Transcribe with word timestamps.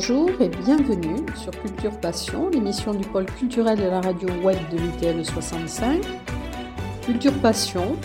Bonjour 0.00 0.30
et 0.40 0.48
bienvenue 0.48 1.26
sur 1.36 1.50
Culture 1.50 2.00
Passion, 2.00 2.48
l'émission 2.48 2.94
du 2.94 3.06
pôle 3.06 3.26
culturel 3.26 3.76
de 3.78 3.84
la 3.84 4.00
radio 4.00 4.30
web 4.42 4.56
de 4.72 4.78
l'UTL 4.78 5.22
65. 5.22 6.00
Culture 7.04 7.38
Passion 7.42 7.98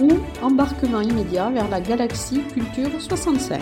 ou 0.00 0.08
embarquement 0.42 1.00
immédiat 1.00 1.50
vers 1.50 1.68
la 1.68 1.80
galaxie 1.80 2.42
Culture 2.52 3.00
65. 3.00 3.60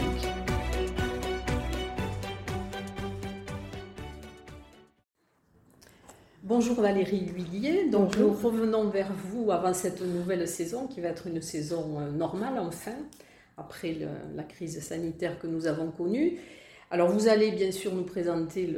Bonjour 6.42 6.80
Valérie 6.80 7.27
Huillier, 7.37 7.91
donc 7.91 8.16
nous 8.16 8.32
revenons 8.32 8.88
vers 8.88 9.12
vous 9.12 9.52
avant 9.52 9.74
cette 9.74 10.00
nouvelle 10.00 10.48
saison 10.48 10.87
qui 10.87 11.02
va 11.02 11.09
être 11.09 11.27
une 11.27 11.42
saison 11.42 12.00
euh, 12.00 12.10
normale 12.10 12.59
enfin, 12.59 12.96
après 13.59 13.95
la 14.34 14.42
crise 14.42 14.80
sanitaire 14.82 15.38
que 15.38 15.46
nous 15.46 15.66
avons 15.66 15.91
connue. 15.91 16.38
Alors 16.92 17.08
vous 17.08 17.28
allez 17.28 17.52
bien 17.52 17.70
sûr 17.70 17.94
nous 17.94 18.02
présenter 18.02 18.68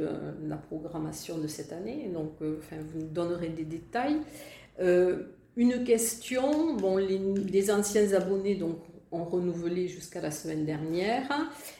la 0.47 0.55
programmation 0.55 1.39
de 1.39 1.47
cette 1.47 1.73
année, 1.73 2.11
donc 2.13 2.33
euh, 2.43 2.59
enfin, 2.59 2.75
vous 2.79 2.99
nous 2.99 3.07
donnerez 3.07 3.49
des 3.49 3.63
détails. 3.63 4.17
Euh, 4.79 5.23
une 5.55 5.83
question, 5.83 6.75
bon, 6.75 6.97
les, 6.97 7.71
anciens 7.71 8.13
abonnés 8.13 8.53
donc, 8.53 8.77
ont 9.11 9.23
renouvelé 9.23 9.87
jusqu'à 9.87 10.21
la 10.21 10.29
semaine 10.29 10.63
dernière, 10.63 11.27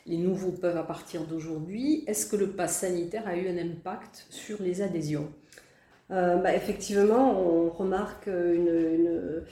les 0.07 0.17
nouveaux 0.17 0.51
peuvent 0.51 0.77
à 0.77 0.83
partir 0.83 1.23
d'aujourd'hui. 1.25 2.03
Est-ce 2.07 2.25
que 2.25 2.35
le 2.35 2.47
pass 2.49 2.79
sanitaire 2.79 3.27
a 3.27 3.35
eu 3.35 3.47
un 3.47 3.57
impact 3.57 4.25
sur 4.31 4.59
les 4.59 4.81
adhésions? 4.81 5.31
Euh, 6.09 6.37
bah, 6.37 6.55
Effectivement, 6.55 7.39
on 7.39 7.69
remarque 7.69 8.25
une, 8.25 8.67
une, 8.67 9.43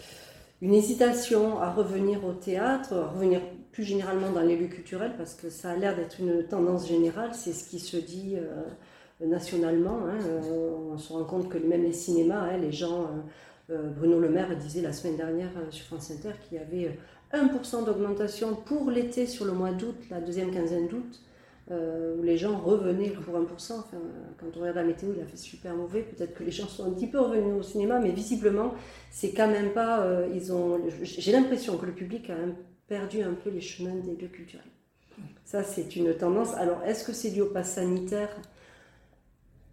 hésitation 0.61 1.59
à 1.59 1.71
revenir 1.71 2.23
au 2.25 2.33
théâtre, 2.33 2.93
à 2.93 3.07
revenir 3.07 3.41
plus 3.71 3.83
généralement 3.83 4.31
dans 4.31 4.41
les 4.41 4.57
lieux 4.57 4.67
culturels, 4.67 5.13
parce 5.17 5.33
que 5.33 5.49
ça 5.49 5.71
a 5.71 5.75
l'air 5.75 5.95
d'être 5.95 6.19
une 6.19 6.43
tendance 6.43 6.87
générale, 6.87 7.31
c'est 7.33 7.53
ce 7.53 7.67
qui 7.67 7.79
se 7.79 7.97
dit 7.97 8.35
euh, 8.35 9.25
nationalement. 9.25 9.99
Hein. 10.05 10.19
Euh, 10.25 10.71
on 10.91 10.97
se 10.97 11.13
rend 11.13 11.23
compte 11.23 11.49
que 11.49 11.57
même 11.57 11.83
les 11.83 11.93
cinémas, 11.93 12.41
hein, 12.41 12.57
les 12.57 12.71
gens, 12.71 13.07
euh, 13.69 13.89
Bruno 13.89 14.19
Le 14.19 14.29
Maire 14.29 14.55
disait 14.57 14.81
la 14.81 14.93
semaine 14.93 15.17
dernière 15.17 15.51
sur 15.69 15.85
France 15.85 16.11
Inter 16.11 16.33
qu'il 16.47 16.57
y 16.57 16.61
avait 16.61 16.97
1% 17.33 17.85
d'augmentation 17.85 18.55
pour 18.55 18.91
l'été 18.91 19.25
sur 19.25 19.45
le 19.45 19.53
mois 19.53 19.71
d'août, 19.71 19.95
la 20.09 20.19
deuxième 20.19 20.51
quinzaine 20.51 20.87
d'août. 20.87 21.21
Où 21.71 22.23
les 22.23 22.37
gens 22.37 22.57
revenaient 22.57 23.09
pour 23.09 23.35
1%. 23.35 23.43
Enfin, 23.73 23.97
quand 24.37 24.47
on 24.57 24.59
regarde 24.59 24.77
la 24.77 24.83
météo, 24.83 25.09
il 25.15 25.21
a 25.21 25.25
fait 25.25 25.37
super 25.37 25.75
mauvais. 25.75 26.01
Peut-être 26.01 26.33
que 26.33 26.43
les 26.43 26.51
gens 26.51 26.67
sont 26.67 26.85
un 26.85 26.91
petit 26.91 27.07
peu 27.07 27.19
revenus 27.19 27.55
au 27.59 27.63
cinéma, 27.63 27.99
mais 27.99 28.11
visiblement, 28.11 28.73
c'est 29.09 29.31
quand 29.31 29.47
même 29.47 29.71
pas. 29.71 30.05
ils 30.33 30.51
ont. 30.51 30.79
J'ai 31.01 31.31
l'impression 31.31 31.77
que 31.77 31.85
le 31.85 31.93
public 31.93 32.29
a 32.29 32.35
perdu 32.87 33.21
un 33.23 33.33
peu 33.33 33.49
les 33.49 33.61
chemins 33.61 33.95
des 33.95 34.15
lieux 34.15 34.27
culturels. 34.27 34.65
Ça, 35.45 35.63
c'est 35.63 35.95
une 35.95 36.13
tendance. 36.13 36.53
Alors, 36.55 36.83
est-ce 36.83 37.05
que 37.05 37.13
c'est 37.13 37.31
dû 37.31 37.41
au 37.41 37.47
pass 37.47 37.75
sanitaire, 37.75 38.29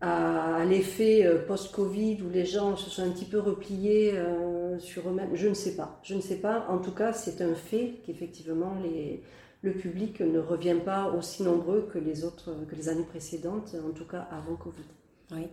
à, 0.00 0.64
l'effet 0.64 1.26
euh, 1.26 1.44
post-Covid, 1.46 2.22
où 2.22 2.30
les 2.30 2.44
gens 2.44 2.76
se 2.76 2.90
sont 2.90 3.02
un 3.02 3.10
petit 3.10 3.24
peu 3.24 3.38
repliés 3.38 4.12
euh, 4.14 4.78
sur 4.78 5.08
eux-mêmes? 5.08 5.34
Je 5.34 5.48
ne 5.48 5.54
sais 5.54 5.76
pas. 5.76 6.00
Je 6.02 6.14
ne 6.14 6.20
sais 6.20 6.36
pas. 6.36 6.66
En 6.68 6.78
tout 6.78 6.92
cas, 6.92 7.12
c'est 7.12 7.40
un 7.42 7.54
fait 7.54 7.94
qu'effectivement, 8.04 8.74
les, 8.82 9.22
le 9.62 9.72
public 9.72 10.20
ne 10.20 10.38
revient 10.38 10.76
pas 10.84 11.10
aussi 11.10 11.42
nombreux 11.42 11.88
que 11.92 11.98
les 11.98 12.24
autres, 12.24 12.54
que 12.68 12.76
les 12.76 12.88
années 12.88 13.06
précédentes, 13.08 13.74
en 13.74 13.90
tout 13.90 14.04
cas 14.04 14.28
avant 14.30 14.56
Covid. 14.56 14.84
Oui. 15.32 15.46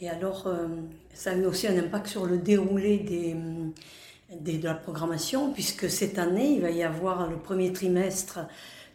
Et 0.00 0.08
alors, 0.08 0.46
euh, 0.46 0.66
ça 1.12 1.30
a 1.30 1.34
eu 1.34 1.44
aussi 1.46 1.66
un 1.66 1.78
impact 1.78 2.08
sur 2.08 2.26
le 2.26 2.38
déroulé 2.38 2.98
des 2.98 3.36
de 4.40 4.64
la 4.64 4.74
programmation, 4.74 5.52
puisque 5.52 5.88
cette 5.90 6.18
année, 6.18 6.54
il 6.54 6.60
va 6.60 6.70
y 6.70 6.82
avoir 6.82 7.28
le 7.28 7.36
premier 7.36 7.72
trimestre, 7.72 8.40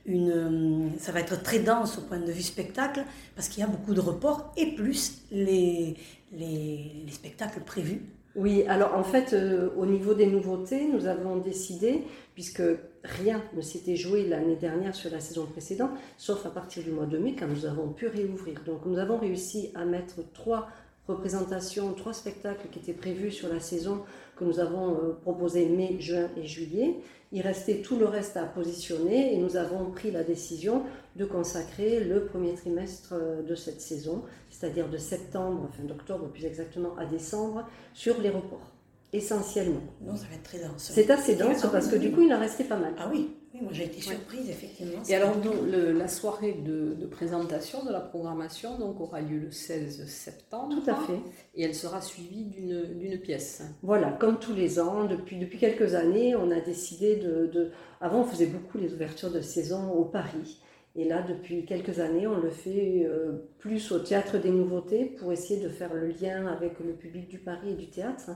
une, 0.05 0.91
ça 0.97 1.11
va 1.11 1.19
être 1.19 1.41
très 1.41 1.59
dense 1.59 1.97
au 1.97 2.01
point 2.01 2.19
de 2.19 2.31
vue 2.31 2.41
spectacle, 2.41 3.03
parce 3.35 3.47
qu'il 3.47 3.61
y 3.61 3.63
a 3.63 3.67
beaucoup 3.67 3.93
de 3.93 3.99
reports, 3.99 4.53
et 4.57 4.73
plus 4.75 5.21
les, 5.31 5.95
les, 6.31 7.05
spectacles 7.11 7.61
prévus. 7.61 8.01
Oui, 8.35 8.63
alors 8.67 8.93
en 8.93 9.03
fait, 9.03 9.33
euh, 9.33 9.69
au 9.75 9.85
niveau 9.85 10.13
des 10.13 10.27
nouveautés, 10.27 10.87
nous 10.87 11.07
avons 11.07 11.37
décidé, 11.37 12.03
puisque 12.35 12.61
rien 13.03 13.41
ne 13.55 13.61
s'était 13.61 13.95
joué 13.95 14.27
l'année 14.27 14.55
dernière 14.55 14.93
sur 14.93 15.11
la 15.11 15.19
saison 15.19 15.45
précédente, 15.47 15.91
sauf 16.17 16.45
à 16.45 16.49
partir 16.49 16.83
du 16.83 16.91
mois 16.91 17.07
de 17.07 17.17
mai, 17.17 17.35
quand 17.37 17.47
nous 17.47 17.65
avons 17.65 17.89
pu 17.89 18.07
réouvrir. 18.07 18.61
Donc 18.65 18.85
nous 18.85 18.99
avons 18.99 19.17
réussi 19.17 19.71
à 19.73 19.83
mettre 19.83 20.17
trois 20.33 20.69
représentations, 21.07 21.91
trois 21.93 22.13
spectacles 22.13 22.67
qui 22.71 22.79
étaient 22.79 22.93
prévus 22.93 23.31
sur 23.31 23.49
la 23.49 23.59
saison 23.59 24.03
que 24.35 24.43
nous 24.45 24.59
avons 24.59 24.93
euh, 24.93 25.13
proposé 25.21 25.67
mai, 25.67 25.97
juin 25.99 26.29
et 26.37 26.45
juillet. 26.45 26.97
Il 27.31 27.41
restait 27.41 27.81
tout 27.81 27.97
le 27.97 28.05
reste 28.05 28.37
à 28.37 28.43
positionner 28.43 29.33
et 29.33 29.37
nous 29.37 29.55
avons 29.55 29.91
pris 29.91 30.11
la 30.11 30.23
décision 30.23 30.83
de 31.15 31.25
consacrer 31.25 32.03
le 32.03 32.25
premier 32.25 32.53
trimestre 32.53 33.13
euh, 33.13 33.41
de 33.41 33.55
cette 33.55 33.81
saison, 33.81 34.23
c'est-à-dire 34.59 34.89
de 34.89 34.97
septembre, 34.97 35.69
enfin 35.69 35.83
d'octobre 35.83 36.27
plus 36.27 36.45
exactement 36.45 36.95
à 36.97 37.05
décembre, 37.05 37.65
sur 37.93 38.19
les 38.19 38.29
reports, 38.29 38.71
essentiellement. 39.13 39.81
Non, 40.01 40.15
ça 40.15 40.25
va 40.27 40.35
être 40.35 40.43
très 40.43 40.59
dense. 40.59 40.91
C'est 40.93 41.09
assez 41.09 41.35
dense 41.35 41.65
parce 41.71 41.87
que 41.87 41.95
du 41.95 42.11
coup 42.11 42.21
il 42.21 42.33
en 42.33 42.39
restait 42.39 42.65
pas 42.65 42.77
mal. 42.77 42.93
Ah 42.97 43.09
oui, 43.09 43.29
oui, 43.53 43.61
moi 43.61 43.71
j'ai 43.71 43.85
été 43.85 44.01
surprise, 44.01 44.49
effectivement. 44.49 45.01
Et 45.07 45.15
alors, 45.15 45.35
la 45.65 46.07
soirée 46.09 46.53
de, 46.53 47.05
présentation 47.05 47.85
de 47.85 47.91
la 47.91 48.01
programmation 48.01 48.77
donc, 48.77 48.99
aura 48.99 49.21
lieu 49.21 49.39
le 49.39 49.51
16 49.51 50.05
septembre. 50.07 50.75
Tout 50.83 50.91
à 50.91 50.95
fait. 50.95 51.19
Et 51.55 51.63
elle 51.63 51.73
sera 51.73 52.01
suivie 52.01 52.43
d'une 52.43 53.17
pièce. 53.19 53.63
Voilà, 53.81 54.11
comme 54.11 54.39
tous 54.39 54.53
les 54.53 54.79
ans, 54.79 55.05
depuis, 55.05 55.39
depuis 55.39 55.57
quelques 55.57 55.95
années, 55.95 56.35
on 56.35 56.51
a 56.51 56.59
décidé 56.59 57.15
de, 57.15 57.71
Avant, 58.01 58.21
on 58.21 58.25
faisait 58.25 58.45
beaucoup 58.45 58.77
les 58.77 58.93
ouvertures 58.93 59.31
de 59.31 59.41
saison 59.41 59.89
au 59.93 60.03
Paris. 60.03 60.59
Et 60.95 61.05
là, 61.05 61.21
depuis 61.21 61.65
quelques 61.65 61.99
années, 61.99 62.27
on 62.27 62.39
le 62.39 62.49
fait 62.49 63.05
euh, 63.05 63.33
plus 63.59 63.91
au 63.91 63.99
Théâtre 63.99 64.37
des 64.37 64.49
Nouveautés 64.49 65.05
pour 65.05 65.31
essayer 65.31 65.63
de 65.63 65.69
faire 65.69 65.93
le 65.93 66.07
lien 66.07 66.47
avec 66.47 66.79
le 66.79 66.93
public 66.93 67.29
du 67.29 67.39
Paris 67.39 67.71
et 67.71 67.75
du 67.75 67.89
théâtre. 67.89 68.31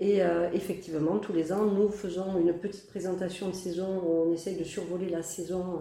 Et 0.00 0.22
euh, 0.22 0.50
effectivement, 0.52 1.18
tous 1.18 1.32
les 1.32 1.52
ans, 1.52 1.64
nous 1.64 1.88
faisons 1.88 2.38
une 2.38 2.54
petite 2.54 2.88
présentation 2.88 3.48
de 3.48 3.54
saison 3.54 4.02
on 4.04 4.32
essaye 4.32 4.56
de 4.56 4.64
survoler 4.64 5.08
la 5.08 5.22
saison 5.22 5.74
euh, 5.74 5.78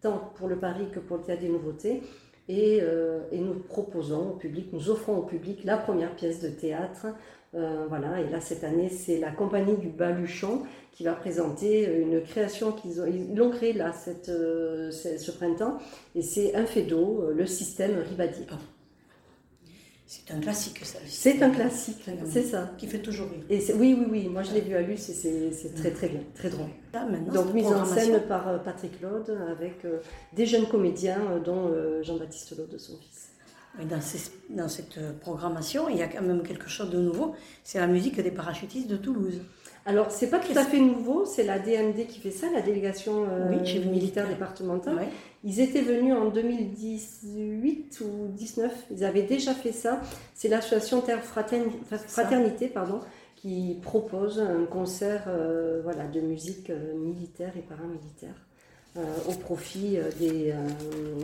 tant 0.00 0.32
pour 0.36 0.46
le 0.46 0.56
Paris 0.56 0.86
que 0.92 1.00
pour 1.00 1.16
le 1.16 1.24
Théâtre 1.24 1.42
des 1.42 1.48
Nouveautés. 1.48 2.02
Et, 2.48 2.80
euh, 2.82 3.20
et, 3.30 3.38
nous 3.38 3.54
proposons 3.54 4.30
au 4.30 4.36
public, 4.36 4.72
nous 4.72 4.90
offrons 4.90 5.16
au 5.18 5.22
public 5.22 5.64
la 5.64 5.76
première 5.76 6.14
pièce 6.16 6.40
de 6.40 6.48
théâtre. 6.48 7.06
voilà, 7.52 8.20
et 8.20 8.28
là 8.28 8.40
cette 8.40 8.64
année, 8.64 8.88
c'est 8.88 9.18
la 9.18 9.30
compagnie 9.30 9.76
du 9.76 9.88
Baluchon 9.88 10.62
qui 10.92 11.04
va 11.04 11.14
présenter 11.14 11.84
une 12.00 12.22
création 12.22 12.72
qu'ils 12.72 13.00
ont, 13.00 13.50
créée 13.50 13.72
là 13.72 13.92
cette, 13.92 14.26
ce 14.26 15.30
printemps, 15.30 15.78
et 16.14 16.22
c'est 16.22 16.54
un 16.54 16.66
fait 16.66 16.82
d'eau, 16.82 17.30
le 17.32 17.46
système 17.46 17.98
Rivadi. 18.08 18.46
C'est 20.12 20.34
un 20.34 20.40
classique, 20.40 20.84
ça. 20.84 20.98
C'est 21.06 21.40
un 21.40 21.50
classique, 21.50 22.04
c'est 22.28 22.42
ça. 22.42 22.72
Qui 22.76 22.88
fait 22.88 22.98
toujours 22.98 23.28
rire. 23.30 23.44
Et 23.48 23.62
oui, 23.74 23.96
oui, 23.96 24.06
oui. 24.10 24.28
Moi, 24.28 24.42
je 24.42 24.52
l'ai 24.52 24.60
vu 24.60 24.74
à 24.74 24.82
Luce 24.82 25.08
et 25.08 25.52
c'est 25.52 25.72
très, 25.72 25.92
très 25.92 26.08
bien, 26.08 26.18
très 26.34 26.50
drôle. 26.50 26.66
Donc, 27.32 27.54
mise 27.54 27.68
en 27.68 27.84
scène 27.84 28.20
par 28.26 28.48
euh, 28.48 28.58
Patrick 28.58 29.00
Laude 29.00 29.38
avec 29.52 29.84
euh, 29.84 30.00
des 30.32 30.46
jeunes 30.46 30.66
comédiens, 30.66 31.20
euh, 31.30 31.38
dont 31.38 31.72
Jean-Baptiste 32.02 32.58
Laude, 32.58 32.76
son 32.76 32.96
fils. 32.96 33.28
dans, 33.88 34.00
dans, 34.62 34.68
cette 34.68 35.20
programmation, 35.20 35.88
il 35.88 35.98
y 35.98 36.02
a 36.02 36.08
quand 36.08 36.22
même 36.22 36.42
quelque 36.42 36.68
chose 36.68 36.90
de 36.90 36.98
nouveau. 36.98 37.36
C'est 37.62 37.78
la 37.78 37.86
musique 37.86 38.20
des 38.20 38.32
parachutistes 38.32 38.88
de 38.88 38.96
Toulouse. 38.96 39.40
Alors, 39.86 40.10
c'est 40.10 40.28
pas 40.28 40.38
tout 40.38 40.56
à 40.56 40.64
fait 40.64 40.78
nouveau, 40.78 41.24
c'est 41.24 41.42
la 41.42 41.58
DMD 41.58 42.06
qui 42.06 42.20
fait 42.20 42.30
ça, 42.30 42.46
la 42.52 42.60
délégation 42.60 43.26
euh, 43.30 43.48
militaire 43.86 44.28
départementale. 44.28 45.06
Ils 45.42 45.60
étaient 45.60 45.80
venus 45.80 46.14
en 46.14 46.28
2018 46.28 48.00
ou 48.02 48.28
19, 48.28 48.72
ils 48.90 49.04
avaient 49.04 49.22
déjà 49.22 49.54
fait 49.54 49.72
ça. 49.72 50.00
C'est 50.34 50.48
l'association 50.48 51.00
Terre 51.00 51.22
Fraternité, 51.24 52.68
pardon, 52.68 53.00
qui 53.36 53.78
propose 53.82 54.38
un 54.38 54.66
concert 54.66 55.24
euh, 55.28 55.80
voilà, 55.82 56.06
de 56.06 56.20
musique 56.20 56.68
euh, 56.68 56.94
militaire 56.94 57.52
et 57.56 57.62
paramilitaire. 57.62 58.34
au 59.28 59.32
profit 59.32 59.98
des, 60.18 60.52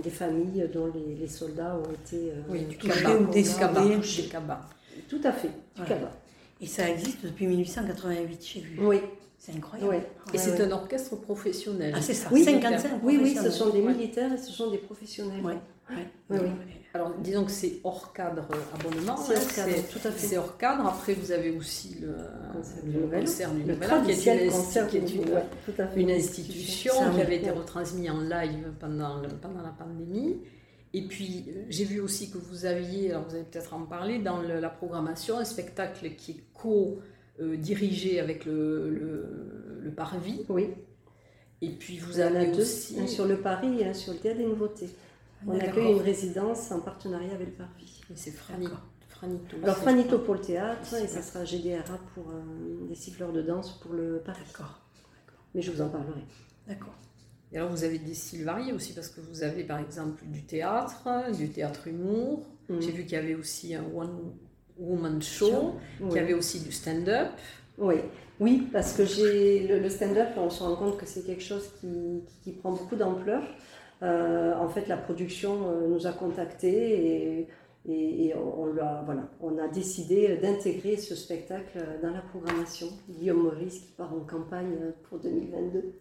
des, 0.02 0.10
familles 0.10 0.70
dont 0.72 0.90
les, 1.20 1.28
soldats 1.28 1.76
ont 1.76 1.92
été 1.92 2.32
oui, 2.48 2.64
du 2.64 2.78
touchés 2.78 3.06
ou 3.06 3.26
des 3.26 3.42
cabas. 3.42 4.60
Tout 5.08 5.20
à 5.24 5.32
fait, 5.32 5.50
du 5.74 5.82
cabas. 5.82 6.12
Et 6.60 6.66
ça 6.66 6.88
existe 6.88 7.22
depuis 7.24 7.46
1888, 7.46 8.46
j'ai 8.54 8.60
vu. 8.60 8.78
Oui. 8.80 9.00
C'est 9.46 9.56
incroyable. 9.56 10.02
Et 10.34 10.38
c'est 10.38 10.60
un 10.60 10.72
orchestre 10.72 11.14
professionnel. 11.16 11.94
Ah, 11.96 12.02
c'est 12.02 12.14
ça. 12.14 12.28
Oui, 12.32 12.42
55 12.42 13.00
oui, 13.04 13.20
oui, 13.22 13.36
ce 13.40 13.50
sont 13.50 13.70
des 13.70 13.80
militaires 13.80 14.32
et 14.32 14.38
ce 14.38 14.50
sont 14.50 14.70
des 14.70 14.78
professionnels. 14.78 15.40
Oui. 15.44 15.52
Oui, 16.30 16.38
Alors, 16.92 17.14
disons 17.20 17.44
que 17.44 17.52
c'est 17.52 17.78
hors 17.84 18.12
cadre 18.12 18.48
abonnement. 18.74 19.16
C'est 19.16 19.36
hors 19.36 19.54
cadre, 19.54 19.88
tout 19.88 20.00
à 20.02 20.10
fait. 20.10 20.26
C'est 20.26 20.36
hors 20.36 20.56
cadre. 20.58 20.86
Après, 20.86 21.14
vous 21.14 21.30
avez 21.30 21.52
aussi 21.56 21.98
le 22.00 22.16
concert 22.52 23.52
du 23.52 23.60
Nouvel 23.60 23.92
An, 23.92 24.02
qui 24.02 24.10
est 24.10 25.04
une, 25.94 26.00
une 26.00 26.10
institution 26.10 26.92
qui 27.14 27.20
avait 27.20 27.36
été 27.36 27.50
retransmise 27.50 28.10
en 28.10 28.20
live 28.22 28.72
pendant, 28.80 29.22
pendant 29.40 29.62
la 29.62 29.70
pandémie. 29.78 30.38
Et 30.92 31.02
puis, 31.02 31.44
euh, 31.48 31.64
j'ai 31.68 31.84
vu 31.84 32.00
aussi 32.00 32.30
que 32.30 32.38
vous 32.38 32.64
aviez, 32.64 33.10
alors 33.10 33.24
vous 33.28 33.34
allez 33.34 33.44
peut-être 33.44 33.74
en 33.74 33.82
parler, 33.82 34.18
dans 34.18 34.40
la 34.40 34.70
programmation, 34.70 35.38
un 35.38 35.44
spectacle 35.44 36.14
qui 36.16 36.32
est 36.32 36.44
co-dirigé 37.38 38.20
avec 38.20 38.44
le, 38.44 38.90
le, 39.82 39.90
Parvis. 39.90 40.44
Oui. 40.48 40.68
Et 41.62 41.70
puis, 41.70 41.98
vous 41.98 42.20
avez 42.20 42.50
aussi... 42.50 43.08
sur 43.08 43.24
le 43.24 43.38
Paris 43.38 43.80
et 43.80 43.94
sur 43.94 44.12
le 44.12 44.18
Théâtre 44.18 44.38
des 44.38 44.46
Nouveautés. 44.46 44.90
On 45.46 45.58
accueille 45.58 45.92
une 45.92 46.02
résidence 46.02 46.70
en 46.70 46.80
partenariat 46.80 47.34
avec 47.34 47.48
le 47.48 47.54
Parvis. 47.54 48.00
c'est 48.14 48.32
Franito. 48.32 48.74
Franito. 49.08 49.56
Alors 49.62 49.76
Franito 49.76 50.18
pour 50.18 50.34
le 50.34 50.40
théâtre 50.40 50.94
et 50.94 51.06
ça 51.06 51.22
sera 51.22 51.44
GDRA 51.44 51.98
pour 52.14 52.24
des 52.88 52.94
siffleurs 52.94 53.32
de 53.32 53.40
danse 53.40 53.78
pour 53.80 53.94
le 53.94 54.20
Paris. 54.24 54.40
D'accord. 54.46 54.80
Mais 55.54 55.62
je 55.62 55.72
vous 55.72 55.80
en 55.80 55.88
parlerai. 55.88 56.20
D'accord. 56.66 56.94
Et 57.52 57.58
alors 57.58 57.70
vous 57.70 57.84
avez 57.84 57.98
des 57.98 58.14
styles 58.14 58.44
variés 58.44 58.72
aussi 58.72 58.92
parce 58.92 59.08
que 59.08 59.20
vous 59.20 59.42
avez 59.42 59.64
par 59.64 59.78
exemple 59.78 60.24
du 60.26 60.44
théâtre, 60.44 61.08
du 61.34 61.50
théâtre 61.50 61.88
humour. 61.88 62.46
Mm. 62.68 62.80
J'ai 62.80 62.92
vu 62.92 63.04
qu'il 63.04 63.12
y 63.12 63.16
avait 63.16 63.34
aussi 63.34 63.74
un 63.74 63.84
one 63.94 64.34
woman 64.78 65.22
show, 65.22 65.74
qu'il 65.98 66.12
y 66.12 66.18
avait 66.18 66.34
aussi 66.34 66.60
du 66.60 66.72
stand-up. 66.72 67.30
Oui, 67.78 67.96
oui, 68.40 68.68
parce 68.72 68.92
que 68.92 69.04
j'ai 69.04 69.66
le, 69.66 69.88
stand-up, 69.88 70.28
on 70.36 70.50
se 70.50 70.62
rend 70.62 70.76
compte 70.76 70.98
que 70.98 71.06
c'est 71.06 71.24
quelque 71.24 71.42
chose 71.42 71.70
qui, 71.80 72.22
qui, 72.42 72.52
prend 72.52 72.72
beaucoup 72.72 72.96
d'ampleur. 72.96 73.42
Euh, 74.02 74.54
en 74.54 74.68
fait, 74.68 74.88
la 74.88 74.96
production 74.96 75.68
euh, 75.68 75.88
nous 75.88 76.06
a 76.06 76.12
contactés 76.12 77.40
et, 77.40 77.48
et, 77.88 78.34
on, 78.34 78.76
a, 78.78 79.02
voilà, 79.04 79.28
on 79.40 79.58
a 79.58 79.68
décidé 79.68 80.36
d'intégrer 80.36 80.96
ce 80.96 81.14
spectacle 81.14 81.78
dans 82.02 82.10
la 82.10 82.20
programmation. 82.20 82.88
Guillaume 83.08 83.44
Maurice 83.44 83.78
qui 83.78 83.92
part 83.92 84.12
en 84.12 84.20
campagne 84.20 84.76
pour 85.08 85.18
2022. 85.18 85.98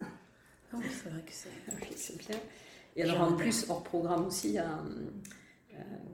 Ah 0.72 0.78
c'est 0.90 1.08
vrai 1.08 1.22
que 1.22 1.32
c'est 1.96 2.18
bien. 2.18 2.36
Et 2.96 3.02
alors 3.02 3.20
en 3.20 3.32
plus, 3.34 3.66
hors 3.68 3.82
programme 3.82 4.26
aussi, 4.26 4.48
il 4.48 4.54
y 4.54 4.58
a 4.58 4.80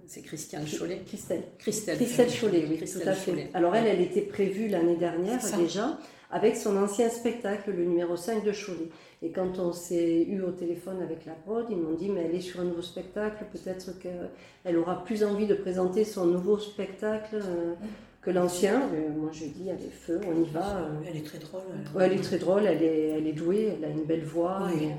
c'est 0.06 0.22
Christiane 0.22 0.66
Chollet. 0.66 1.02
Christelle. 1.06 1.42
Christelle, 1.58 1.96
Christelle 1.96 2.30
Chollet, 2.30 2.66
oui, 2.68 2.78
tout 2.78 3.08
à 3.08 3.12
fait. 3.12 3.50
Alors 3.54 3.74
elle, 3.74 3.86
elle 3.86 4.00
était 4.00 4.22
prévue 4.22 4.68
l'année 4.68 4.96
dernière 4.96 5.40
déjà, 5.56 5.98
avec 6.30 6.56
son 6.56 6.76
ancien 6.76 7.08
spectacle, 7.08 7.70
le 7.70 7.84
numéro 7.84 8.16
5 8.16 8.44
de 8.44 8.52
Cholet. 8.52 8.90
Et 9.22 9.30
quand 9.30 9.58
on 9.58 9.72
s'est 9.72 10.24
eu 10.24 10.42
au 10.42 10.50
téléphone 10.50 11.00
avec 11.00 11.24
la 11.26 11.32
prod, 11.32 11.66
ils 11.70 11.76
m'ont 11.76 11.94
dit, 11.94 12.08
mais 12.08 12.22
elle 12.22 12.34
est 12.34 12.40
sur 12.40 12.60
un 12.60 12.64
nouveau 12.64 12.82
spectacle, 12.82 13.44
peut-être 13.52 13.98
qu'elle 14.00 14.76
aura 14.76 15.04
plus 15.04 15.22
envie 15.22 15.46
de 15.46 15.54
présenter 15.54 16.04
son 16.04 16.26
nouveau 16.26 16.58
spectacle 16.58 17.36
euh, 17.36 17.74
que 18.20 18.30
l'ancien. 18.30 18.88
Moi, 19.16 19.30
je 19.32 19.44
dis, 19.44 19.70
allez, 19.70 19.90
feu, 19.90 20.20
on 20.26 20.42
y 20.42 20.48
va. 20.48 20.88
Elle 21.08 21.16
est 21.18 21.24
très 21.24 21.38
drôle. 21.38 21.62
elle 22.00 22.12
est 22.12 22.22
très 22.22 22.38
drôle, 22.38 22.66
elle 22.66 22.82
est, 22.82 23.08
elle 23.10 23.26
est 23.26 23.32
douée, 23.32 23.74
elle 23.76 23.84
a 23.84 23.88
une 23.88 24.04
belle 24.04 24.24
voix, 24.24 24.68
et, 24.74 24.90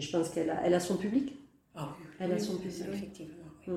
je 0.00 0.10
pense 0.10 0.30
qu'elle 0.30 0.50
a, 0.50 0.60
elle 0.64 0.74
a 0.74 0.80
son 0.80 0.96
public. 0.96 1.34
Ah 1.74 1.94
oui, 1.98 2.06
elle 2.20 2.32
a 2.32 2.38
son 2.38 2.56
public. 2.56 2.84
Effectivement. 2.92 3.44
Mm. 3.66 3.76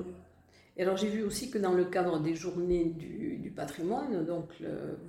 Et 0.76 0.82
alors 0.82 0.96
j'ai 0.96 1.08
vu 1.08 1.22
aussi 1.22 1.50
que 1.50 1.58
dans 1.58 1.72
le 1.72 1.84
cadre 1.84 2.20
des 2.20 2.34
journées 2.34 2.84
du, 2.84 3.52
patrimoine, 3.54 4.24
donc 4.24 4.62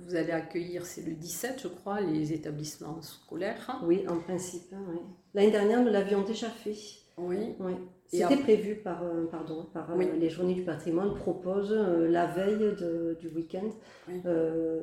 vous 0.04 0.16
allez 0.16 0.32
accueillir, 0.32 0.84
c'est 0.84 1.02
le 1.02 1.12
17 1.12 1.60
je 1.62 1.68
crois, 1.68 2.00
les 2.00 2.32
établissements 2.32 3.00
scolaires. 3.00 3.80
Oui, 3.84 4.04
en 4.08 4.18
principe. 4.18 4.64
Hein, 4.72 4.82
oui. 4.90 4.98
L'année 5.32 5.52
dernière, 5.52 5.82
nous 5.82 5.90
l'avions 5.90 6.22
déjà 6.22 6.48
fait. 6.48 6.74
Oui. 7.16 7.54
oui. 7.60 7.74
C'était 8.12 8.36
prévu 8.36 8.74
par, 8.76 9.02
euh, 9.04 9.26
pardon, 9.30 9.66
par 9.72 9.90
euh, 9.90 10.04
les 10.18 10.28
journées 10.28 10.54
du 10.54 10.64
patrimoine, 10.64 11.14
propose 11.14 11.72
euh, 11.72 12.08
la 12.08 12.26
veille 12.26 12.76
du 13.18 13.28
week-end, 13.28 13.70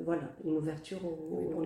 voilà, 0.04 0.34
une 0.44 0.58
ouverture 0.58 1.00
pour 1.00 1.62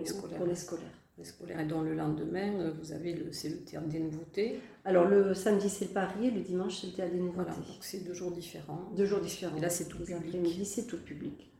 les 0.46 0.54
scolaires 0.54 1.03
scolaires. 1.22 1.60
Et 1.60 1.64
dans 1.64 1.82
le 1.82 1.94
lendemain, 1.94 2.54
euh, 2.60 2.72
vous 2.80 2.92
avez 2.92 3.12
le, 3.12 3.30
c'est 3.32 3.48
le 3.48 3.58
théâtre 3.58 3.86
des 3.86 4.00
nouveautés. 4.00 4.60
Alors 4.84 5.04
le 5.04 5.34
samedi 5.34 5.68
c'est 5.68 5.86
le 5.86 5.90
Paris 5.92 6.26
et 6.26 6.30
le 6.30 6.40
dimanche 6.40 6.80
c'est 6.80 6.88
le 6.88 6.92
théâtre 6.94 7.12
des 7.12 7.20
nouveautés. 7.20 7.50
Voilà, 7.52 7.52
donc 7.52 7.76
c'est 7.80 8.04
deux 8.04 8.14
jours 8.14 8.32
différents. 8.32 8.90
Deux 8.96 9.06
jours 9.06 9.20
différents. 9.20 9.56
Et 9.56 9.60
là 9.60 9.70
c'est 9.70 9.84
tout 9.84 9.98
public. 9.98 10.66
c'est 10.66 10.86
tout 10.86 10.98
public. 10.98 11.52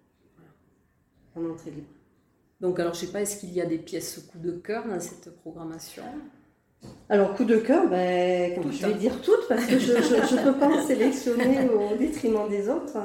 Voilà. 1.34 1.48
En 1.48 1.52
entrée 1.52 1.70
libre. 1.70 1.86
Donc 2.60 2.80
alors 2.80 2.94
je 2.94 3.00
sais 3.00 3.12
pas, 3.12 3.20
est-ce 3.20 3.38
qu'il 3.38 3.52
y 3.52 3.60
a 3.60 3.66
des 3.66 3.78
pièces 3.78 4.18
coup 4.30 4.38
de 4.38 4.52
cœur 4.52 4.88
dans 4.88 4.98
cette 4.98 5.36
programmation? 5.36 6.02
Alors, 7.08 7.34
coup 7.34 7.44
de 7.44 7.56
cœur, 7.56 7.88
ben, 7.88 8.54
je 8.70 8.86
vais 8.86 8.94
dire 8.94 9.20
toutes 9.20 9.46
parce 9.48 9.66
que 9.66 9.78
je 9.78 9.92
ne 9.92 10.44
peux 10.44 10.58
pas 10.58 10.68
en 10.68 10.86
sélectionner 10.86 11.68
au 11.68 11.96
détriment 11.96 12.48
des 12.48 12.68
autres. 12.68 12.96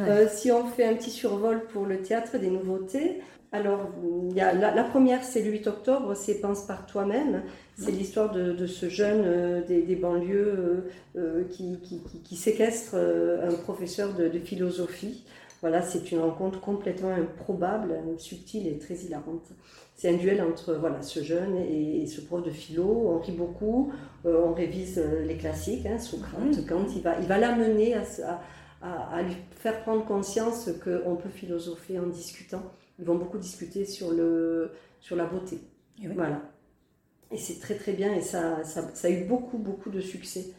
Euh, 0.00 0.26
si 0.30 0.52
on 0.52 0.66
fait 0.66 0.84
un 0.84 0.94
petit 0.94 1.10
survol 1.10 1.64
pour 1.72 1.86
le 1.86 2.02
théâtre 2.02 2.38
des 2.38 2.50
nouveautés, 2.50 3.22
alors, 3.52 3.90
il 4.28 4.34
y 4.34 4.40
a, 4.40 4.52
la, 4.52 4.84
première, 4.84 5.22
c'est 5.22 5.42
le 5.42 5.50
8 5.50 5.66
octobre, 5.68 6.14
c'est 6.14 6.40
Pense 6.40 6.66
par 6.66 6.86
toi-même. 6.86 7.42
C'est 7.78 7.90
l'histoire 7.90 8.32
de, 8.32 8.66
ce 8.66 8.88
jeune 8.88 9.22
euh, 9.24 9.62
des, 9.62 9.96
banlieues 9.96 10.86
euh, 11.16 11.44
euh, 11.44 11.44
qui, 11.44 12.36
séquestre 12.36 12.96
un 12.96 13.54
professeur 13.54 14.14
de, 14.14 14.38
philosophie. 14.38 15.24
Voilà, 15.62 15.82
c'est 15.82 16.12
une 16.12 16.20
rencontre 16.20 16.60
complètement 16.60 17.10
improbable, 17.10 17.94
subtile 18.18 18.66
et 18.66 18.78
très 18.78 18.94
hilarante. 18.94 19.48
C'est 19.94 20.10
un 20.10 20.16
duel 20.16 20.42
entre 20.42 20.74
voilà, 20.74 21.00
ce 21.00 21.20
jeune 21.22 21.56
et, 21.56 22.06
ce 22.06 22.20
prof 22.20 22.44
de 22.44 22.50
philo. 22.50 22.84
On 22.84 23.18
rit 23.18 23.32
beaucoup, 23.32 23.92
on 24.24 24.52
révise 24.52 25.02
les 25.26 25.36
classiques, 25.36 25.86
hein, 25.86 25.98
Socrate, 25.98 26.58
mmh. 26.58 26.66
Kant. 26.66 26.86
Il 26.94 27.02
va, 27.02 27.18
il 27.18 27.26
va 27.26 27.38
l'amener 27.38 27.94
à, 27.94 28.02
à, 28.82 29.22
lui 29.22 29.36
faire 29.50 29.80
prendre 29.82 30.04
conscience 30.04 30.68
qu'on 30.84 31.16
peut 31.16 31.30
philosopher 31.30 31.98
en 31.98 32.06
discutant 32.06 32.62
ils 32.98 33.04
vont 33.04 33.16
beaucoup 33.16 33.38
discuter 33.38 33.84
sur, 33.84 34.10
le, 34.10 34.70
sur 35.00 35.16
la 35.16 35.26
beauté. 35.26 35.58
Et 36.02 36.08
Voilà. 36.08 36.42
Et 37.32 37.38
c'est 37.38 37.58
très 37.58 37.74
très 37.74 37.92
bien 37.92 38.14
et 38.14 38.20
ça, 38.20 38.62
ça, 38.62 38.88
a 39.02 39.10
eu 39.10 39.24
beaucoup 39.24 39.58
beaucoup 39.58 39.90
de 39.90 40.00
succès. 40.00 40.52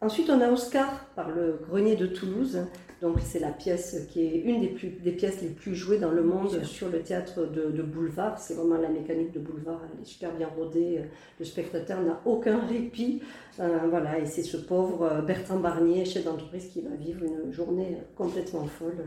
Ensuite, 0.00 0.30
on 0.30 0.40
a 0.40 0.50
Oscar 0.50 1.06
par 1.14 1.30
le 1.30 1.60
Grenier 1.68 1.94
de 1.94 2.06
Toulouse. 2.06 2.58
Donc, 3.00 3.18
c'est 3.20 3.38
la 3.38 3.52
pièce 3.52 4.08
qui 4.10 4.20
est 4.20 4.40
une 4.40 4.60
des, 4.60 4.68
plus, 4.68 4.88
des 4.88 5.12
pièces 5.12 5.40
les 5.42 5.48
plus 5.48 5.76
jouées 5.76 5.98
dans 5.98 6.10
le 6.10 6.24
monde 6.24 6.64
sur 6.64 6.88
le 6.88 7.02
théâtre 7.02 7.46
de, 7.46 7.82
boulevard. 7.82 8.36
C'est 8.40 8.54
vraiment 8.54 8.78
la 8.78 8.88
mécanique 8.88 9.30
de 9.30 9.38
boulevard. 9.38 9.80
Elle 9.84 10.02
est 10.02 10.04
super 10.04 10.32
bien 10.34 10.48
rodée. 10.48 11.02
Le 11.38 11.44
spectateur 11.44 12.02
n'a 12.02 12.20
aucun 12.24 12.58
répit. 12.66 13.22
Euh, 13.60 13.78
voilà, 13.88 14.18
et 14.18 14.26
c'est 14.26 14.42
ce 14.42 14.56
pauvre 14.56 15.04
euh, 15.04 15.22
Bertrand 15.22 15.60
Barnier, 15.60 16.04
chef 16.04 16.24
d'entreprise, 16.24 16.66
qui 16.66 16.80
va 16.80 16.96
vivre 16.96 17.22
une 17.24 17.52
journée 17.52 17.98
complètement 18.16 18.66
folle. 18.66 19.04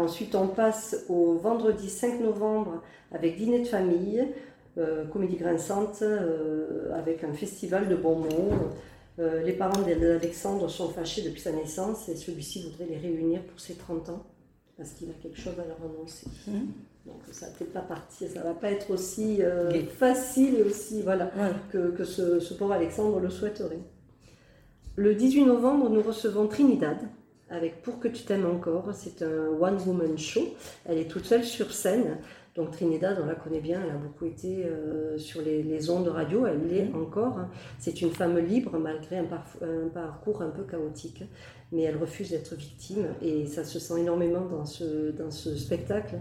Ensuite, 0.00 0.34
on 0.34 0.48
passe 0.48 1.04
au 1.08 1.34
vendredi 1.34 1.88
5 1.88 2.20
novembre 2.20 2.82
avec 3.12 3.36
dîner 3.36 3.60
de 3.60 3.66
famille, 3.66 4.26
euh, 4.78 5.04
comédie 5.06 5.36
grinçante, 5.36 5.98
euh, 6.02 6.92
avec 6.94 7.24
un 7.24 7.32
festival 7.32 7.88
de 7.88 7.96
bons 7.96 8.18
mots. 8.18 8.52
Euh, 9.18 9.42
les 9.42 9.52
parents 9.52 9.80
d'Alexandre 9.80 10.68
sont 10.68 10.90
fâchés 10.90 11.22
depuis 11.22 11.40
sa 11.40 11.52
naissance 11.52 12.08
et 12.08 12.16
celui-ci 12.16 12.62
voudrait 12.62 12.86
les 12.86 12.98
réunir 12.98 13.42
pour 13.42 13.58
ses 13.58 13.74
30 13.74 14.10
ans 14.10 14.22
parce 14.76 14.90
qu'il 14.90 15.08
a 15.08 15.14
quelque 15.14 15.38
chose 15.38 15.54
à 15.58 15.66
leur 15.66 15.78
annoncer. 15.82 16.26
Mmh. 16.46 16.66
Donc 17.06 17.20
ça 17.32 17.46
ne 17.58 17.66
pas 17.66 17.80
partir, 17.80 18.28
ça 18.28 18.40
ne 18.40 18.44
va 18.44 18.54
pas 18.54 18.70
être 18.70 18.90
aussi 18.90 19.40
facile 19.96 20.56
et 20.56 20.62
aussi 20.62 21.02
voilà, 21.02 21.30
que, 21.70 22.04
ce, 22.04 22.40
ce 22.40 22.52
pauvre 22.52 22.72
Alexandre 22.72 23.20
le 23.20 23.30
souhaiterait. 23.30 23.78
Le 24.96 25.14
18 25.14 25.46
novembre, 25.46 25.88
nous 25.88 26.02
recevons 26.02 26.48
Trinidad, 26.48 26.98
avec 27.50 27.82
Pour 27.82 28.00
que 28.00 28.08
tu 28.08 28.24
t'aimes 28.24 28.46
encore. 28.46 28.90
C'est 28.92 29.22
un 29.22 29.48
one-woman 29.60 30.18
show. 30.18 30.42
Elle 30.84 30.98
est 30.98 31.10
toute 31.10 31.24
seule 31.24 31.44
sur 31.44 31.72
scène. 31.72 32.18
Donc 32.56 32.70
Trinidad, 32.70 33.18
on 33.22 33.26
la 33.26 33.34
connaît 33.34 33.60
bien, 33.60 33.82
elle 33.84 33.90
a 33.90 33.98
beaucoup 33.98 34.24
été 34.24 34.64
euh, 34.64 35.18
sur 35.18 35.42
les, 35.42 35.90
ondes 35.90 36.06
de 36.06 36.10
radio, 36.10 36.46
elle 36.46 36.66
l'est 36.66 36.86
mhm. 36.86 37.02
encore. 37.02 37.38
C'est 37.78 38.00
une 38.00 38.10
femme 38.10 38.38
libre 38.38 38.78
malgré 38.78 39.18
un, 39.18 39.26
parcours 39.92 40.40
un 40.40 40.48
peu 40.48 40.62
chaotique, 40.62 41.22
mais 41.70 41.82
elle 41.82 41.98
refuse 41.98 42.30
d'être 42.30 42.54
victime 42.54 43.08
et 43.20 43.44
ça 43.46 43.62
se 43.62 43.78
sent 43.78 44.00
énormément 44.00 44.46
dans 44.46 44.64
ce, 44.64 45.10
dans 45.10 45.30
ce 45.30 45.54
spectacle 45.54 46.16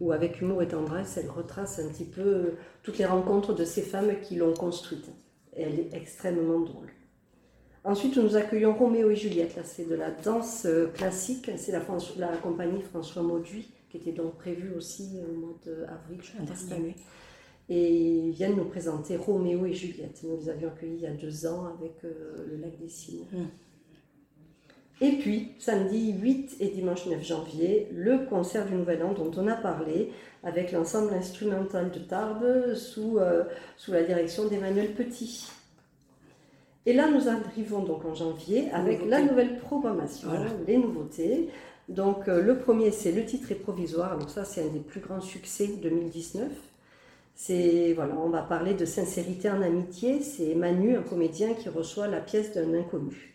où 0.00 0.12
avec 0.12 0.40
humour 0.40 0.62
et 0.62 0.68
tendresse, 0.68 1.16
elle 1.16 1.28
retrace 1.28 1.80
un 1.80 1.88
petit 1.88 2.04
peu 2.04 2.52
toutes 2.84 2.98
les 2.98 3.04
rencontres 3.04 3.52
de 3.52 3.64
ces 3.64 3.82
femmes 3.82 4.12
qui 4.22 4.36
l'ont 4.36 4.54
construite. 4.54 5.10
elle 5.56 5.78
est 5.80 5.92
extrêmement 5.92 6.60
drôle. 6.60 6.88
Ensuite, 7.82 8.16
nous 8.18 8.36
accueillons 8.36 8.74
Roméo 8.74 9.10
et 9.10 9.16
Juliette. 9.16 9.56
Là, 9.56 9.62
c'est 9.64 9.88
de 9.88 9.94
la 9.94 10.10
danse 10.10 10.66
euh, 10.66 10.88
classique. 10.88 11.50
C'est 11.56 11.72
la, 11.72 11.82
la, 12.18 12.36
compagnie 12.36 12.82
François 12.82 13.22
Mauduit, 13.22 13.70
qui 13.90 13.96
était 13.96 14.12
donc 14.12 14.36
prévue 14.36 14.74
aussi 14.76 15.18
au 15.28 15.32
mois 15.32 15.56
d'avril, 15.64 16.20
je 16.22 16.32
crois, 16.32 16.54
cette 16.54 16.72
année. 16.72 16.94
Et 17.70 17.90
ils 17.90 18.32
viennent 18.32 18.56
nous 18.56 18.66
présenter 18.66 19.16
Roméo 19.16 19.64
et 19.64 19.72
Juliette. 19.72 20.20
Nous 20.24 20.36
les 20.36 20.48
avions 20.50 20.68
accueillis 20.68 20.96
il 20.96 21.02
y 21.02 21.06
a 21.06 21.12
deux 21.12 21.46
ans 21.46 21.66
avec 21.78 22.04
euh, 22.04 22.46
le 22.50 22.56
lac 22.58 22.78
des 22.78 22.88
Cygnes. 22.88 23.24
Hum. 23.32 23.46
Et 25.02 25.12
puis, 25.12 25.52
samedi 25.58 26.12
8 26.12 26.56
et 26.60 26.68
dimanche 26.68 27.06
9 27.06 27.24
janvier, 27.24 27.88
le 27.90 28.26
concert 28.26 28.66
du 28.66 28.74
Nouvel 28.74 29.02
An 29.02 29.14
dont 29.14 29.30
on 29.38 29.46
a 29.46 29.54
parlé 29.54 30.12
avec 30.42 30.72
l'ensemble 30.72 31.14
instrumental 31.14 31.90
de 31.90 32.00
Tarbes 32.00 32.74
sous, 32.74 33.18
euh, 33.18 33.44
sous 33.78 33.92
la 33.92 34.02
direction 34.02 34.46
d'Emmanuel 34.46 34.92
Petit. 34.92 35.48
Et 36.86 36.92
là, 36.94 37.10
nous 37.10 37.28
arrivons 37.28 37.82
donc 37.82 38.04
en 38.04 38.14
janvier 38.14 38.70
avec 38.72 39.06
la 39.06 39.20
nouvelle 39.20 39.58
programmation, 39.58 40.28
les 40.66 40.78
nouveautés. 40.78 41.50
Donc, 41.88 42.28
euh, 42.28 42.40
le 42.40 42.58
premier, 42.58 42.90
c'est 42.90 43.12
Le 43.12 43.24
titre 43.24 43.52
est 43.52 43.56
provisoire. 43.56 44.16
Donc, 44.18 44.30
ça, 44.30 44.44
c'est 44.44 44.62
un 44.62 44.68
des 44.68 44.78
plus 44.80 45.00
grands 45.00 45.20
succès 45.20 45.66
2019. 45.66 46.48
C'est, 47.34 47.92
voilà, 47.94 48.14
on 48.18 48.30
va 48.30 48.42
parler 48.42 48.74
de 48.74 48.84
sincérité 48.84 49.50
en 49.50 49.60
amitié. 49.60 50.22
C'est 50.22 50.54
Manu, 50.54 50.96
un 50.96 51.02
comédien, 51.02 51.54
qui 51.54 51.68
reçoit 51.68 52.06
la 52.06 52.20
pièce 52.20 52.54
d'un 52.54 52.72
inconnu. 52.74 53.34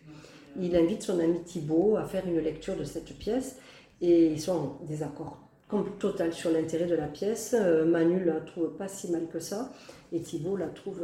Il 0.60 0.76
invite 0.76 1.04
son 1.04 1.20
ami 1.20 1.44
Thibault 1.44 1.98
à 1.98 2.06
faire 2.06 2.26
une 2.28 2.40
lecture 2.40 2.78
de 2.78 2.84
cette 2.84 3.16
pièce 3.18 3.58
et 4.02 4.28
ils 4.28 4.42
sont 4.42 4.54
en 4.54 4.86
désaccord 4.86 5.45
total 5.84 6.34
sur 6.34 6.52
l'intérêt 6.52 6.86
de 6.86 6.96
la 6.96 7.08
pièce. 7.08 7.56
Manu 7.86 8.24
la 8.24 8.40
trouve 8.42 8.70
pas 8.72 8.88
si 8.88 9.12
mal 9.12 9.28
que 9.32 9.40
ça. 9.40 9.72
Et 10.12 10.22
Thibault 10.22 10.56
la 10.56 10.68
trouve 10.68 11.02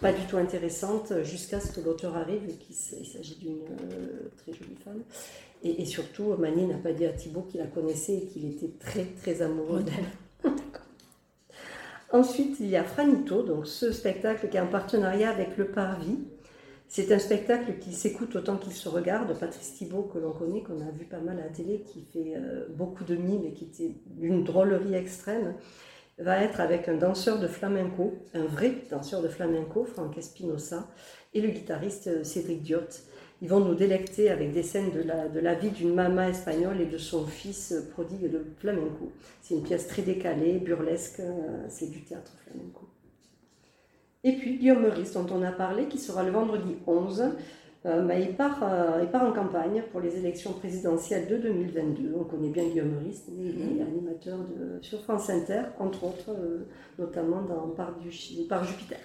pas 0.00 0.12
du 0.12 0.22
tout 0.26 0.36
intéressante 0.36 1.12
jusqu'à 1.22 1.60
ce 1.60 1.72
que 1.72 1.80
l'auteur 1.80 2.16
arrive 2.16 2.42
et 2.48 2.54
qu'il 2.54 2.74
s'agit 2.74 3.36
d'une 3.36 3.62
très 4.36 4.52
jolie 4.52 4.76
femme. 4.84 5.02
Et, 5.64 5.86
surtout, 5.86 6.34
Mani 6.38 6.66
n'a 6.66 6.76
pas 6.76 6.92
dit 6.92 7.06
à 7.06 7.12
Thibault 7.12 7.42
qu'il 7.42 7.60
la 7.60 7.66
connaissait 7.66 8.16
et 8.16 8.26
qu'il 8.26 8.44
était 8.44 8.70
très 8.78 9.04
très 9.04 9.40
amoureux 9.40 9.82
d'elle. 9.82 10.52
Ensuite, 12.12 12.60
il 12.60 12.68
y 12.68 12.76
a 12.76 12.84
Franito, 12.84 13.42
donc 13.42 13.66
ce 13.66 13.90
spectacle 13.90 14.50
qui 14.50 14.58
est 14.58 14.60
en 14.60 14.66
partenariat 14.66 15.30
avec 15.30 15.56
le 15.56 15.64
Parvis. 15.68 16.18
C'est 16.88 17.12
un 17.12 17.18
spectacle 17.18 17.78
qui 17.80 17.92
s'écoute 17.92 18.36
autant 18.36 18.56
qu'il 18.56 18.72
se 18.72 18.88
regarde. 18.88 19.36
Patrice 19.38 19.74
Thibault, 19.74 20.02
que 20.02 20.18
l'on 20.18 20.32
connaît, 20.32 20.62
qu'on 20.62 20.80
a 20.80 20.90
vu 20.90 21.06
pas 21.06 21.18
mal 21.18 21.40
à 21.40 21.44
la 21.44 21.48
télé, 21.48 21.82
qui 21.82 22.04
fait 22.12 22.34
euh, 22.36 22.66
beaucoup 22.70 23.04
de 23.04 23.16
mimes 23.16 23.44
et 23.44 23.52
qui 23.52 23.64
était 23.64 23.96
d'une 24.06 24.44
drôlerie 24.44 24.94
extrême, 24.94 25.54
va 26.18 26.38
être 26.42 26.60
avec 26.60 26.88
un 26.88 26.96
danseur 26.96 27.40
de 27.40 27.48
flamenco, 27.48 28.14
un 28.34 28.44
vrai 28.44 28.72
danseur 28.90 29.22
de 29.22 29.28
flamenco, 29.28 29.84
Franck 29.84 30.16
Espinosa, 30.18 30.88
et 31.32 31.40
le 31.40 31.48
guitariste 31.48 32.06
euh, 32.06 32.22
Cédric 32.24 32.62
Diot. 32.62 32.80
Ils 33.42 33.48
vont 33.48 33.60
nous 33.60 33.74
délecter 33.74 34.30
avec 34.30 34.52
des 34.52 34.62
scènes 34.62 34.92
de 34.92 35.02
la, 35.02 35.28
de 35.28 35.40
la 35.40 35.54
vie 35.54 35.70
d'une 35.70 35.94
maman 35.94 36.22
espagnole 36.22 36.80
et 36.80 36.86
de 36.86 36.98
son 36.98 37.26
fils 37.26 37.74
prodigue 37.92 38.30
de 38.30 38.44
flamenco. 38.58 39.12
C'est 39.42 39.54
une 39.54 39.62
pièce 39.62 39.88
très 39.88 40.02
décalée, 40.02 40.58
burlesque, 40.58 41.20
euh, 41.20 41.66
c'est 41.68 41.90
du 41.90 42.04
théâtre 42.04 42.32
flamenco. 42.44 42.83
Et 44.24 44.32
puis 44.32 44.56
Guillaume 44.56 44.82
Meurice, 44.82 45.12
dont 45.12 45.26
on 45.30 45.42
a 45.42 45.52
parlé, 45.52 45.86
qui 45.86 45.98
sera 45.98 46.22
le 46.22 46.30
vendredi 46.30 46.76
11. 46.86 47.24
Euh, 47.86 48.00
bah, 48.00 48.18
il, 48.18 48.34
part, 48.34 48.60
euh, 48.62 49.00
il, 49.02 49.08
part, 49.08 49.24
en 49.24 49.32
campagne 49.32 49.82
pour 49.92 50.00
les 50.00 50.16
élections 50.16 50.54
présidentielles 50.54 51.28
de 51.28 51.36
2022. 51.36 52.14
On 52.18 52.24
connaît 52.24 52.48
bien 52.48 52.64
Guillaume 52.64 52.92
Meurice, 52.92 53.24
il 53.28 53.46
est 53.46 53.52
mhm. 53.52 53.86
animateur 53.86 54.38
de, 54.38 54.82
sur 54.82 55.02
France 55.02 55.28
Inter, 55.28 55.64
entre 55.78 56.04
autres, 56.04 56.34
notamment 56.98 57.42
dans 57.42 57.68
Par, 57.76 57.94
du, 57.98 58.08
Par 58.48 58.64
Jupiter. 58.64 58.98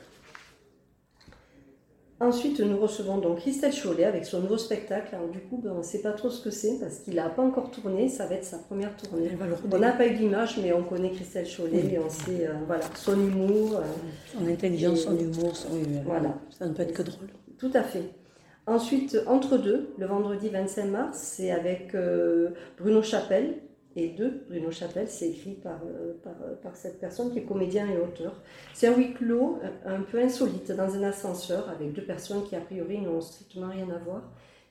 Ensuite, 2.22 2.60
nous 2.60 2.78
recevons 2.78 3.18
donc 3.18 3.40
Christelle 3.40 3.72
Chollet 3.72 4.04
avec 4.04 4.26
son 4.26 4.42
nouveau 4.42 4.58
spectacle. 4.58 5.16
Alors, 5.16 5.30
du 5.30 5.40
coup, 5.40 5.58
ben, 5.64 5.72
on 5.74 5.78
ne 5.78 5.84
sait 5.84 6.02
pas 6.02 6.12
trop 6.12 6.30
ce 6.30 6.44
que 6.44 6.50
c'est 6.50 6.78
parce 6.78 7.00
qu'il 7.00 7.16
n'a 7.16 7.30
pas 7.30 7.42
encore 7.42 7.72
tourné. 7.72 8.10
Ça 8.10 8.26
va 8.26 8.36
être 8.36 8.44
sa 8.44 8.58
première 8.58 8.96
tournée. 8.98 9.30
On 9.72 9.78
n'a 9.78 9.94
pas 9.94 10.06
eu 10.06 10.16
d'image, 10.16 10.60
mais 10.62 10.74
on 10.74 10.84
connaît 10.84 11.12
Christelle 11.12 11.48
Chollet 11.48 11.94
et 11.94 12.00
on 12.00 12.10
sait 12.10 12.46
euh, 12.48 12.54
voilà, 12.68 12.84
son 12.96 13.14
humour. 13.14 13.78
Euh, 13.78 13.84
son 14.38 14.46
intelligence, 14.48 15.02
son 15.04 15.18
humour, 15.18 15.56
son... 15.56 15.70
voilà. 16.06 16.36
ça 16.50 16.66
ne 16.68 16.74
peut 16.74 16.84
être 16.84 16.94
que 16.94 17.04
drôle. 17.04 17.30
Tout 17.58 17.72
à 17.74 17.84
fait. 17.84 18.04
Ensuite, 18.68 19.18
Entre 19.26 19.58
deux, 19.58 19.94
le 19.98 20.06
vendredi 20.06 20.50
25 20.50 20.86
mars, 20.86 21.18
c'est 21.18 21.52
avec 21.52 21.96
euh, 21.96 22.50
Bruno 22.78 23.02
Chapelle, 23.02 23.56
et 23.96 24.10
deux, 24.10 24.46
Bruno 24.48 24.70
Chapelle, 24.70 25.08
c'est 25.10 25.30
écrit 25.30 25.56
par, 25.56 25.80
euh, 25.84 26.14
euh, 26.28 26.56
par, 26.62 26.76
cette 26.76 27.00
personne 27.00 27.32
qui 27.32 27.40
est 27.40 27.44
comédien 27.44 27.90
et 27.90 27.98
auteur. 27.98 28.40
C'est 28.74 28.88
un 28.88 28.96
huis 28.96 29.14
clos 29.14 29.60
euh, 29.64 29.98
un 29.98 30.02
peu 30.02 30.20
insolite 30.22 30.72
dans 30.72 30.94
un 30.96 31.04
ascenseur 31.04 31.68
avec 31.70 31.94
deux 31.94 32.04
personnes 32.04 32.44
qui 32.44 32.56
a 32.56 32.62
priori 32.62 33.00
n'ont 33.00 33.20
strictement 33.20 33.70
rien 33.70 33.90
à 33.90 33.98
voir 33.98 34.22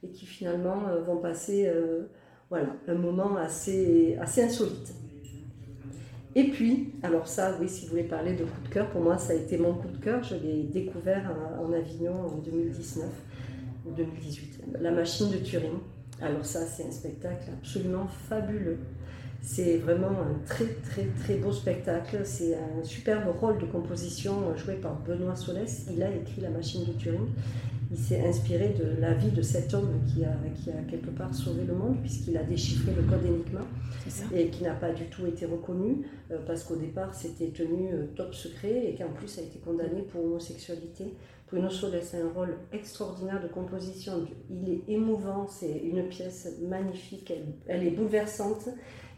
et 0.05 0.09
qui 0.09 0.25
finalement 0.25 0.83
vont 1.05 1.17
passer 1.17 1.69
voilà, 2.51 2.69
un 2.87 2.95
moment 2.95 3.37
assez, 3.37 4.17
assez 4.21 4.45
insolite. 4.45 4.95
Et 6.37 6.45
puis, 6.45 6.95
alors 7.03 7.27
ça, 7.27 7.57
oui, 7.61 7.69
si 7.69 7.85
vous 7.85 7.91
voulez 7.91 8.05
parler 8.05 8.35
de 8.35 8.45
coup 8.45 8.61
de 8.63 8.69
cœur, 8.69 8.89
pour 8.91 9.01
moi, 9.01 9.19
ça 9.19 9.33
a 9.33 9.37
été 9.37 9.59
mon 9.59 9.75
coup 9.75 9.89
de 9.89 9.97
cœur. 9.97 10.23
Je 10.23 10.37
l'ai 10.37 10.63
découvert 10.63 11.35
en 11.61 11.73
Avignon 11.73 12.15
en 12.15 12.37
2019 12.37 13.07
ou 13.87 13.91
2018. 13.91 14.61
La 14.81 14.93
machine 14.93 15.33
de 15.33 15.39
Turing. 15.39 15.81
Alors 16.21 16.47
ça, 16.47 16.65
c'est 16.65 16.85
un 16.85 16.93
spectacle 16.93 17.51
absolument 17.61 18.07
fabuleux. 18.07 18.79
C'est 19.41 19.79
vraiment 19.79 20.11
un 20.11 20.47
très 20.47 20.67
très 20.67 21.05
très 21.23 21.37
beau 21.37 21.53
spectacle. 21.53 22.21
C'est 22.25 22.55
un 22.55 22.85
superbe 22.85 23.35
rôle 23.41 23.59
de 23.59 23.67
composition 23.67 24.57
joué 24.57 24.75
par 24.75 24.99
Benoît 25.01 25.37
Solès. 25.37 25.87
Il 25.93 26.03
a 26.03 26.11
écrit 26.11 26.41
La 26.41 26.51
machine 26.51 26.85
de 26.85 26.93
Turing. 26.93 27.29
Il 27.91 27.97
s'est 27.97 28.21
inspiré 28.27 28.75
de 28.79 29.01
la 29.01 29.15
vie 29.15 29.31
de 29.31 29.41
cet 29.41 29.73
homme 29.73 30.03
qui 30.07 30.23
a, 30.23 30.37
qui 30.55 30.71
a 30.71 30.83
quelque 30.91 31.09
part 31.09 31.35
sauvé 31.35 31.65
le 31.65 31.73
monde, 31.73 31.97
puisqu'il 32.03 32.37
a 32.37 32.43
déchiffré 32.43 32.93
le 32.95 33.03
code 33.03 33.25
Enigma 33.25 33.61
et 34.35 34.49
qui 34.49 34.65
n'a 34.65 34.75
pas 34.75 34.93
du 34.93 35.05
tout 35.05 35.27
été 35.27 35.47
reconnu, 35.47 36.07
euh, 36.31 36.39
parce 36.47 36.65
qu'au 36.65 36.77
départ 36.77 37.15
c'était 37.15 37.49
tenu 37.49 37.93
euh, 37.93 38.07
top 38.15 38.35
secret 38.35 38.91
et 38.91 38.95
qu'en 38.95 39.11
plus 39.11 39.39
a 39.39 39.43
été 39.43 39.59
condamné 39.59 40.03
pour 40.03 40.23
homosexualité. 40.25 41.15
Bruno 41.51 41.71
Solès 41.71 42.15
a 42.15 42.19
un 42.19 42.31
rôle 42.35 42.57
extraordinaire 42.73 43.43
de 43.43 43.49
composition. 43.49 44.27
Il 44.51 44.71
est 44.71 44.83
émouvant, 44.93 45.47
c'est 45.49 45.79
une 45.79 46.07
pièce 46.09 46.47
magnifique, 46.61 47.33
elle 47.67 47.87
est 47.87 47.91
bouleversante 47.91 48.69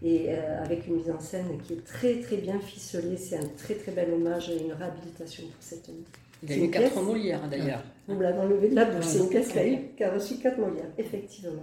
et 0.02 0.26
euh, 0.28 0.62
avec 0.62 0.86
une 0.86 0.96
mise 0.96 1.10
en 1.10 1.20
scène 1.20 1.58
qui 1.62 1.74
est 1.74 1.84
très 1.84 2.20
très 2.20 2.36
bien 2.36 2.58
ficelée. 2.58 3.16
C'est 3.16 3.36
un 3.36 3.48
très 3.56 3.74
très 3.74 3.92
bel 3.92 4.12
hommage 4.12 4.50
et 4.50 4.62
une 4.62 4.72
réhabilitation 4.72 5.44
pour 5.44 5.62
cet 5.62 5.88
homme. 5.88 6.04
Il 6.42 6.52
a 6.52 6.56
eu 6.56 6.70
quatre 6.70 7.02
Molières 7.02 7.48
d'ailleurs. 7.48 7.82
Me 8.08 8.22
l'avez 8.22 8.38
enlevé 8.38 8.68
de 8.70 8.74
la 8.74 8.86
bouche. 8.86 9.04
C'est 9.04 9.18
une 9.18 9.28
pièce 9.28 9.52
qui 9.96 10.04
a, 10.04 10.10
reçu 10.10 10.38
quatre 10.38 10.58
Molières, 10.58 10.90
effectivement. 10.96 11.62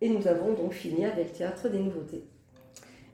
Et 0.00 0.08
nous 0.08 0.26
avons 0.28 0.52
donc 0.52 0.72
fini 0.72 1.04
avec 1.04 1.30
le 1.30 1.38
théâtre 1.38 1.68
des 1.68 1.78
nouveautés. 1.78 2.24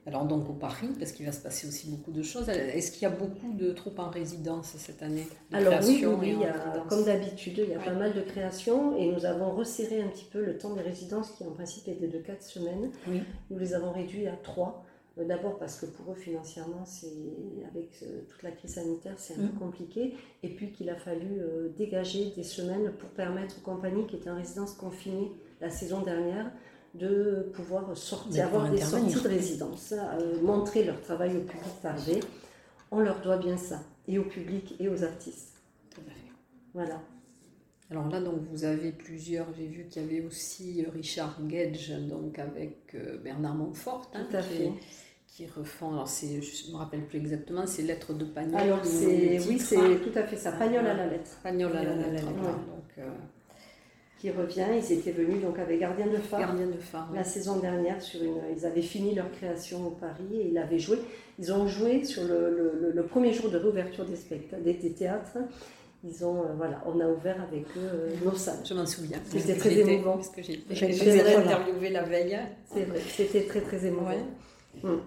Alors 0.07 0.25
donc 0.25 0.49
au 0.49 0.53
Paris, 0.53 0.89
parce 0.97 1.11
qu'il 1.11 1.27
va 1.27 1.31
se 1.31 1.41
passer 1.41 1.67
aussi 1.67 1.89
beaucoup 1.89 2.11
de 2.11 2.23
choses. 2.23 2.49
Est-ce 2.49 2.91
qu'il 2.91 3.03
y 3.03 3.05
a 3.05 3.11
beaucoup 3.11 3.53
de 3.53 3.71
troupes 3.71 3.99
en 3.99 4.09
résidence 4.09 4.73
cette 4.77 5.03
année? 5.03 5.27
Alors 5.53 5.75
oui, 5.83 6.03
oui, 6.19 6.35
comme 6.89 7.05
d'habitude, 7.05 7.59
il 7.59 7.69
y 7.69 7.75
a 7.75 7.79
pas 7.79 7.93
mal 7.93 8.13
de 8.13 8.21
créations 8.21 8.97
et 8.97 9.11
nous 9.11 9.25
avons 9.25 9.51
resserré 9.51 10.01
un 10.01 10.07
petit 10.07 10.25
peu 10.25 10.43
le 10.43 10.57
temps 10.57 10.73
des 10.73 10.81
résidences 10.81 11.31
qui 11.31 11.43
en 11.43 11.51
principe 11.51 11.87
était 11.87 12.07
de 12.07 12.17
4 12.17 12.41
semaines. 12.41 12.89
Nous 13.49 13.57
les 13.59 13.73
avons 13.73 13.91
réduits 13.91 14.27
à 14.27 14.35
3. 14.35 14.85
Euh, 15.17 15.25
d'abord 15.25 15.57
parce 15.57 15.79
que 15.79 15.85
pour 15.85 16.11
eux 16.13 16.15
financièrement, 16.15 16.85
c'est 16.85 17.11
avec 17.69 17.89
euh, 18.03 18.21
toute 18.29 18.43
la 18.43 18.51
crise 18.51 18.75
sanitaire, 18.75 19.15
c'est 19.17 19.33
un 19.33 19.47
peu 19.47 19.55
mm. 19.55 19.59
compliqué. 19.59 20.15
Et 20.43 20.49
puis 20.49 20.71
qu'il 20.71 20.89
a 20.89 20.95
fallu 20.95 21.39
euh, 21.39 21.69
dégager 21.77 22.31
des 22.35 22.43
semaines 22.43 22.91
pour 22.97 23.09
permettre 23.09 23.57
aux 23.57 23.61
compagnies 23.61 24.07
qui 24.07 24.15
étaient 24.15 24.29
en 24.29 24.37
résidence 24.37 24.73
confinée 24.73 25.31
la 25.59 25.69
saison 25.69 26.01
dernière 26.01 26.51
de 26.93 27.49
pouvoir 27.53 27.95
sortir, 27.97 28.45
avoir 28.45 28.69
des 28.69 28.81
sorties 28.81 29.13
de 29.21 29.27
résidence, 29.27 29.93
euh, 29.93 30.41
montrer 30.41 30.83
leur 30.83 30.99
travail 31.01 31.37
au 31.37 31.41
public 31.41 31.81
tardé. 31.81 32.19
On 32.91 32.99
leur 32.99 33.21
doit 33.21 33.37
bien 33.37 33.57
ça, 33.57 33.79
et 34.07 34.19
au 34.19 34.25
public 34.25 34.75
et 34.79 34.89
aux 34.89 35.03
artistes. 35.03 35.61
Tout 35.89 36.01
à 36.01 36.11
fait. 36.11 36.31
Voilà. 36.73 37.01
Alors 37.89 38.09
là, 38.09 38.21
donc, 38.21 38.41
vous 38.51 38.63
avez 38.63 38.91
plusieurs, 38.91 39.47
j'ai 39.57 39.67
vu 39.67 39.85
qu'il 39.85 40.01
y 40.01 40.05
avait 40.05 40.25
aussi 40.25 40.85
Richard 40.93 41.37
Gage, 41.47 41.89
donc 42.09 42.39
avec 42.39 42.95
euh, 42.95 43.17
Bernard 43.17 43.55
Montfort, 43.55 44.11
hein, 44.13 44.25
tout 44.29 44.37
à 44.37 44.41
qui, 44.41 44.57
fait. 44.57 44.71
qui 45.27 45.47
refont, 45.47 45.93
alors 45.93 46.07
je 46.07 46.67
ne 46.67 46.73
me 46.73 46.77
rappelle 46.77 47.05
plus 47.05 47.19
exactement, 47.19 47.65
c'est 47.67 47.83
Lettres 47.83 48.13
de 48.13 48.25
Pagnol. 48.25 48.59
Alors 48.59 48.85
c'est, 48.85 49.39
oui, 49.47 49.59
c'est 49.59 50.01
tout 50.01 50.17
à 50.17 50.23
fait 50.23 50.37
ça, 50.37 50.53
Pagnol 50.53 50.85
à 50.85 50.93
la 50.93 51.07
lettre. 51.07 51.37
Pagnol 51.43 51.75
à 51.75 51.83
la 51.83 51.95
lettre, 51.95 52.25
donc 52.25 53.05
qui 54.21 54.29
revient. 54.29 54.67
Ils 54.77 54.93
étaient 54.93 55.11
venus 55.11 55.41
donc 55.41 55.57
avec 55.57 55.79
Gardien 55.79 56.05
de 56.05 56.17
phare, 56.17 56.39
Gardien 56.41 56.67
de 56.67 56.77
phare 56.79 57.09
la 57.13 57.23
saison 57.23 57.57
dernière. 57.57 57.99
Sur 58.01 58.21
une, 58.23 58.37
ils 58.55 58.65
avaient 58.65 58.83
fini 58.83 59.15
leur 59.15 59.31
création 59.31 59.87
au 59.87 59.89
Paris 59.89 60.29
et 60.33 60.49
ils 60.49 60.57
avaient 60.57 60.77
joué. 60.77 60.99
Ils 61.39 61.51
ont 61.51 61.67
joué 61.67 62.03
sur 62.03 62.23
le, 62.23 62.91
le, 62.93 63.03
premier 63.03 63.33
jour 63.33 63.49
de 63.49 63.57
réouverture 63.57 64.05
des 64.05 64.15
spectacles, 64.15 64.61
des, 64.61 64.75
théâtres. 64.91 65.37
Ils 66.03 66.23
ont, 66.23 66.43
euh, 66.43 66.53
voilà, 66.55 66.83
on 66.85 66.99
a 66.99 67.07
ouvert 67.07 67.41
avec 67.41 67.65
eux 67.77 67.89
euh, 67.93 68.09
nos 68.23 68.35
salles. 68.35 68.59
Je 68.63 68.73
m'en 68.75 68.85
souviens. 68.85 69.19
C'était 69.25 69.55
très 69.55 69.73
émouvant. 69.79 70.15
Parce 70.15 70.29
que 70.29 70.43
j'ai 70.43 70.63
interviewé 70.69 71.89
la 71.89 72.03
veille. 72.03 72.39
C'est 72.71 72.83
vrai, 72.83 72.99
c'était 73.07 73.45
très 73.45 73.61
très 73.61 73.85
émouvant. 73.87 74.11
Hum. 74.83 75.01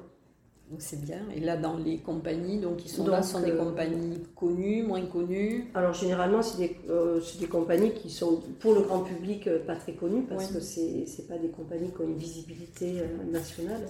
Donc 0.71 0.80
c'est 0.80 1.00
bien. 1.00 1.18
Et 1.35 1.40
là, 1.40 1.59
dans 1.59 1.76
les 1.76 1.99
compagnies, 1.99 2.59
donc 2.59 2.85
ils 2.85 2.88
sont 2.88 3.06
là, 3.06 3.23
sont 3.23 3.40
des 3.40 3.50
euh, 3.50 3.59
compagnies 3.59 4.23
connues, 4.35 4.83
moins 4.83 5.04
connues 5.04 5.71
Alors 5.75 5.92
généralement, 5.92 6.40
c'est 6.40 6.56
des, 6.56 6.76
euh, 6.88 7.21
des, 7.38 7.47
compagnies 7.47 7.92
qui 7.92 8.09
sont 8.09 8.40
pour 8.61 8.75
le 8.75 8.80
grand 8.80 9.00
public 9.00 9.47
euh, 9.47 9.59
pas 9.64 9.76
très 9.76 9.92
connues 9.92 10.23
parce 10.23 10.47
que 10.47 10.61
ce 10.61 10.80
n'est 10.80 11.28
pas 11.28 11.37
des 11.37 11.50
compagnies 11.50 11.90
qui 11.90 12.00
ont 12.00 12.09
une 12.09 12.16
visibilité 12.16 13.02
nationale. 13.30 13.83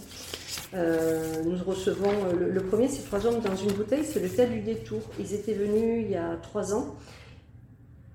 nous 0.73 1.57
recevons 1.65 2.11
le, 2.37 2.61
premier, 2.63 2.89
c'est 2.89 3.05
Trois 3.05 3.25
hommes 3.27 3.41
dans 3.41 3.55
une 3.55 3.73
bouteille, 3.73 4.05
c'est 4.05 4.21
le 4.21 4.29
tel 4.29 4.51
du 4.51 4.61
détour. 4.61 5.01
Ils 5.21 5.33
étaient 5.33 5.55
venus 5.55 6.05
il 6.07 6.11
y 6.11 6.17
a 6.17 6.37
trois 6.43 6.75
ans. 6.75 6.97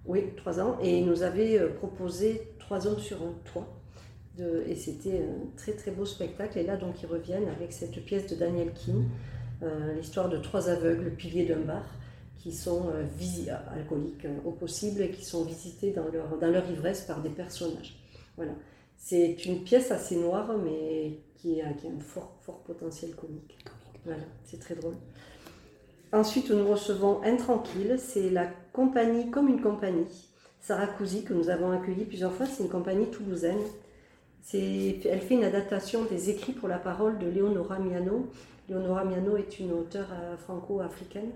Oui, 0.05 0.25
trois 0.35 0.59
ans. 0.59 0.77
Et 0.83 0.97
ils 0.97 1.05
nous 1.05 1.23
avaient 1.23 1.59
proposé 1.75 2.41
Trois 2.59 2.85
hommes 2.85 2.99
sur 2.99 3.17
un 3.23 3.33
toit 3.51 3.78
et 4.67 4.75
c'était 4.75 5.19
un 5.19 5.57
très 5.57 5.73
très 5.73 5.91
beau 5.91 6.05
spectacle. 6.05 6.57
Et 6.57 6.63
là, 6.63 6.77
donc, 6.77 7.01
ils 7.01 7.07
reviennent 7.07 7.47
avec 7.49 7.73
cette 7.73 8.03
pièce 8.05 8.27
de 8.27 8.35
Daniel 8.35 8.71
Kim, 8.73 9.05
euh, 9.63 9.93
l'histoire 9.95 10.29
de 10.29 10.37
trois 10.37 10.69
aveugles, 10.69 11.11
piliers 11.11 11.45
d'un 11.45 11.59
bar, 11.59 11.85
qui 12.37 12.53
sont 12.53 12.89
euh, 12.89 13.05
alcooliques 13.73 14.25
euh, 14.25 14.37
au 14.45 14.51
possible 14.51 15.01
et 15.01 15.11
qui 15.11 15.25
sont 15.25 15.43
visités 15.43 15.91
dans 15.91 16.07
leur, 16.07 16.37
dans 16.37 16.49
leur 16.49 16.69
ivresse 16.69 17.01
par 17.01 17.21
des 17.21 17.29
personnages. 17.29 17.95
Voilà. 18.37 18.53
C'est 18.97 19.45
une 19.45 19.63
pièce 19.63 19.91
assez 19.91 20.15
noire, 20.15 20.57
mais 20.57 21.19
qui 21.35 21.61
a, 21.61 21.73
qui 21.73 21.87
a 21.87 21.89
un 21.89 21.99
fort, 21.99 22.37
fort 22.41 22.59
potentiel 22.59 23.15
comique. 23.15 23.57
Voilà, 24.05 24.23
c'est 24.45 24.59
très 24.59 24.75
drôle. 24.75 24.95
Ensuite, 26.11 26.49
nous 26.49 26.67
recevons 26.67 27.21
Intranquille, 27.23 27.97
c'est 27.99 28.29
la 28.29 28.47
compagnie 28.73 29.29
comme 29.29 29.47
une 29.47 29.61
compagnie, 29.61 30.07
Sarah 30.59 30.87
Cousy, 30.87 31.23
que 31.23 31.33
nous 31.33 31.49
avons 31.49 31.71
accueillie 31.71 32.05
plusieurs 32.05 32.33
fois. 32.33 32.45
C'est 32.45 32.63
une 32.63 32.69
compagnie 32.69 33.07
toulousaine 33.07 33.59
Elle 34.53 35.21
fait 35.21 35.35
une 35.35 35.43
adaptation 35.43 36.05
des 36.05 36.29
écrits 36.29 36.53
pour 36.53 36.67
la 36.67 36.77
parole 36.77 37.17
de 37.19 37.27
Leonora 37.27 37.79
Miano. 37.79 38.27
Leonora 38.69 39.05
Miano 39.05 39.37
est 39.37 39.59
une 39.59 39.71
auteure 39.73 40.09
franco-africaine. 40.39 41.31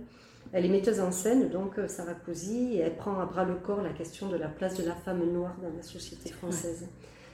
Elle 0.51 0.65
est 0.65 0.69
metteuse 0.69 1.00
en 1.00 1.12
scène, 1.12 1.50
donc 1.50 1.75
Sarah 1.88 2.13
Cousy, 2.13 2.75
et 2.75 2.79
elle 2.79 2.95
prend 2.95 3.19
à 3.19 3.25
bras 3.25 3.43
le 3.43 3.55
corps 3.55 3.81
la 3.81 3.89
question 3.89 4.29
de 4.29 4.38
la 4.38 4.48
place 4.48 4.77
de 4.77 4.83
la 4.83 4.95
femme 4.95 5.24
noire 5.31 5.55
dans 5.62 5.75
la 5.75 5.83
société 5.83 6.31
française. 6.31 6.88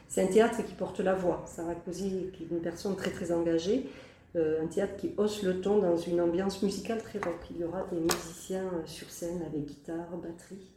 C'est 0.09 0.23
un 0.23 0.27
théâtre 0.27 0.65
qui 0.65 0.73
porte 0.73 0.99
la 0.99 1.13
voix. 1.13 1.43
Sarah 1.45 1.75
Cousy 1.75 2.31
qui 2.33 2.43
est 2.43 2.47
une 2.49 2.61
personne 2.61 2.95
très 2.95 3.11
très 3.11 3.31
engagée, 3.31 3.88
euh, 4.35 4.63
un 4.63 4.65
théâtre 4.65 4.97
qui 4.97 5.11
hausse 5.17 5.43
le 5.43 5.61
ton 5.61 5.77
dans 5.77 5.97
une 5.97 6.19
ambiance 6.19 6.63
musicale 6.63 7.01
très 7.01 7.19
rock. 7.19 7.39
Il 7.51 7.57
y 7.57 7.63
aura 7.63 7.85
des 7.91 7.99
musiciens 7.99 8.65
euh, 8.65 8.85
sur 8.85 9.09
scène 9.09 9.41
avec 9.45 9.65
guitare, 9.65 10.09
batterie. 10.17 10.67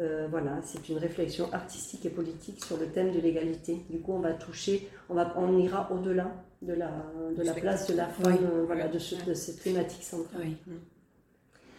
Euh, 0.00 0.26
voilà, 0.28 0.60
c'est 0.62 0.88
une 0.88 0.98
réflexion 0.98 1.52
artistique 1.52 2.04
et 2.04 2.10
politique 2.10 2.64
sur 2.64 2.76
le 2.76 2.86
thème 2.86 3.12
de 3.12 3.20
l'égalité. 3.20 3.84
Du 3.88 4.00
coup, 4.00 4.12
on 4.12 4.20
va 4.20 4.32
toucher, 4.32 4.88
on, 5.08 5.14
va, 5.14 5.32
on 5.36 5.56
ira 5.58 5.88
au-delà 5.92 6.32
de 6.62 6.72
la, 6.72 6.90
de 7.36 7.42
la 7.42 7.52
place 7.52 7.86
de 7.88 7.94
la 7.94 8.06
femme, 8.06 8.64
voilà, 8.66 8.88
de, 8.88 8.98
de, 9.26 9.34
cette 9.34 9.62
thématique 9.62 10.02
centrale. 10.02 10.48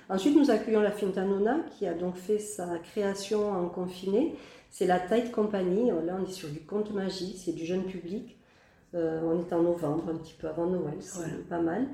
Ensuite, 0.08 0.38
nous 0.38 0.50
accueillons 0.50 0.82
la 0.82 0.92
Fintanona 0.92 1.60
qui 1.78 1.88
a 1.88 1.94
donc 1.94 2.16
fait 2.16 2.40
sa 2.40 2.78
création 2.80 3.52
en 3.52 3.68
confiné. 3.68 4.36
C'est 4.70 4.86
la 4.86 5.00
Tight 5.00 5.32
Company. 5.32 5.90
Là, 6.06 6.18
on 6.20 6.26
est 6.26 6.32
sur 6.32 6.50
du 6.50 6.60
conte 6.62 6.94
magie, 6.94 7.36
c'est 7.38 7.54
du 7.54 7.66
jeune 7.66 7.84
public. 7.84 8.38
Euh, 8.96 9.20
on 9.24 9.40
est 9.40 9.52
en 9.52 9.62
novembre, 9.62 10.10
un 10.10 10.16
petit 10.16 10.36
peu 10.40 10.48
avant 10.48 10.68
Noël, 10.68 10.96
c'est 11.02 11.48
pas 11.50 11.60
mal. 11.60 11.88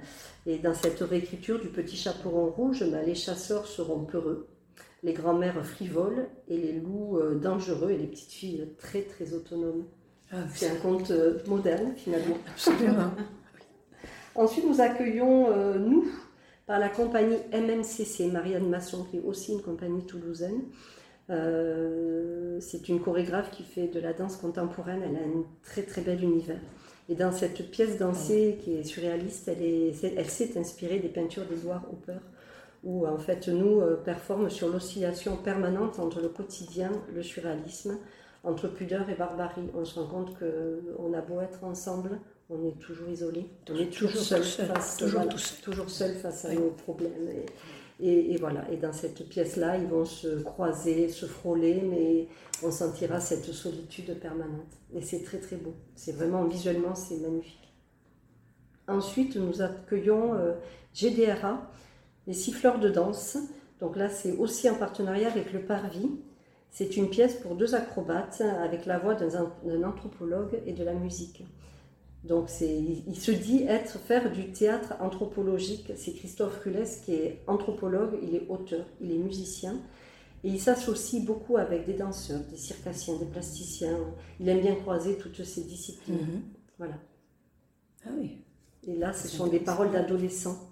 Et 0.46 0.60
dans 0.60 0.74
cette 0.74 1.00
réécriture 1.00 1.60
du 1.60 1.70
Petit 1.70 1.96
Chaperon 1.96 2.48
Rouge, 2.48 2.84
bah, 2.92 3.01
les 3.01 3.16
chasseurs 3.16 3.66
seront 3.66 4.06
peureux, 4.06 4.48
les 5.03 5.13
grands-mères 5.13 5.65
frivoles 5.65 6.27
et 6.48 6.58
les 6.58 6.74
loups 6.74 7.17
euh, 7.17 7.36
dangereux 7.36 7.91
et 7.91 7.98
les 7.98 8.08
petites 8.08 8.31
filles 8.31 8.67
très 8.77 9.01
très 9.01 9.34
autonomes. 9.34 9.86
Ah, 10.31 10.38
c'est 10.53 10.70
un 10.70 10.75
conte 10.75 11.12
euh, 11.12 11.39
moderne 11.48 11.93
finalement. 11.96 12.38
Absolument. 12.48 13.12
Ensuite, 14.36 14.65
nous 14.65 14.79
accueillons, 14.79 15.77
nous, 15.77 16.10
par 16.65 16.79
la 16.79 16.88
compagnie 16.88 17.36
MMCC, 17.51 18.31
Marianne 18.31 18.70
Masson, 18.70 19.03
qui 19.03 19.17
est 19.17 19.22
aussi 19.22 19.51
une 19.51 19.62
compagnie 19.62 20.05
toulousaine. 20.05 20.62
c'est 21.27 22.88
une 22.88 23.01
chorégraphe 23.01 23.51
qui 23.51 23.63
fait 23.63 23.88
de 23.88 24.00
la 24.00 24.13
danse 24.13 24.38
contemporaine. 24.38 25.01
Elle 25.03 25.17
a 25.17 25.20
un 25.20 25.43
très 25.63 25.81
très 25.81 26.00
bel 26.00 26.24
univers. 26.24 26.62
Et 27.10 27.15
dans 27.15 27.34
cette 27.34 27.72
pièce 27.72 27.98
dansée 27.98 28.58
qui 28.63 28.75
est 28.75 28.84
surréaliste, 28.84 29.50
elle 29.50 30.29
s'est 30.29 30.58
inspirée 30.58 31.00
des 31.00 31.10
peintures 31.10 31.46
d'Edouard 31.46 31.86
Hopper, 31.91 32.20
où 32.84 33.08
en 33.08 33.18
fait 33.18 33.48
nous 33.48 33.82
euh, 33.82 33.96
performe 33.96 34.50
sur 34.50 34.70
l'oscillation 34.70 35.38
permanente 35.38 36.00
entre 36.00 36.22
le 36.22 36.30
quotidien, 36.30 36.92
le 37.14 37.22
surréalisme, 37.24 37.98
entre 38.44 38.68
pudeur 38.68 39.10
et 39.10 39.16
barbarie. 39.16 39.70
On 39.76 39.86
se 39.86 40.00
rend 40.00 40.08
compte 40.08 40.38
qu'on 40.40 41.14
a 41.14 41.22
beau 41.22 41.42
être 41.42 41.64
ensemble, 41.64 42.20
on 42.50 42.66
est 42.68 42.80
toujours 42.80 43.10
isolé, 43.10 43.46
on 43.70 43.76
est 43.76 43.94
toujours, 43.94 44.22
seul, 44.22 44.44
face, 44.44 44.98
toujours, 44.98 45.28
toujours 45.64 45.90
seul 45.90 46.16
face 46.16 46.46
à 46.46 46.54
nos 46.54 46.72
problèmes. 46.72 47.30
Et, 48.04 48.36
voilà, 48.38 48.66
et 48.72 48.78
dans 48.78 48.94
cette 48.94 49.30
pièce-là, 49.30 49.78
ils 49.78 49.86
vont 49.86 50.06
se 50.06 50.42
croiser, 50.42 51.08
se 51.08 51.28
frôler, 51.28 51.84
mais 51.84 52.28
on 52.64 52.72
sentira 52.72 53.20
cette 53.20 53.46
solitude 53.46 54.20
permanente. 54.20 54.76
Et 54.96 55.02
c'est 55.02 55.24
très 55.24 55.38
très 55.38 55.56
beau. 55.56 55.76
C'est 55.94 56.14
vraiment, 56.14 56.46
visuellement, 56.46 56.96
c'est 56.96 57.18
magnifique. 57.18 57.72
Ensuite, 58.88 59.36
nous 59.36 59.62
accueillons 59.62 60.34
euh, 60.34 60.54
GDRA, 60.96 61.70
les 62.32 62.38
siffleurs 62.38 62.80
de 62.80 62.88
danse. 62.88 63.38
Donc 63.82 63.98
là, 63.98 64.08
c'est 64.08 64.32
aussi 64.38 64.70
en 64.70 64.76
partenariat 64.76 65.28
avec 65.28 65.52
le 65.52 65.60
Parvis. 65.60 66.10
C'est 66.70 66.96
une 66.96 67.10
pièce 67.10 67.36
pour 67.36 67.56
deux 67.56 67.76
acrobates 67.76 68.40
avec 68.40 68.86
la 68.86 69.00
voix 69.00 69.16
d'un 69.16 69.84
anthropologue 69.84 70.62
et 70.66 70.72
de 70.72 70.84
la 70.86 70.94
musique. 70.94 71.44
Donc 72.24 72.48
il 72.62 73.17
se 73.17 73.32
dit 73.32 73.63
être 73.63 74.00
faire 74.00 74.32
du 74.32 74.54
théâtre 74.54 74.94
anthropologique. 75.02 75.91
C'est 75.98 76.13
Christophe 76.13 76.58
Rules 76.63 76.86
qui 77.04 77.15
est 77.15 77.41
anthropologue, 77.48 78.17
il 78.24 78.34
est 78.34 78.48
auteur, 78.48 78.86
il 79.02 79.12
est 79.12 79.17
musicien. 79.17 79.76
Et 80.46 80.50
il 80.50 80.62
s'associe 80.62 81.22
beaucoup 81.26 81.58
avec 81.58 81.86
des 81.86 81.94
danseurs, 81.94 82.39
des 82.50 82.58
circassiens, 82.58 83.17
des 83.17 83.26
plasticiens. 83.26 83.98
Il 84.39 84.48
aime 84.48 84.62
bien 84.62 84.76
croiser 84.76 85.17
toutes 85.17 85.44
ces 85.44 85.63
disciplines. 85.63 86.15
Mhm. 86.15 86.41
Voilà. 86.78 86.96
Ah 88.06 88.12
oui. 88.17 88.38
Et 88.88 88.96
là, 88.96 89.12
ce 89.12 89.28
sont 89.28 89.48
des 89.48 89.60
paroles 89.60 89.91
d'adolescents. 89.91 90.70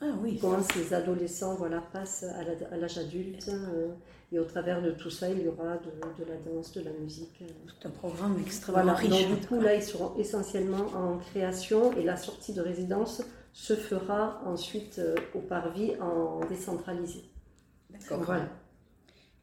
Ah 0.00 0.06
oui. 0.22 0.38
Comment 0.40 0.62
ces 0.62 0.94
adolescents 0.94 1.54
voilà, 1.54 1.80
passent 1.80 2.24
à 2.24 2.76
l'âge 2.76 2.98
adulte. 2.98 3.48
Euh, 3.48 3.88
et 4.32 4.38
au 4.38 4.44
travers 4.44 4.80
de 4.80 4.92
tout 4.92 5.10
ça, 5.10 5.28
il 5.28 5.42
y 5.42 5.48
aura 5.48 5.76
de, 5.78 6.24
la 6.24 6.36
danse, 6.36 6.72
de 6.72 6.82
la 6.82 6.92
musique. 6.92 7.42
C'est 7.80 7.88
un 7.88 7.90
programme 7.90 8.38
extrêmement 8.40 8.94
riche. 8.94 9.10
Donc, 9.10 9.40
du 9.40 9.46
coup, 9.46 9.60
là, 9.60 9.74
ils 9.74 9.82
seront 9.82 10.16
essentiellement 10.16 10.86
en 10.94 11.18
création 11.18 11.92
et 11.96 12.04
la 12.04 12.16
sortie 12.16 12.52
de 12.52 12.60
résidence 12.60 13.22
se 13.52 13.74
fera 13.74 14.40
ensuite 14.46 15.00
euh, 15.00 15.16
au 15.34 15.40
parvis 15.40 15.92
en 16.00 16.40
décentralisé. 16.46 17.24
D'accord. 17.90 18.22
Voilà. 18.22 18.48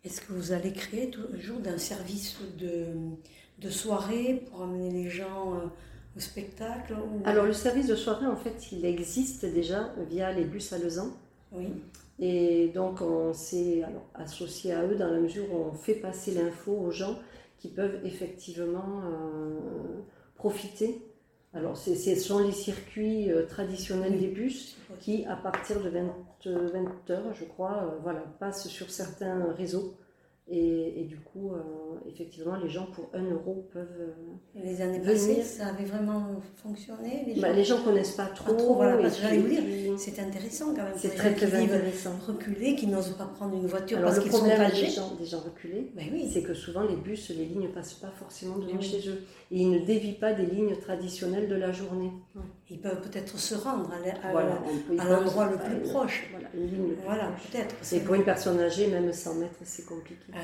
Est-ce 0.05 0.21
que 0.21 0.31
vous 0.31 0.53
allez 0.53 0.71
créer 0.71 1.09
toujours 1.09 1.59
d'un 1.59 1.77
service 1.77 2.37
de, 2.57 2.87
de 3.59 3.69
soirée 3.69 4.45
pour 4.49 4.61
amener 4.63 4.89
les 4.89 5.09
gens 5.09 5.55
euh, 5.55 5.67
au 6.17 6.19
spectacle 6.19 6.95
Alors, 7.25 7.45
le 7.45 7.53
service 7.53 7.87
de 7.87 7.95
soirée, 7.95 8.25
en 8.25 8.35
fait, 8.35 8.71
il 8.71 8.85
existe 8.85 9.45
déjà 9.45 9.93
via 10.09 10.31
les 10.31 10.43
bus 10.43 10.73
à 10.73 10.79
Lausanne. 10.79 11.11
Oui. 11.51 11.67
Et 12.19 12.69
donc, 12.69 13.01
on 13.01 13.33
s'est 13.33 13.83
associé 14.15 14.73
à 14.73 14.83
eux 14.85 14.95
dans 14.95 15.11
la 15.11 15.19
mesure 15.19 15.45
où 15.53 15.57
on 15.71 15.73
fait 15.73 15.95
passer 15.95 16.31
l'info 16.31 16.71
aux 16.71 16.91
gens 16.91 17.19
qui 17.59 17.69
peuvent 17.69 17.99
effectivement 18.03 19.01
euh, 19.05 19.59
profiter. 20.35 21.01
Alors, 21.53 21.77
ce 21.77 21.95
sont 22.15 22.39
les 22.39 22.51
circuits 22.51 23.31
euh, 23.31 23.45
traditionnels 23.45 24.19
des 24.19 24.27
bus 24.27 24.77
qui, 24.99 25.25
à 25.25 25.35
partir 25.35 25.81
de 25.81 25.89
20, 25.89 26.01
20 26.45 27.09
heures, 27.11 27.33
je 27.33 27.45
crois, 27.45 27.83
euh, 27.83 27.99
voilà, 28.01 28.23
passent 28.39 28.67
sur 28.67 28.89
certains 28.89 29.51
réseaux 29.53 29.95
et, 30.49 31.03
du 31.09 31.17
coup, 31.17 31.51
euh, 31.51 31.59
effectivement, 32.07 32.55
les 32.55 32.69
gens 32.69 32.85
pour 32.85 33.09
1 33.13 33.31
euro 33.31 33.67
peuvent. 33.73 33.85
Euh, 33.99 34.63
les 34.63 34.81
années 34.81 35.01
passées, 35.01 35.43
ça 35.43 35.67
avait 35.67 35.83
vraiment 35.83 36.39
fonctionné 36.55 37.25
Les 37.27 37.41
bah, 37.41 37.61
gens, 37.63 37.79
ne 37.79 37.83
connaissent 37.83 38.15
pas 38.15 38.27
trop. 38.27 38.75
voilà, 38.75 38.97
parce 38.97 39.17
que 39.17 39.23
j'allais 39.23 39.39
vous 39.39 39.49
dire, 39.49 39.61
c'est 39.97 40.17
intéressant 40.19 40.67
quand 40.67 40.83
même. 40.83 40.93
C'est 40.95 41.15
très, 41.15 41.33
très 41.33 41.53
intéressant. 41.53 42.11
Reculés, 42.25 42.75
qui 42.75 42.87
n'osent 42.87 43.17
pas 43.17 43.25
prendre 43.25 43.57
une 43.57 43.67
voiture 43.67 43.99
parce 44.01 44.19
qu'ils 44.19 44.31
sont 44.31 44.49
âgés. 44.49 44.85
Des 44.85 44.91
gens, 44.91 45.15
des 45.19 45.25
gens 45.25 45.39
reculés, 45.39 45.91
ben 45.95 46.05
oui. 46.13 46.29
c'est 46.31 46.43
que 46.43 46.53
souvent 46.53 46.83
les 46.83 46.95
bus, 46.95 47.29
les 47.29 47.45
lignes 47.45 47.63
ne 47.63 47.67
passent 47.67 47.95
pas 47.95 48.11
forcément 48.11 48.57
devant 48.57 48.79
chez 48.79 49.09
eux. 49.09 49.23
Et 49.51 49.61
ils 49.61 49.69
ne 49.69 49.85
dévient 49.85 50.13
pas 50.13 50.31
des 50.31 50.45
lignes 50.45 50.77
traditionnelles 50.77 51.49
de 51.49 51.55
la 51.55 51.73
journée. 51.73 52.11
Ils 52.69 52.79
peuvent 52.79 52.99
peut-être 52.99 53.39
se 53.39 53.55
rendre 53.55 53.89
à, 54.23 55.05
l'endroit 55.05 55.49
le 55.49 55.57
plus 55.57 55.89
proche. 55.89 56.29
Voilà, 57.05 57.31
peut-être. 57.49 57.75
Et 57.93 57.99
pour 58.01 58.15
une 58.15 58.25
personne 58.25 58.59
âgée, 58.59 58.87
même 58.87 59.13
100 59.13 59.35
mètres, 59.35 59.59
c'est 59.63 59.85
compliqué. 59.85 60.19
Ah 60.33 60.39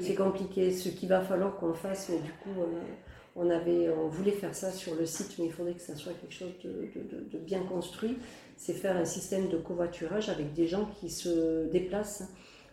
c'est 0.00 0.14
compliqué. 0.14 0.72
Ce 0.72 0.88
qu'il 0.90 1.08
va 1.08 1.20
falloir 1.22 1.56
qu'on 1.56 1.74
fasse, 1.74 2.08
mais 2.08 2.18
du 2.18 2.30
coup, 2.30 2.60
euh, 2.60 2.80
on, 3.34 3.50
avait, 3.50 3.90
on 3.90 4.06
voulait 4.06 4.30
faire 4.30 4.54
ça 4.54 4.70
sur 4.70 4.94
le 4.94 5.06
site, 5.06 5.34
mais 5.40 5.46
il 5.46 5.52
faudrait 5.52 5.74
que 5.74 5.80
ça 5.80 5.96
soit 5.96 6.12
quelque 6.12 6.34
chose 6.34 6.52
de, 6.62 7.38
bien 7.38 7.62
construit. 7.64 8.16
C'est 8.56 8.72
faire 8.72 8.96
un 8.96 9.04
système 9.04 9.48
de 9.48 9.56
covoiturage 9.56 10.28
avec 10.28 10.52
des 10.54 10.68
gens 10.68 10.88
qui 11.00 11.10
se 11.10 11.66
déplacent 11.72 12.22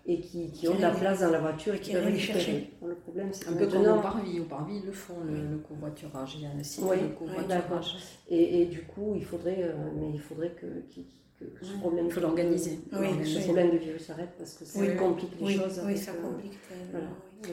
et 0.05 0.19
qui, 0.19 0.67
ont 0.67 0.75
de 0.75 0.81
la 0.81 0.91
place 0.91 1.21
dans 1.21 1.31
la 1.31 1.39
voiture 1.39 1.75
et 1.75 1.79
qui, 1.79 1.93
peuvent 1.93 2.09
les 2.09 2.19
chercher. 2.19 2.71
le 2.85 2.95
problème, 2.95 3.29
c'est 3.31 3.47
un 3.47 3.53
peu 3.53 3.67
comme 3.67 3.87
au 3.87 4.01
Parvis. 4.01 4.39
Au 4.41 4.43
Parvis, 4.43 4.77
ils 4.77 4.85
le 4.85 4.91
font, 4.91 5.15
le, 5.25 5.57
covoiturage. 5.59 6.35
Il 6.35 6.43
y 6.43 6.45
a 6.45 6.49
un 6.49 6.63
site 6.63 6.83
de 6.83 7.15
covoiturage. 7.17 7.95
Et, 8.29 8.61
et, 8.61 8.65
du 8.65 8.81
coup, 8.81 9.13
il 9.15 9.23
faudrait, 9.23 9.63
euh, 9.63 9.73
mais 9.95 10.09
il 10.13 10.19
faudrait 10.19 10.51
que, 10.51 10.65
ce 11.61 11.73
problème. 11.79 12.07
Il 12.07 12.11
faut 12.11 12.21
l'organiser. 12.21 12.79
Oui, 12.93 13.25
ce 13.25 13.39
problème 13.39 13.71
de 13.71 13.77
virus 13.77 14.05
s'arrête 14.05 14.31
parce 14.37 14.53
que 14.55 14.65
ça 14.65 14.85
complique 14.95 15.31
les 15.39 15.55
choses. 15.55 15.81
Oui, 15.85 15.97
ça 15.97 16.11
complique. 16.13 16.53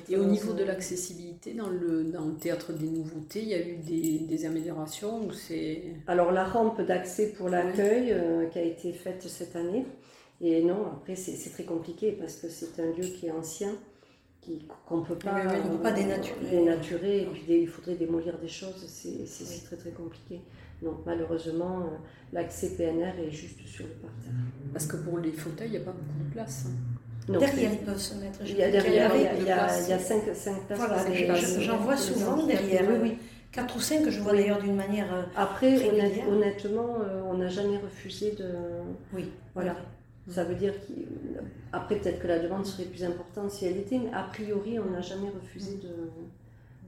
Et 0.09 0.17
au 0.17 0.25
niveau 0.25 0.53
de 0.53 0.63
l'accessibilité, 0.63 1.53
dans 1.53 1.69
le, 1.69 2.05
dans 2.05 2.25
le 2.25 2.35
théâtre 2.35 2.73
des 2.73 2.87
nouveautés, 2.87 3.43
il 3.43 3.49
y 3.49 3.55
a 3.55 3.61
eu 3.61 3.77
des, 3.77 4.19
des 4.21 4.47
améliorations 4.47 5.27
ou 5.27 5.33
c'est... 5.33 5.83
Alors 6.07 6.31
la 6.31 6.45
rampe 6.45 6.81
d'accès 6.81 7.33
pour 7.37 7.49
l'accueil 7.49 8.13
euh, 8.13 8.47
qui 8.47 8.59
a 8.61 8.63
été 8.63 8.93
faite 8.93 9.23
cette 9.23 9.57
année. 9.57 9.85
Et 10.41 10.63
non, 10.63 10.87
après 10.87 11.17
c'est 11.17 11.51
très 11.51 11.65
compliqué 11.65 12.13
parce 12.13 12.37
que 12.37 12.49
c'est 12.49 12.81
un 12.81 12.87
lieu 12.87 13.05
qui 13.05 13.27
est 13.27 13.31
ancien, 13.31 13.73
qu'on 14.87 14.99
ne 14.99 15.05
peut 15.05 15.17
pas, 15.17 15.43
pas 15.83 15.93
dénaturer. 15.93 16.51
dénaturer 16.51 17.23
et 17.23 17.27
puis 17.27 17.45
il 17.49 17.69
faudrait 17.69 17.95
démolir 17.95 18.39
des 18.39 18.49
choses, 18.49 18.87
c'est 18.87 19.65
très 19.65 19.77
très 19.77 19.91
compliqué. 19.91 20.41
Donc 20.83 21.01
malheureusement, 21.05 21.81
euh, 21.81 21.97
l'accès 22.33 22.71
PNR 22.71 23.13
est 23.23 23.31
juste 23.31 23.61
sur 23.67 23.85
le 23.85 23.93
parterre. 23.93 24.33
Parce 24.73 24.87
que 24.87 24.97
pour 24.97 25.19
les 25.19 25.33
fauteuils, 25.33 25.69
il 25.69 25.73
n'y 25.73 25.77
a 25.77 25.81
pas 25.81 25.93
beaucoup 25.93 26.25
de 26.27 26.33
place. 26.33 26.67
Hein. 27.29 27.39
derrière, 27.39 27.73
ils 27.73 27.85
peuvent 27.85 27.99
se 27.99 28.15
mettre. 28.15 28.39
Il 28.47 28.57
y 28.57 28.63
a 28.63 28.71
derrière, 28.71 29.15
il 29.15 29.23
y 29.23 29.51
a, 29.51 29.81
il 29.83 29.89
y 29.89 29.93
a, 29.93 29.99
cinq, 29.99 30.23
cinq 30.35 30.67
places. 30.67 30.79
Voilà, 30.79 31.35
J'en 31.35 31.77
vois 31.77 31.99
souvent 31.99 32.47
derrière. 32.47 32.89
Oui, 32.89 32.97
oui. 33.03 33.19
4 33.53 33.77
ou 33.77 33.81
5 33.81 34.05
que 34.05 34.11
je 34.11 34.21
vois 34.21 34.33
d'ailleurs 34.33 34.61
d'une 34.61 34.77
manière. 34.77 35.13
Euh, 35.13 35.23
Après, 35.37 35.77
honnêtement, 36.29 36.99
euh, 37.01 37.23
on 37.29 37.35
n'a 37.35 37.49
jamais 37.49 37.79
refusé 37.79 38.33
de. 38.33 38.49
Oui. 39.13 39.29
Voilà. 39.55 39.77
Ça 40.31 40.45
veut 40.45 40.55
dire 40.55 40.73
qu'après, 41.73 41.97
peut-être 41.99 42.21
que 42.21 42.27
la 42.29 42.39
demande 42.39 42.65
serait 42.65 42.85
plus 42.85 43.05
importante 43.05 43.51
si 43.51 43.67
elle 43.67 43.77
était, 43.77 43.99
mais 43.99 44.13
a 44.13 44.23
priori, 44.23 44.79
on 44.79 44.91
n'a 44.91 45.01
jamais 45.01 45.29
refusé 45.29 45.77
de, 45.77 46.11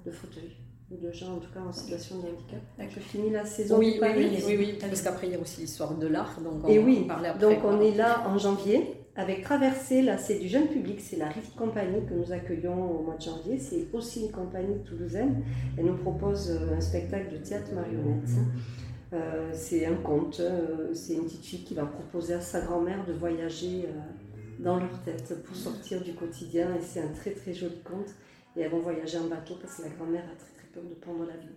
de 0.05 0.11
fauteuil. 0.11 0.53
de 0.91 1.11
gens 1.13 1.35
en 1.35 1.39
tout 1.39 1.51
cas 1.53 1.61
en 1.61 1.73
situation 1.73 2.17
de 2.19 2.29
handicap. 2.29 2.61
Je 2.79 3.01
finis 3.01 3.31
la 3.31 3.45
saison 3.45 3.79
oui, 3.79 3.99
Oui, 4.01 4.43
oui, 4.47 4.57
oui, 4.59 4.79
parce 4.81 5.03
qu'après 5.03 5.27
il 5.29 5.33
y 5.33 5.37
a 5.37 5.41
aussi 5.41 5.63
l'histoire 5.63 5.95
de 5.95 6.07
l'art, 6.07 6.41
donc 6.41 6.65
on 6.65 6.69
Et 6.69 6.79
oui, 6.79 7.07
après, 7.09 7.39
donc 7.39 7.59
on 7.65 7.81
est 7.81 7.97
là 7.97 8.27
en 8.29 8.39
janvier 8.39 8.95
avec 9.15 9.43
Traversée, 9.43 10.03
là 10.03 10.17
c'est 10.19 10.39
du 10.39 10.49
jeune 10.49 10.69
public, 10.69 11.01
c'est 11.01 11.17
la 11.17 11.29
Rive 11.29 11.51
Compagnie 11.57 12.05
que 12.07 12.15
nous 12.15 12.33
accueillons 12.33 12.91
au 12.91 13.03
mois 13.03 13.17
de 13.17 13.23
janvier, 13.23 13.59
c'est 13.59 13.87
aussi 13.93 14.25
une 14.27 14.33
compagnie 14.33 14.83
toulousaine, 14.85 15.43
elle 15.77 15.87
nous 15.87 15.97
propose 15.99 16.51
euh, 16.51 16.77
un 16.77 16.81
spectacle 16.81 17.33
de 17.33 17.37
théâtre 17.39 17.73
marionnette. 17.75 18.31
Euh, 19.13 19.51
c'est 19.53 19.85
un 19.87 19.97
conte, 19.97 20.41
euh, 20.41 20.95
c'est 20.95 21.15
une 21.15 21.25
petite 21.25 21.45
fille 21.45 21.65
qui 21.65 21.75
va 21.75 21.85
proposer 21.85 22.35
à 22.35 22.41
sa 22.41 22.61
grand-mère 22.61 23.05
de 23.07 23.13
voyager 23.13 23.87
dans 24.59 24.79
leur 24.79 25.03
tête 25.05 25.43
pour 25.45 25.57
sortir 25.57 26.03
du 26.03 26.15
quotidien 26.15 26.75
et 26.77 26.83
c'est 26.83 27.01
un 27.01 27.09
très 27.09 27.33
très 27.33 27.53
joli 27.53 27.81
conte 27.83 28.15
et 28.57 28.61
elles 28.61 28.71
vont 28.71 28.81
voyager 28.81 29.19
en 29.19 29.27
bateau 29.27 29.57
parce 29.61 29.77
que 29.77 29.83
la 29.83 29.89
grand-mère 29.89 30.25
a 30.25 30.37
très 30.37 30.53
très 30.57 30.67
peur 30.73 30.83
de 30.85 30.95
prendre 30.95 31.27
l'avion. 31.27 31.53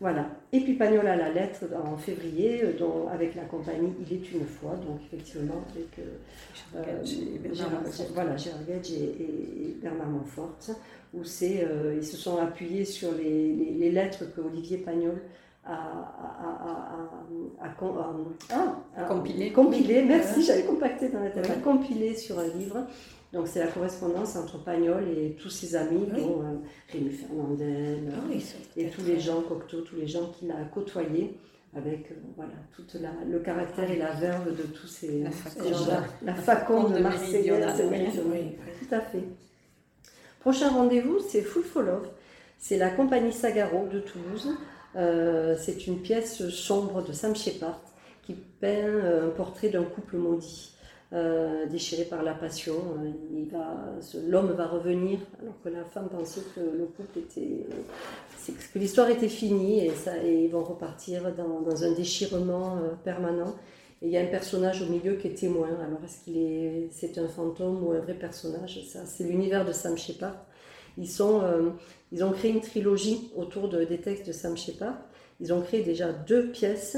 Voilà. 0.00 0.30
Et 0.52 0.60
puis 0.60 0.74
Pagnola 0.74 1.16
la 1.16 1.30
lettre 1.32 1.64
en 1.84 1.96
février, 1.96 2.62
euh, 2.64 2.72
dont, 2.78 3.08
avec 3.08 3.34
la 3.34 3.42
compagnie 3.44 3.92
Il 4.00 4.12
est 4.12 4.32
une 4.32 4.46
fois, 4.46 4.76
donc 4.76 5.00
effectivement 5.04 5.62
avec 5.74 5.98
euh, 5.98 6.76
euh 6.76 7.52
Gérard, 7.52 7.82
voilà, 8.14 8.36
Gérard 8.36 8.64
Gage 8.66 8.92
et, 8.92 9.76
Bernard 9.82 10.08
Montfort, 10.08 10.56
où 11.12 11.24
c'est, 11.24 11.64
euh, 11.64 11.96
ils 11.96 12.06
se 12.06 12.16
sont 12.16 12.38
appuyés 12.38 12.84
sur 12.84 13.12
les, 13.12 13.52
les, 13.52 13.90
lettres 13.90 14.24
que 14.34 14.40
Olivier 14.40 14.78
Pagnol 14.78 15.20
a, 15.68 17.64
ah, 18.50 19.04
compilé. 19.08 19.52
compilé. 19.52 20.02
Merci, 20.04 20.42
j'avais 20.42 20.64
compacté 20.64 21.08
dans 21.10 21.20
la 21.20 21.30
tête, 21.30 21.50
a 21.50 21.54
compilé 21.54 22.16
sur 22.16 22.38
un 22.38 22.46
livre 22.46 22.86
donc 23.32 23.46
c'est 23.46 23.60
la 23.60 23.66
correspondance 23.66 24.36
entre 24.36 24.62
Pagnol 24.62 25.06
et 25.06 25.36
tous 25.38 25.50
ses 25.50 25.76
amis, 25.76 26.06
dont 26.06 26.42
euh, 26.42 26.54
Rémi 26.90 27.10
Fernandel 27.10 28.10
ah 28.10 28.34
et 28.76 28.88
tous 28.88 29.04
les 29.04 29.20
gens, 29.20 29.42
Cocteau, 29.42 29.82
tous 29.82 29.96
les 29.96 30.06
gens 30.06 30.32
qu'il 30.38 30.50
a 30.50 30.64
côtoyés, 30.72 31.38
avec 31.76 32.10
euh, 32.10 32.14
voilà, 32.36 32.52
tout 32.74 32.84
le 33.30 33.38
caractère 33.40 33.90
et 33.90 33.98
la 33.98 34.12
verve 34.12 34.56
de 34.56 34.62
tous 34.62 34.86
ces, 34.86 35.24
gens-là. 35.24 36.04
La 36.22 36.34
faconde 36.34 36.94
de 36.94 37.00
Marseillaise, 37.00 37.82
tout 38.80 38.94
à 38.94 39.00
fait. 39.00 39.24
Prochain 40.40 40.70
rendez-vous, 40.70 41.18
c'est 41.18 41.42
Full 41.42 41.64
for 41.64 41.82
Love. 41.82 42.08
C'est 42.56 42.78
la 42.78 42.88
compagnie 42.88 43.32
Sagaro 43.32 43.86
de 43.88 44.00
Toulouse. 44.00 44.56
Euh, 44.98 45.56
c'est 45.58 45.86
une 45.86 46.02
pièce 46.02 46.48
sombre 46.50 47.02
de 47.02 47.12
Sam 47.12 47.34
Shepard 47.34 47.80
qui 48.26 48.34
peint 48.34 49.26
un 49.26 49.30
portrait 49.30 49.70
d'un 49.70 49.84
couple 49.84 50.16
maudit. 50.16 50.72
Euh, 51.14 51.64
déchiré 51.64 52.04
par 52.04 52.22
la 52.22 52.34
passion. 52.34 52.74
Euh, 52.74 54.20
l'homme 54.28 54.52
va 54.52 54.66
revenir 54.66 55.18
alors 55.40 55.54
que 55.64 55.70
la 55.70 55.82
femme 55.82 56.10
pensait 56.10 56.42
que 56.54 56.60
le 56.60 56.84
couple 56.84 57.20
était, 57.20 57.64
que 58.74 58.78
l'histoire 58.78 59.08
était 59.08 59.30
finie 59.30 59.86
et, 59.86 59.92
ils 60.26 60.50
vont 60.50 60.64
repartir 60.64 61.32
dans, 61.34 61.82
un 61.82 61.92
déchirement 61.92 62.76
euh, 62.76 62.90
permanent. 63.04 63.56
Il 64.02 64.10
y 64.10 64.18
a 64.18 64.20
un 64.20 64.26
personnage 64.26 64.82
au 64.82 64.86
milieu 64.86 65.14
qui 65.14 65.28
est 65.28 65.34
témoin. 65.34 65.68
Alors 65.82 66.04
est-ce 66.04 66.24
qu'il 66.24 66.36
est, 66.36 66.90
c'est 66.92 67.16
un 67.16 67.28
fantôme 67.28 67.86
ou 67.86 67.92
un 67.92 68.00
vrai 68.00 68.12
personnage? 68.12 68.84
Ça, 68.86 69.06
c'est 69.06 69.24
l'univers 69.24 69.64
de 69.64 69.72
Sam 69.72 69.96
Shepard. 69.96 70.36
Ils 70.98 71.08
sont, 71.08 71.40
ils 72.12 72.24
ont 72.24 72.32
créé 72.32 72.50
une 72.50 72.60
trilogie 72.60 73.30
autour 73.36 73.68
de, 73.68 73.84
des 73.84 73.98
textes 73.98 74.26
de 74.26 74.32
Sam 74.32 74.56
Shepard. 74.56 74.96
Ils 75.40 75.52
ont 75.52 75.60
créé 75.60 75.82
déjà 75.82 76.12
deux 76.12 76.50
pièces 76.50 76.96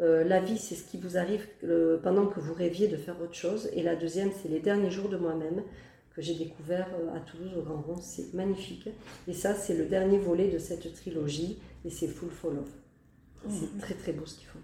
euh, 0.00 0.22
la 0.22 0.40
vie, 0.40 0.58
c'est 0.58 0.76
ce 0.76 0.84
qui 0.84 0.96
vous 0.96 1.16
arrive 1.16 1.46
euh, 1.64 1.98
pendant 1.98 2.26
que 2.26 2.38
vous 2.38 2.54
rêviez 2.54 2.88
de 2.88 2.96
faire 2.96 3.20
autre 3.20 3.34
chose. 3.34 3.68
Et 3.72 3.82
la 3.82 3.96
deuxième, 3.96 4.30
c'est 4.40 4.48
les 4.48 4.60
derniers 4.60 4.90
jours 4.90 5.08
de 5.08 5.16
moi-même 5.16 5.62
que 6.14 6.22
j'ai 6.22 6.34
découvert 6.34 6.88
euh, 7.00 7.16
à 7.16 7.20
Toulouse 7.20 7.50
au 7.58 7.62
Grand 7.62 7.80
Rond. 7.80 7.96
C'est 8.00 8.32
magnifique. 8.32 8.88
Et 9.26 9.32
ça, 9.32 9.54
c'est 9.54 9.74
le 9.74 9.86
dernier 9.86 10.18
volet 10.18 10.48
de 10.48 10.58
cette 10.58 10.92
trilogie. 10.94 11.58
Et 11.84 11.90
c'est 11.90 12.06
Full 12.06 12.30
for 12.30 12.52
Love. 12.52 12.70
C'est 13.48 13.72
mhm. 13.72 13.80
très 13.80 13.94
très 13.94 14.12
beau 14.12 14.26
ce 14.26 14.36
qu'ils 14.36 14.48
font. 14.48 14.58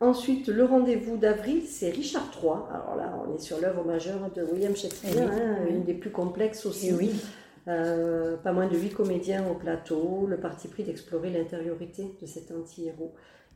Ensuite, 0.00 0.48
le 0.48 0.64
rendez-vous 0.64 1.16
d'avril, 1.16 1.62
c'est 1.66 1.90
Richard 1.90 2.30
III. 2.34 2.50
Alors 2.74 2.96
là, 2.96 3.24
on 3.26 3.34
est 3.34 3.38
sur 3.38 3.58
l'œuvre 3.58 3.84
majeure 3.84 4.30
de 4.34 4.42
William 4.42 4.76
Shakespeare, 4.76 5.30
eh 5.32 5.40
hein, 5.40 5.66
une 5.70 5.84
des 5.84 5.94
plus 5.94 6.10
complexes 6.10 6.66
aussi. 6.66 6.90
Eh 6.90 6.92
oui. 7.66 7.72
pas 8.42 8.52
moins 8.52 8.68
de 8.68 8.76
huit 8.76 8.92
comédiens 8.92 9.48
au 9.48 9.54
plateau, 9.54 10.26
le 10.26 10.38
parti 10.38 10.68
pris 10.68 10.84
d'explorer 10.84 11.30
l'intériorité 11.30 12.14
de 12.20 12.26
cet 12.26 12.50
anti-héros 12.50 13.14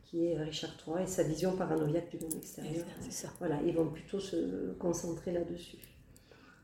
qui 0.09 0.25
est 0.25 0.37
Richard 0.37 0.71
III 0.87 1.03
et 1.03 1.07
sa 1.07 1.23
vision 1.23 1.55
paranoïaque 1.55 2.09
du 2.09 2.17
monde 2.23 2.35
extérieur. 2.35 2.85
Ça. 3.09 3.27
Voilà, 3.39 3.59
ils 3.65 3.75
vont 3.75 3.87
plutôt 3.87 4.19
se 4.19 4.71
concentrer 4.79 5.31
là-dessus. 5.31 5.77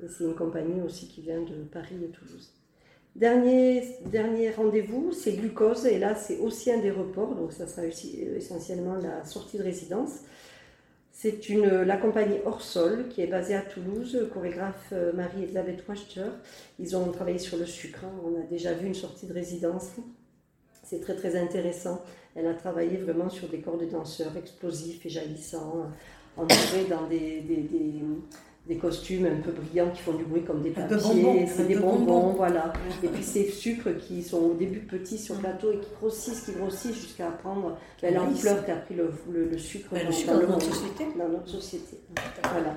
Et 0.04 0.08
c'est 0.08 0.24
une 0.24 0.36
compagnie 0.36 0.82
aussi 0.82 1.08
qui 1.08 1.22
vient 1.22 1.42
de 1.42 1.64
Paris 1.64 2.04
et 2.04 2.10
Toulouse. 2.10 2.52
Dernier, 3.16 3.98
dernier 4.08 4.50
rendez-vous, 4.52 5.14
c'est 5.14 5.34
Glucose, 5.34 5.86
et 5.86 6.00
là 6.00 6.16
c'est 6.16 6.40
aussi 6.40 6.70
un 6.70 6.80
des 6.80 6.92
reports, 6.92 7.36
donc 7.36 7.54
ça 7.54 7.66
sera 7.66 7.88
aussi, 7.88 8.26
euh, 8.28 8.36
essentiellement 8.36 8.96
la 8.96 9.24
sortie 9.24 9.58
de 9.58 9.64
résidence. 9.64 10.20
C'est 11.18 11.48
une, 11.48 11.66
la 11.66 11.96
compagnie 11.96 12.40
Orsol 12.46 13.08
qui 13.08 13.22
est 13.22 13.28
basée 13.28 13.56
à 13.56 13.62
Toulouse, 13.62 14.30
chorégraphe 14.34 14.90
euh, 14.92 15.14
Marie-Elisabeth 15.14 15.88
Wachter. 15.88 16.28
Ils 16.78 16.98
ont 16.98 17.10
travaillé 17.10 17.40
sur 17.40 17.58
le 17.58 17.66
sucre, 17.66 18.04
hein. 18.04 18.12
on 18.26 18.38
a 18.38 18.44
déjà 18.48 18.74
vu 18.74 18.86
une 18.86 18.94
sortie 18.94 19.26
de 19.26 19.32
résidence. 19.32 19.92
C'est 20.84 21.00
très 21.00 21.16
très 21.16 21.38
intéressant. 21.38 22.04
Elle 22.36 22.48
a 22.48 22.54
travaillé 22.54 22.98
vraiment 22.98 23.30
sur 23.30 23.48
des 23.48 23.62
corps 23.62 23.78
de 23.78 23.86
danseurs 23.86 24.36
explosifs 24.36 25.06
et 25.06 25.10
jaillissants, 25.10 25.90
entourés 26.36 26.84
dans 26.90 27.08
des, 27.08 27.40
costumes 28.78 29.28
un 29.28 29.42
peu 29.42 29.52
brillants 29.52 29.92
qui 29.92 30.02
font 30.02 30.14
du 30.14 30.24
bruit 30.24 30.44
comme 30.44 30.62
des 30.62 30.72
papiers. 30.72 31.46
C'est 31.48 31.68
des 31.68 31.76
bonbons, 31.76 32.34
voilà. 32.34 32.74
Et 33.04 33.08
puis 33.08 33.24
ces 33.24 33.50
sucres 33.50 33.96
qui 34.00 34.24
sont 34.24 34.40
au 34.40 34.54
début 34.56 34.80
petits 34.80 35.20
sur 35.20 35.36
le 35.36 35.42
plateau 35.42 35.72
et 35.72 35.80
qui 35.80 35.90
grossissent, 36.00 36.42
qui 36.42 36.54
grossissent 36.54 37.00
jusqu'à 37.00 37.28
prendre 37.28 37.78
ben, 38.02 38.14
l'ampleur 38.14 38.66
qu'a 38.66 38.78
pris 38.78 38.96
le, 38.96 39.12
le, 39.32 39.58
sucre, 39.58 39.90
ben, 39.92 40.04
dans, 40.04 40.40
notre 40.40 40.62
société. 40.62 41.06
Dans 41.18 41.30
notre 41.30 41.48
société. 41.48 41.98
Voilà. 42.52 42.76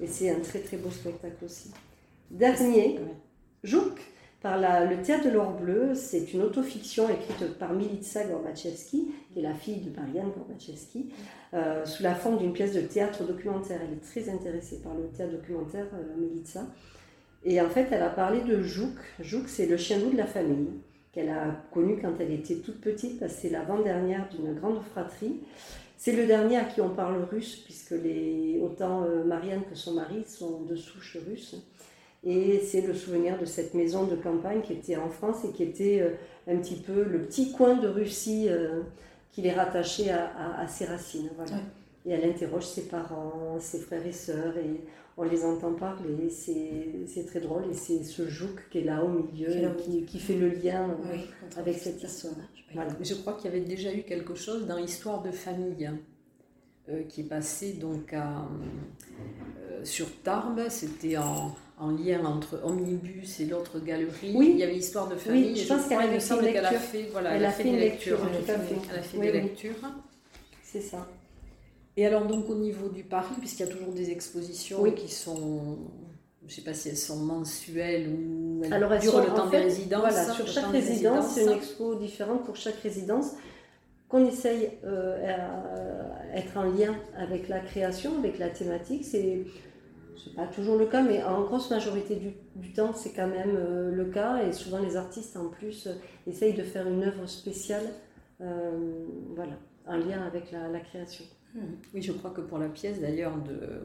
Et 0.00 0.06
c'est 0.06 0.30
un 0.30 0.40
très 0.40 0.60
très 0.60 0.76
beau 0.76 0.90
spectacle 0.90 1.44
aussi. 1.44 1.70
Dernier, 2.30 3.00
Jouk 3.64 4.00
le 4.54 5.02
Théâtre 5.02 5.24
de 5.24 5.30
l'Or 5.30 5.52
Bleu. 5.52 5.94
C'est 5.94 6.32
une 6.32 6.42
autofiction 6.42 7.08
écrite 7.08 7.58
par 7.58 7.72
Militsa 7.72 8.24
Gorbachevski, 8.24 9.08
qui 9.32 9.38
est 9.38 9.42
la 9.42 9.54
fille 9.54 9.80
de 9.80 9.94
Marianne 9.98 10.30
Gorbachevski, 10.36 11.10
euh, 11.54 11.84
sous 11.84 12.02
la 12.02 12.14
forme 12.14 12.38
d'une 12.38 12.52
pièce 12.52 12.74
de 12.74 12.80
théâtre 12.80 13.24
documentaire. 13.24 13.80
Elle 13.82 13.94
est 13.94 14.00
très 14.00 14.32
intéressée 14.32 14.80
par 14.82 14.94
le 14.94 15.08
théâtre 15.08 15.32
documentaire, 15.32 15.86
euh, 15.94 16.20
Militsa. 16.20 16.66
Et 17.44 17.60
en 17.60 17.68
fait, 17.68 17.88
elle 17.90 18.02
a 18.02 18.10
parlé 18.10 18.40
de 18.42 18.62
Jouk. 18.62 18.96
Jouk, 19.20 19.48
c'est 19.48 19.66
le 19.66 19.76
chien 19.76 19.98
loup 19.98 20.10
de 20.10 20.16
la 20.16 20.26
famille, 20.26 20.68
qu'elle 21.12 21.30
a 21.30 21.62
connu 21.72 21.98
quand 22.00 22.14
elle 22.20 22.32
était 22.32 22.56
toute 22.56 22.80
petite, 22.80 23.18
parce 23.18 23.34
que 23.34 23.40
c'est 23.42 23.50
l'avant-dernière 23.50 24.28
d'une 24.28 24.54
grande 24.54 24.82
fratrie. 24.82 25.40
C'est 25.98 26.12
le 26.12 26.26
dernier 26.26 26.58
à 26.58 26.64
qui 26.64 26.80
on 26.80 26.90
parle 26.90 27.22
russe, 27.30 27.56
puisque 27.56 27.94
autant 28.62 29.04
euh, 29.04 29.24
Marianne 29.24 29.62
que 29.68 29.74
son 29.74 29.94
mari 29.94 30.24
sont 30.26 30.62
de 30.62 30.76
souche 30.76 31.16
russe. 31.26 31.56
Et 32.28 32.58
c'est 32.58 32.80
le 32.80 32.92
souvenir 32.92 33.38
de 33.38 33.44
cette 33.44 33.72
maison 33.74 34.04
de 34.04 34.16
campagne 34.16 34.60
qui 34.60 34.72
était 34.72 34.96
en 34.96 35.08
France 35.08 35.44
et 35.44 35.52
qui 35.52 35.62
était 35.62 36.00
euh, 36.00 36.10
un 36.52 36.56
petit 36.56 36.74
peu 36.74 37.04
le 37.04 37.22
petit 37.22 37.52
coin 37.52 37.76
de 37.76 37.86
Russie 37.86 38.46
euh, 38.48 38.82
qui 39.30 39.42
les 39.42 39.52
rattachait 39.52 40.10
à, 40.10 40.66
ses 40.66 40.86
racines. 40.86 41.30
Voilà. 41.36 41.62
Et 42.04 42.10
elle 42.10 42.28
interroge 42.28 42.64
ses 42.64 42.88
parents, 42.88 43.58
ses 43.60 43.78
frères 43.78 44.04
et 44.04 44.12
sœurs, 44.12 44.56
et 44.58 44.80
on 45.16 45.22
les 45.22 45.44
entend 45.44 45.74
parler. 45.74 46.28
C'est 46.28 47.26
très 47.26 47.40
drôle. 47.40 47.64
Et 47.70 47.74
c'est 47.74 48.02
ce 48.02 48.26
jouk 48.26 48.68
qui 48.70 48.78
est 48.78 48.84
là 48.84 49.04
au 49.04 49.08
milieu, 49.08 49.52
qui, 49.78 50.04
qui, 50.04 50.18
fait 50.18 50.36
le 50.36 50.48
lien 50.48 50.96
avec 51.56 51.76
cette 51.76 52.02
histoire. 52.02 52.34
Voilà. 52.74 52.90
Je 53.00 53.14
crois 53.14 53.34
qu'il 53.34 53.52
y 53.52 53.54
avait 53.54 53.64
déjà 53.64 53.92
eu 53.92 54.02
quelque 54.02 54.34
chose 54.34 54.66
dans 54.66 54.78
Histoire 54.78 55.22
de 55.22 55.30
famille. 55.30 55.90
Euh, 56.88 57.02
qui 57.08 57.22
est 57.22 57.24
passé 57.24 57.72
donc 57.72 58.12
à, 58.12 58.46
sur 59.82 60.06
Tarbes, 60.22 60.66
c'était 60.68 61.16
en, 61.16 61.52
en 61.78 61.90
lien 61.90 62.24
entre 62.24 62.60
Omnibus 62.62 63.40
et 63.40 63.46
l'autre 63.46 63.80
galerie. 63.80 64.32
Oui. 64.34 64.50
Il 64.52 64.58
y 64.58 64.62
avait 64.62 64.76
Histoire 64.76 65.08
de 65.08 65.16
famille. 65.16 65.52
Oui, 65.52 65.56
je, 65.56 65.66
pense 65.66 65.88
qu'elle 65.88 65.98
a, 66.64 66.70
fait, 66.78 67.08
voilà, 67.10 67.34
elle, 67.34 67.44
a 67.44 67.50
fait, 67.50 67.68
une 67.68 67.78
lecture. 67.78 68.18
tout 68.20 68.50
à 68.50 68.58
fait. 68.58 68.76
Elle 68.92 68.98
a 69.00 69.02
fait 69.02 69.18
des 69.18 69.32
lectures. 69.32 69.74
C'est 70.62 70.80
ça. 70.80 71.08
Et 71.96 72.06
alors 72.06 72.26
donc 72.26 72.48
au 72.50 72.54
niveau 72.54 72.88
du 72.88 73.02
Paris, 73.02 73.34
puisqu'il 73.40 73.66
y 73.66 73.68
a 73.68 73.72
toujours 73.72 73.92
des 73.92 74.10
expositions 74.10 74.84
qui 74.92 75.08
sont, 75.08 75.78
je 76.42 76.46
ne 76.46 76.50
sais 76.50 76.62
pas 76.62 76.74
si 76.74 76.90
elles 76.90 76.96
sont 76.96 77.16
mensuelles 77.16 78.10
ou 78.10 78.62
elles 78.62 78.72
alors, 78.72 78.96
durent 79.00 79.22
le 79.22 79.34
temps 79.34 79.48
des 79.48 79.58
résidences. 79.58 80.02
Voilà, 80.02 80.32
sur 80.34 80.46
chaque 80.46 80.70
résidence, 80.70 81.32
c'est 81.34 81.42
une 81.44 81.52
expo 81.52 81.96
différente 81.96 82.44
pour 82.44 82.54
chaque 82.54 82.76
résidence 82.76 83.32
qu'on 84.08 84.26
essaye 84.26 84.70
euh, 84.84 85.34
à 86.32 86.36
être 86.38 86.56
en 86.56 86.64
lien 86.64 86.94
avec 87.16 87.48
la 87.48 87.60
création, 87.60 88.18
avec 88.18 88.38
la 88.38 88.50
thématique. 88.50 89.04
C'est 89.04 89.44
n'est 90.26 90.34
pas 90.34 90.46
toujours 90.46 90.76
le 90.76 90.86
cas, 90.86 91.02
mais 91.02 91.22
en 91.22 91.42
grosse 91.42 91.70
majorité 91.70 92.16
du, 92.16 92.72
temps, 92.72 92.92
c'est 92.94 93.12
quand 93.12 93.28
même 93.28 93.56
euh, 93.56 93.90
le 93.92 94.06
cas. 94.06 94.42
Et 94.42 94.52
souvent, 94.52 94.78
les 94.78 94.96
artistes, 94.96 95.36
en 95.36 95.48
plus, 95.48 95.86
euh, 95.86 95.94
essayent 96.26 96.54
de 96.54 96.62
faire 96.62 96.86
une 96.86 97.04
œuvre 97.04 97.26
spéciale, 97.26 97.84
euh, 98.40 99.04
voilà, 99.34 99.54
en 99.86 99.96
lien 99.96 100.22
avec 100.22 100.52
la, 100.52 100.80
création. 100.80 101.24
Oui, 101.94 102.02
je 102.02 102.12
crois 102.12 102.30
que 102.30 102.40
pour 102.40 102.58
la 102.58 102.68
pièce 102.68 103.00
d'ailleurs 103.00 103.32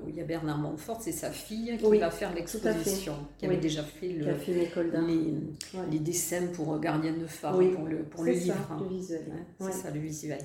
où 0.03 0.10
il 0.10 0.15
y 0.15 0.21
a 0.21 0.23
Bernard 0.23 0.57
Montfort, 0.57 1.01
c'est 1.01 1.12
sa 1.12 1.31
fille 1.31 1.77
qui 1.77 1.97
va 1.97 2.10
faire 2.10 2.34
l'exposition, 2.34 3.15
qui 3.38 3.45
avait 3.45 3.57
déjà 3.57 3.84
fait, 3.84 4.10
le, 4.10 4.25
les, 5.89 5.99
dessins 5.99 6.47
pour 6.53 6.79
Gardien 6.79 7.13
de 7.13 7.27
phare, 7.27 7.53
pour 7.53 7.88
le, 7.88 8.03
pour 8.03 8.23
le 8.23 8.31
livre. 8.31 8.55
C'est 9.60 9.71
ça, 9.73 9.91
le 9.91 9.99
visuel. 9.99 10.39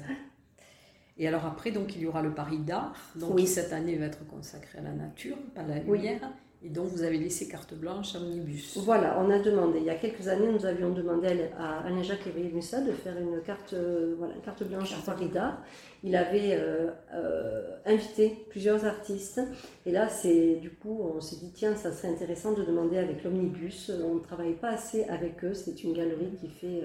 Et 1.19 1.27
alors 1.27 1.47
après, 1.47 1.71
donc 1.71 1.97
il 1.97 2.03
y 2.03 2.07
aura 2.07 2.23
le 2.23 2.35
Paris 2.35 2.59
d'art, 2.59 2.95
donc 3.17 3.39
qui 3.39 3.47
cette 3.47 3.73
année 3.73 3.97
va 3.97 4.07
être 4.07 4.27
consacré 4.27 4.79
à 4.79 4.83
la 4.83 4.93
nature, 4.93 5.37
pas 5.55 5.63
à 5.63 5.67
la 5.67 5.79
lumière. 5.79 6.31
Et 6.63 6.71
donc 6.71 6.87
vous 6.87 7.03
avez 7.03 7.19
laissé 7.19 7.49
carte 7.49 7.75
blanche 7.75 8.17
à 8.17 8.19
Omnibus. 8.19 8.79
Voilà, 8.79 9.21
on 9.21 9.31
a 9.31 9.39
demandé. 9.39 9.79
Il 9.79 9.85
y 9.85 9.91
a 9.91 9.95
quelques 9.95 10.27
années, 10.27 10.51
nous 10.51 10.65
avions 10.65 10.91
demandé 10.91 11.29
à 11.59 11.81
Alain-Jacques 11.81 12.27
Mussa 12.53 12.81
de 12.81 12.93
faire 12.93 13.17
une 13.19 13.43
carte, 13.43 13.75
euh, 13.75 14.15
voilà, 14.19 14.35
carte 14.43 14.65
blanche 14.65 14.95
à 14.95 15.05
Paris 15.05 15.29
d'art. 15.29 15.63
Il 16.03 16.17
avait 16.17 16.55
euh, 16.55 16.91
euh, 17.13 17.77
invité 17.85 18.47
plusieurs 18.49 18.87
artistes. 18.87 19.41
Et 19.85 19.93
là, 19.93 20.09
c'est 20.09 20.57
du 20.57 20.71
coup, 20.71 20.99
on 21.15 21.21
s'est 21.21 21.37
dit, 21.37 21.53
tiens, 21.55 21.77
ça 21.77 21.93
serait 21.93 22.09
intéressant 22.09 22.53
de 22.53 22.65
demander 22.65 22.97
avec 22.97 23.23
l'Omnibus. 23.23 23.93
On 24.05 24.15
ne 24.15 24.21
travaille 24.21 24.55
pas 24.55 24.71
assez 24.71 25.05
avec 25.05 25.45
eux. 25.45 25.53
C'est 25.53 25.85
une 25.85 25.93
galerie 25.93 26.31
qui 26.41 26.49
fait 26.49 26.83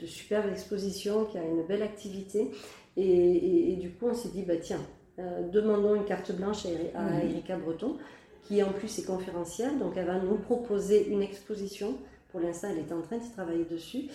de 0.00 0.06
superbes 0.06 0.50
expositions, 0.50 1.26
qui 1.26 1.38
a 1.38 1.44
une 1.44 1.62
belle 1.62 1.82
activité. 1.82 2.50
Et, 2.96 3.76
du 3.80 3.90
coup, 3.90 4.08
on 4.08 4.14
s'est 4.14 4.30
dit, 4.30 4.42
bah, 4.42 4.56
tiens, 4.60 4.80
demandons 5.52 5.94
une 5.94 6.04
carte 6.04 6.32
blanche 6.32 6.66
à, 6.94 7.00
à 7.00 7.24
Erika 7.24 7.56
Breton 7.56 7.96
qui 8.46 8.62
en 8.62 8.72
plus 8.72 8.98
est 8.98 9.04
conférencière, 9.04 9.74
donc 9.74 9.94
elle 9.96 10.06
va 10.06 10.18
nous 10.18 10.36
proposer 10.36 11.08
une 11.08 11.22
exposition. 11.22 11.94
Pour 12.30 12.40
l'instant, 12.40 12.68
elle 12.70 12.78
est 12.78 12.92
en 12.92 13.02
train 13.02 13.18
de 13.18 13.32
travailler 13.32 13.64
dessus 13.64 14.08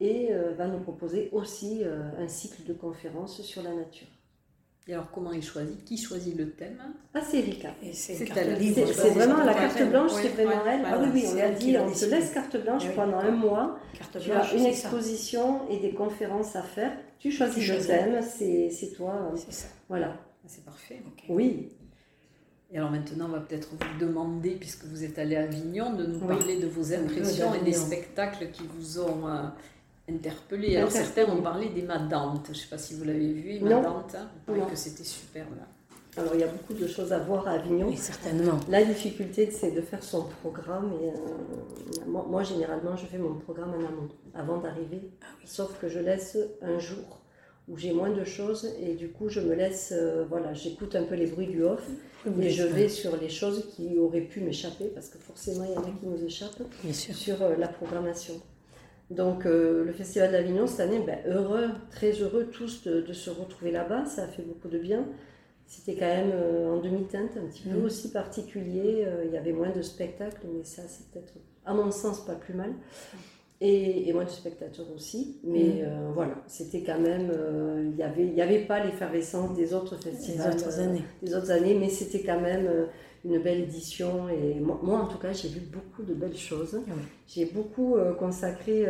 et 0.00 0.28
euh, 0.30 0.52
va 0.54 0.66
nous 0.66 0.80
proposer 0.80 1.28
aussi 1.32 1.82
euh, 1.82 2.02
un 2.18 2.28
cycle 2.28 2.64
de 2.64 2.72
conférences 2.72 3.42
sur 3.42 3.62
la 3.62 3.72
nature. 3.72 4.08
Et 4.88 4.94
alors, 4.94 5.10
comment 5.10 5.32
il 5.32 5.42
choisit? 5.42 5.84
Qui 5.84 5.98
choisit 5.98 6.36
le 6.36 6.52
thème? 6.52 6.78
Ah, 7.12 7.20
c'est 7.28 7.38
Erika. 7.38 7.74
C'est 7.92 8.24
vraiment 9.10 9.42
la 9.42 9.54
carte 9.54 9.82
blanche, 9.82 10.12
c'est 10.12 10.28
vraiment 10.28 10.64
elle. 10.64 10.82
ah 10.84 11.00
oui, 11.02 11.08
oui, 11.12 11.24
on 11.34 11.40
a 11.40 11.48
dit, 11.50 11.76
on 11.76 11.92
se 11.92 12.06
laisse 12.06 12.30
carte 12.30 12.56
blanche 12.62 12.84
pendant 12.94 13.18
un 13.18 13.32
mois. 13.32 13.80
Carte 13.98 14.18
tu 14.20 14.30
as 14.30 14.54
une 14.54 14.66
exposition 14.66 15.68
et 15.68 15.78
des 15.78 15.92
conférences 15.92 16.54
à 16.54 16.62
faire. 16.62 16.92
Tu 17.18 17.32
choisis 17.32 17.68
le 17.68 17.84
thème, 17.84 18.20
c'est 18.22 18.92
toi. 18.94 19.32
C'est 19.34 19.52
ça. 19.52 19.66
Voilà. 19.88 20.16
Ah, 20.18 20.46
c'est 20.46 20.64
parfait. 20.64 21.02
Oui. 21.28 21.72
Et 22.76 22.78
alors 22.78 22.90
maintenant, 22.90 23.24
on 23.24 23.32
va 23.32 23.40
peut-être 23.40 23.70
vous 23.70 23.98
demander, 23.98 24.50
puisque 24.50 24.84
vous 24.84 25.02
êtes 25.02 25.18
allé 25.18 25.34
à 25.34 25.44
Avignon, 25.44 25.94
de 25.94 26.04
nous 26.04 26.18
parler 26.18 26.58
de 26.58 26.66
vos 26.66 26.92
impressions 26.92 27.54
et 27.54 27.64
des 27.64 27.72
spectacles 27.72 28.50
qui 28.52 28.64
vous 28.66 29.00
ont 29.00 29.26
euh, 29.26 29.44
interpellé. 30.10 30.76
Alors 30.76 30.90
certains 30.90 31.24
ont 31.24 31.40
parlé 31.40 31.70
d'Emma 31.70 31.98
Dante. 32.00 32.48
Je 32.48 32.50
ne 32.50 32.54
sais 32.54 32.68
pas 32.68 32.76
si 32.76 32.92
vous 32.92 33.04
l'avez 33.04 33.32
vu, 33.32 33.54
Emma 33.54 33.80
Dante. 33.80 34.16
Hein. 34.16 34.28
que 34.68 34.76
c'était 34.76 35.04
super 35.04 35.46
là. 35.56 35.66
Alors 36.18 36.34
il 36.34 36.40
y 36.40 36.44
a 36.44 36.48
beaucoup 36.48 36.74
de 36.74 36.86
choses 36.86 37.14
à 37.14 37.18
voir 37.18 37.48
à 37.48 37.52
Avignon. 37.52 37.88
Oui, 37.88 37.96
certainement. 37.96 38.60
La 38.68 38.84
difficulté, 38.84 39.50
c'est 39.50 39.70
de 39.70 39.80
faire 39.80 40.02
son 40.02 40.24
programme. 40.42 40.92
Et, 41.00 41.08
euh, 41.08 42.04
moi, 42.06 42.42
généralement, 42.42 42.94
je 42.94 43.06
fais 43.06 43.16
mon 43.16 43.36
programme 43.36 43.70
en 43.70 43.86
amont, 43.86 44.08
avant 44.34 44.58
d'arriver. 44.58 45.00
Ah 45.22 45.28
Sauf 45.46 45.80
que 45.80 45.88
je 45.88 46.00
laisse 46.00 46.36
un 46.60 46.78
jour 46.78 47.22
où 47.68 47.76
j'ai 47.76 47.92
moins 47.92 48.10
de 48.10 48.24
choses 48.24 48.72
et 48.80 48.94
du 48.94 49.08
coup 49.08 49.28
je 49.28 49.40
me 49.40 49.54
laisse, 49.54 49.92
euh, 49.96 50.24
voilà, 50.28 50.54
j'écoute 50.54 50.94
un 50.94 51.02
peu 51.02 51.14
les 51.14 51.26
bruits 51.26 51.48
du 51.48 51.64
off 51.64 51.84
et 52.40 52.50
je 52.50 52.62
vais 52.62 52.88
sur 52.88 53.16
les 53.16 53.28
choses 53.28 53.68
qui 53.74 53.98
auraient 53.98 54.20
pu 54.20 54.40
m'échapper 54.40 54.86
parce 54.94 55.08
que 55.08 55.18
forcément 55.18 55.64
il 55.64 55.72
y 55.72 55.76
en 55.76 55.82
a 55.82 55.90
qui 55.98 56.06
nous 56.06 56.24
échappent 56.24 56.62
sur 56.92 57.42
euh, 57.42 57.56
la 57.56 57.68
programmation. 57.68 58.34
Donc 59.10 59.46
euh, 59.46 59.84
le 59.84 59.92
Festival 59.92 60.32
d'Avignon 60.32 60.66
cette 60.66 60.80
année, 60.80 61.00
ben, 61.04 61.18
heureux, 61.26 61.68
très 61.90 62.12
heureux 62.12 62.46
tous 62.46 62.84
de, 62.84 63.12
se 63.12 63.30
retrouver 63.30 63.70
là-bas, 63.70 64.04
ça 64.06 64.24
a 64.24 64.28
fait 64.28 64.42
beaucoup 64.42 64.68
de 64.68 64.78
bien. 64.78 65.06
C'était 65.68 65.94
quand 65.94 66.06
même 66.06 66.32
en 66.68 66.76
demi-teinte, 66.76 67.36
un 67.36 67.46
petit 67.48 67.64
peu 67.64 67.76
mm. 67.76 67.84
aussi 67.84 68.12
particulier, 68.12 69.04
il 69.24 69.32
y 69.32 69.36
avait 69.36 69.52
moins 69.52 69.70
de 69.70 69.82
spectacles, 69.82 70.46
mais 70.54 70.62
ça 70.62 70.82
c'est 70.86 71.10
peut-être 71.10 71.34
à 71.64 71.74
mon 71.74 71.90
sens 71.90 72.24
pas 72.24 72.36
plus 72.36 72.54
mal 72.54 72.72
et, 73.60 74.12
moi 74.12 74.24
de 74.24 74.30
spectateurs 74.30 74.86
aussi. 74.94 75.38
Mais 75.44 75.64
mm. 75.64 75.84
euh, 75.84 76.10
voilà, 76.14 76.34
c'était 76.46 76.82
quand 76.82 77.00
même, 77.00 77.30
euh, 77.30 77.84
il 77.84 78.26
n'y 78.26 78.34
y 78.34 78.42
avait 78.42 78.64
pas 78.64 78.84
l'effervescence 78.84 79.54
des 79.56 79.72
autres 79.74 79.96
festivals, 79.96 80.54
des 80.54 80.62
autres 80.62 80.78
années, 80.78 81.02
des 81.22 81.34
autres 81.34 81.50
années 81.50 81.74
mais 81.74 81.88
c'était 81.88 82.22
quand 82.22 82.40
même 82.40 82.66
euh, 82.66 82.86
une 83.24 83.38
belle 83.38 83.60
édition. 83.60 84.28
Et 84.28 84.60
moi, 84.60 85.00
en 85.00 85.06
tout 85.06 85.18
cas, 85.18 85.32
j'ai 85.32 85.48
vu 85.48 85.60
beaucoup 85.60 86.02
de 86.02 86.14
belles 86.14 86.36
choses. 86.36 86.80
Ah 86.88 86.92
j'ai 87.26 87.46
beaucoup 87.46 87.96
consacré 88.20 88.86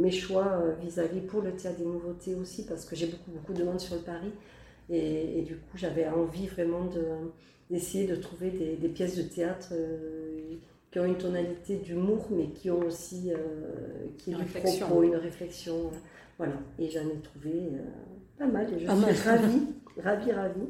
mes 0.00 0.10
choix 0.10 0.62
vis-à-vis 0.80 1.20
pour 1.20 1.42
le 1.42 1.52
théâtre 1.52 1.78
des 1.78 1.84
nouveautés 1.84 2.34
aussi, 2.34 2.64
parce 2.64 2.86
que 2.86 2.96
j'ai 2.96 3.08
beaucoup, 3.08 3.30
beaucoup 3.32 3.52
de 3.52 3.62
monde 3.62 3.78
sur 3.78 3.96
le 3.96 4.00
Paris. 4.00 4.32
Et, 4.88 5.42
du 5.42 5.56
coup, 5.56 5.76
j'avais 5.76 6.08
envie 6.08 6.46
vraiment 6.46 6.88
d'essayer 7.68 8.06
de, 8.06 8.16
trouver 8.16 8.50
des, 8.52 8.76
des, 8.76 8.88
pièces 8.88 9.18
de 9.18 9.22
théâtre 9.22 9.74
qui 10.96 11.00
ont 11.00 11.04
une 11.04 11.18
tonalité 11.18 11.76
d'humour, 11.76 12.26
mais 12.30 12.46
qui 12.46 12.70
ont 12.70 12.78
aussi 12.78 13.30
euh, 13.30 13.36
qui 14.16 14.30
une, 14.30 14.38
réflexion. 14.38 14.86
Propos, 14.86 15.02
une 15.02 15.16
réflexion. 15.16 15.90
Voilà, 16.38 16.54
et 16.78 16.88
j'en 16.88 17.00
ai 17.00 17.20
trouvé 17.22 17.52
euh, 17.74 17.82
pas 18.38 18.46
mal, 18.46 18.66
et 18.72 18.78
je 18.78 18.86
suis 18.86 19.28
ravie, 19.28 19.60
ravie, 20.02 20.32
ravie. 20.32 20.68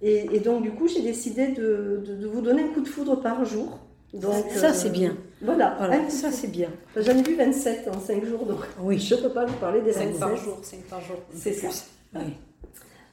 Et, 0.00 0.40
donc, 0.40 0.62
du 0.62 0.70
coup, 0.70 0.88
j'ai 0.88 1.02
décidé 1.02 1.48
de, 1.48 2.02
de, 2.02 2.26
vous 2.26 2.40
donner 2.40 2.62
un 2.62 2.68
coup 2.68 2.80
de 2.80 2.88
foudre 2.88 3.20
par 3.20 3.44
jour. 3.44 3.78
Donc, 4.14 4.46
ça, 4.50 4.72
c'est 4.72 4.90
bien. 4.90 5.16
Voilà, 5.42 5.78
ça, 6.08 6.32
c'est 6.32 6.50
bien. 6.50 6.70
J'en 6.96 7.12
ai 7.12 7.22
vu 7.22 7.36
27 7.36 7.88
en 7.88 8.00
5 8.00 8.24
jours, 8.24 8.46
donc 8.46 8.60
oui. 8.80 8.98
je 8.98 9.14
ne 9.14 9.20
peux 9.20 9.30
pas 9.30 9.44
vous 9.44 9.56
parler 9.58 9.82
des 9.82 9.92
5 9.92 10.18
par 10.18 10.34
jour. 10.34 10.60
5 10.62 10.80
par 10.88 11.00
jour. 11.02 11.16
C'est 11.34 11.52
ça. 11.52 11.68
Oui. 12.14 12.22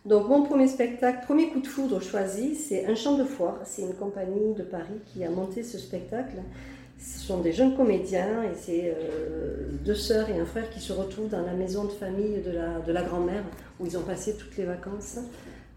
Donc 0.05 0.27
mon 0.27 0.43
premier 0.43 0.67
spectacle, 0.67 1.25
premier 1.25 1.49
coup 1.49 1.59
de 1.59 1.67
foudre 1.67 2.01
choisi, 2.01 2.55
c'est 2.55 2.85
Un 2.85 2.95
chant 2.95 3.17
de 3.17 3.23
foire. 3.23 3.59
C'est 3.65 3.81
une 3.81 3.93
compagnie 3.93 4.53
de 4.55 4.63
Paris 4.63 4.99
qui 5.05 5.23
a 5.23 5.29
monté 5.29 5.63
ce 5.63 5.77
spectacle. 5.77 6.37
Ce 6.97 7.19
sont 7.19 7.39
des 7.39 7.53
jeunes 7.53 7.75
comédiens 7.75 8.43
et 8.43 8.55
c'est 8.55 8.93
euh, 8.97 9.67
deux 9.85 9.95
sœurs 9.95 10.29
et 10.29 10.39
un 10.39 10.45
frère 10.45 10.69
qui 10.69 10.79
se 10.81 10.91
retrouvent 10.91 11.29
dans 11.29 11.45
la 11.45 11.53
maison 11.53 11.85
de 11.85 11.91
famille 11.91 12.41
de 12.41 12.51
la, 12.51 12.79
de 12.79 12.91
la 12.91 13.03
grand-mère 13.03 13.43
où 13.79 13.85
ils 13.85 13.97
ont 13.97 14.01
passé 14.01 14.35
toutes 14.35 14.57
les 14.57 14.65
vacances 14.65 15.17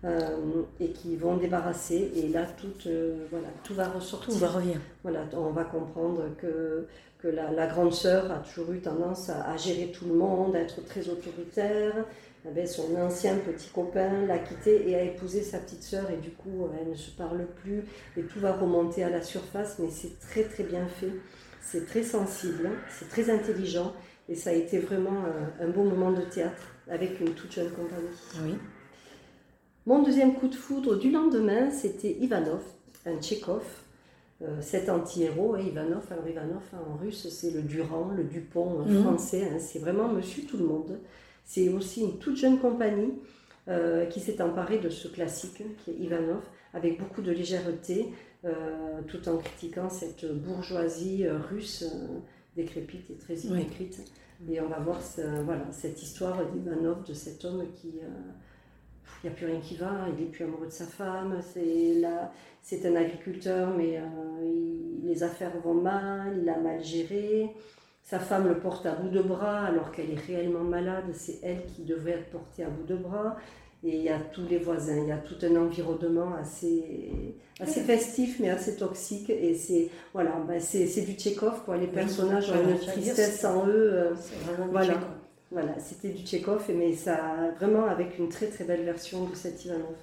euh, 0.04 0.36
et 0.80 0.88
qui 0.88 1.14
vont 1.14 1.36
débarrasser. 1.36 2.10
Et 2.16 2.28
là, 2.28 2.44
tout, 2.56 2.88
euh, 2.88 3.26
voilà, 3.30 3.46
tout 3.62 3.74
va 3.74 3.88
ressortir. 3.88 4.34
Tout 4.34 4.40
va 4.40 4.48
revenir. 4.48 4.78
Voilà, 5.04 5.20
on 5.34 5.50
va 5.50 5.62
comprendre 5.62 6.22
que, 6.38 6.88
que 7.20 7.28
la, 7.28 7.66
grande 7.68 7.92
sœur 7.92 8.32
a 8.32 8.38
toujours 8.38 8.72
eu 8.72 8.80
tendance 8.80 9.30
à, 9.30 9.48
à, 9.48 9.56
gérer 9.56 9.92
tout 9.92 10.06
le 10.06 10.14
monde, 10.14 10.56
à 10.56 10.60
être 10.60 10.84
très 10.84 11.08
autoritaire, 11.08 12.04
avait 12.48 12.66
son 12.66 12.96
ancien 12.96 13.36
petit 13.36 13.68
copain, 13.68 14.26
l'a 14.26 14.38
quitté 14.38 14.90
et 14.90 14.96
a 14.96 15.02
épousé 15.02 15.42
sa 15.42 15.58
petite 15.58 15.82
sœur 15.82 16.10
et 16.10 16.16
du 16.16 16.30
coup 16.30 16.68
elle 16.80 16.90
ne 16.90 16.96
se 16.96 17.10
parle 17.10 17.46
plus 17.62 17.84
et 18.16 18.22
tout 18.22 18.40
va 18.40 18.52
remonter 18.52 19.04
à 19.04 19.10
la 19.10 19.22
surface 19.22 19.78
mais 19.78 19.90
c'est 19.90 20.18
très 20.18 20.42
très 20.42 20.64
bien 20.64 20.86
fait, 20.86 21.12
c'est 21.60 21.86
très 21.86 22.02
sensible, 22.02 22.70
c'est 22.90 23.08
très 23.08 23.30
intelligent 23.30 23.92
et 24.28 24.34
ça 24.34 24.50
a 24.50 24.54
été 24.54 24.78
vraiment 24.78 25.24
un, 25.60 25.68
beau 25.68 25.84
moment 25.84 26.10
de 26.10 26.22
théâtre 26.22 26.74
avec 26.88 27.20
une 27.20 27.32
toute 27.34 27.52
jeune 27.52 27.70
compagnie. 27.70 28.08
Oui. 28.44 28.54
Mon 29.86 30.02
deuxième 30.02 30.34
coup 30.34 30.48
de 30.48 30.54
foudre 30.54 30.96
du 30.96 31.12
lendemain 31.12 31.70
c'était 31.70 32.16
Ivanov, 32.20 32.62
un 33.06 33.20
Tchékov, 33.20 33.64
euh, 34.42 34.60
cet 34.60 34.88
anti-héros, 34.88 35.56
et 35.56 35.62
Ivanov, 35.62 36.02
alors 36.10 36.26
Ivanov 36.26 36.62
en 36.72 36.96
russe 36.96 37.28
c'est 37.28 37.52
le 37.52 37.62
Durand, 37.62 38.10
le 38.16 38.24
Dupont 38.24 38.80
en 38.80 38.84
mhm. 38.84 39.02
français, 39.04 39.48
hein, 39.48 39.58
c'est 39.60 39.78
vraiment 39.78 40.08
monsieur 40.08 40.42
tout 40.44 40.56
le 40.56 40.64
monde. 40.64 40.98
C'est 41.44 41.68
aussi 41.68 42.02
une 42.02 42.18
toute 42.18 42.36
jeune 42.36 42.58
compagnie 42.58 43.12
euh, 43.68 44.06
qui 44.06 44.18
s'est 44.18 44.42
emparée 44.42 44.78
de 44.78 44.88
ce 44.88 45.06
classique, 45.06 45.62
qui 45.84 45.92
est 45.92 45.94
Ivanov, 45.94 46.42
avec 46.74 46.98
beaucoup 46.98 47.22
de 47.22 47.30
légèreté, 47.30 48.08
euh, 48.44 49.00
tout 49.06 49.28
en 49.28 49.36
critiquant 49.36 49.88
cette 49.88 50.26
bourgeoisie 50.26 51.24
euh, 51.24 51.38
russe 51.38 51.84
décrépite 52.56 53.08
et 53.10 53.14
très 53.14 53.34
écrite. 53.34 54.00
Et 54.50 54.60
on 54.60 54.66
va 54.66 54.80
voir 54.80 55.00
voilà, 55.44 55.70
cette 55.70 56.02
histoire 56.02 56.44
d'Ivanov, 56.50 57.04
de 57.04 57.14
cet 57.14 57.44
homme 57.44 57.64
qui... 57.76 58.00
il 59.22 59.28
n'y 59.28 59.30
a 59.30 59.32
plus 59.32 59.46
rien 59.46 59.60
qui 59.60 59.76
va, 59.76 60.08
il 60.08 60.24
n'est 60.24 60.30
plus 60.30 60.44
amoureux 60.44 60.66
de 60.66 60.72
sa 60.72 60.86
femme, 60.86 61.40
c'est 62.62 62.84
un 62.84 62.96
agriculteur, 62.96 63.72
mais 63.76 64.00
les 65.04 65.22
affaires 65.22 65.56
vont 65.62 65.74
mal, 65.74 66.40
il 66.42 66.48
a 66.48 66.58
mal 66.58 66.82
géré, 66.82 67.54
sa 68.02 68.18
femme 68.18 68.48
le 68.48 68.58
porte 68.58 68.84
à 68.86 68.92
bout 68.94 69.08
de 69.08 69.22
bras 69.22 69.64
alors 69.64 69.92
qu'elle 69.92 70.10
est 70.10 70.20
réellement 70.26 70.64
malade, 70.64 71.04
c'est 71.14 71.38
elle 71.42 71.64
qui 71.66 71.82
devrait 71.82 72.12
être 72.12 72.30
portée 72.30 72.64
à 72.64 72.68
bout 72.68 72.84
de 72.86 72.96
bras. 72.96 73.36
Et 73.84 73.96
il 73.96 74.02
y 74.02 74.10
a 74.10 74.18
tous 74.32 74.46
les 74.48 74.58
voisins, 74.58 74.96
il 74.96 75.08
y 75.08 75.12
a 75.12 75.16
tout 75.16 75.34
un 75.42 75.56
environnement 75.56 76.34
assez, 76.40 76.84
assez 77.58 77.80
festif 77.80 78.38
mais 78.38 78.48
assez 78.48 78.76
toxique. 78.76 79.28
Et 79.30 79.54
c'est 79.54 79.88
voilà, 80.12 80.36
ben 80.46 80.60
c'est, 80.60 81.04
du 81.04 81.14
Tchékov, 81.14 81.64
quoi. 81.64 81.76
les 81.76 81.88
personnages 81.88 82.50
ont 82.52 82.70
une 82.70 82.78
tristesse 82.78 83.44
en 83.44 83.66
eux. 83.66 83.90
Euh, 83.92 84.14
voilà, 84.70 85.00
voilà, 85.50 85.78
c'était 85.80 86.10
du 86.10 86.22
Tchékov, 86.22 86.70
mais 86.76 86.94
ça 86.94 87.50
vraiment 87.58 87.86
avec 87.86 88.18
une 88.18 88.28
très 88.28 88.46
très 88.46 88.64
belle 88.64 88.84
version 88.84 89.24
de 89.24 89.34
cet 89.34 89.64
Ivanov. 89.64 89.96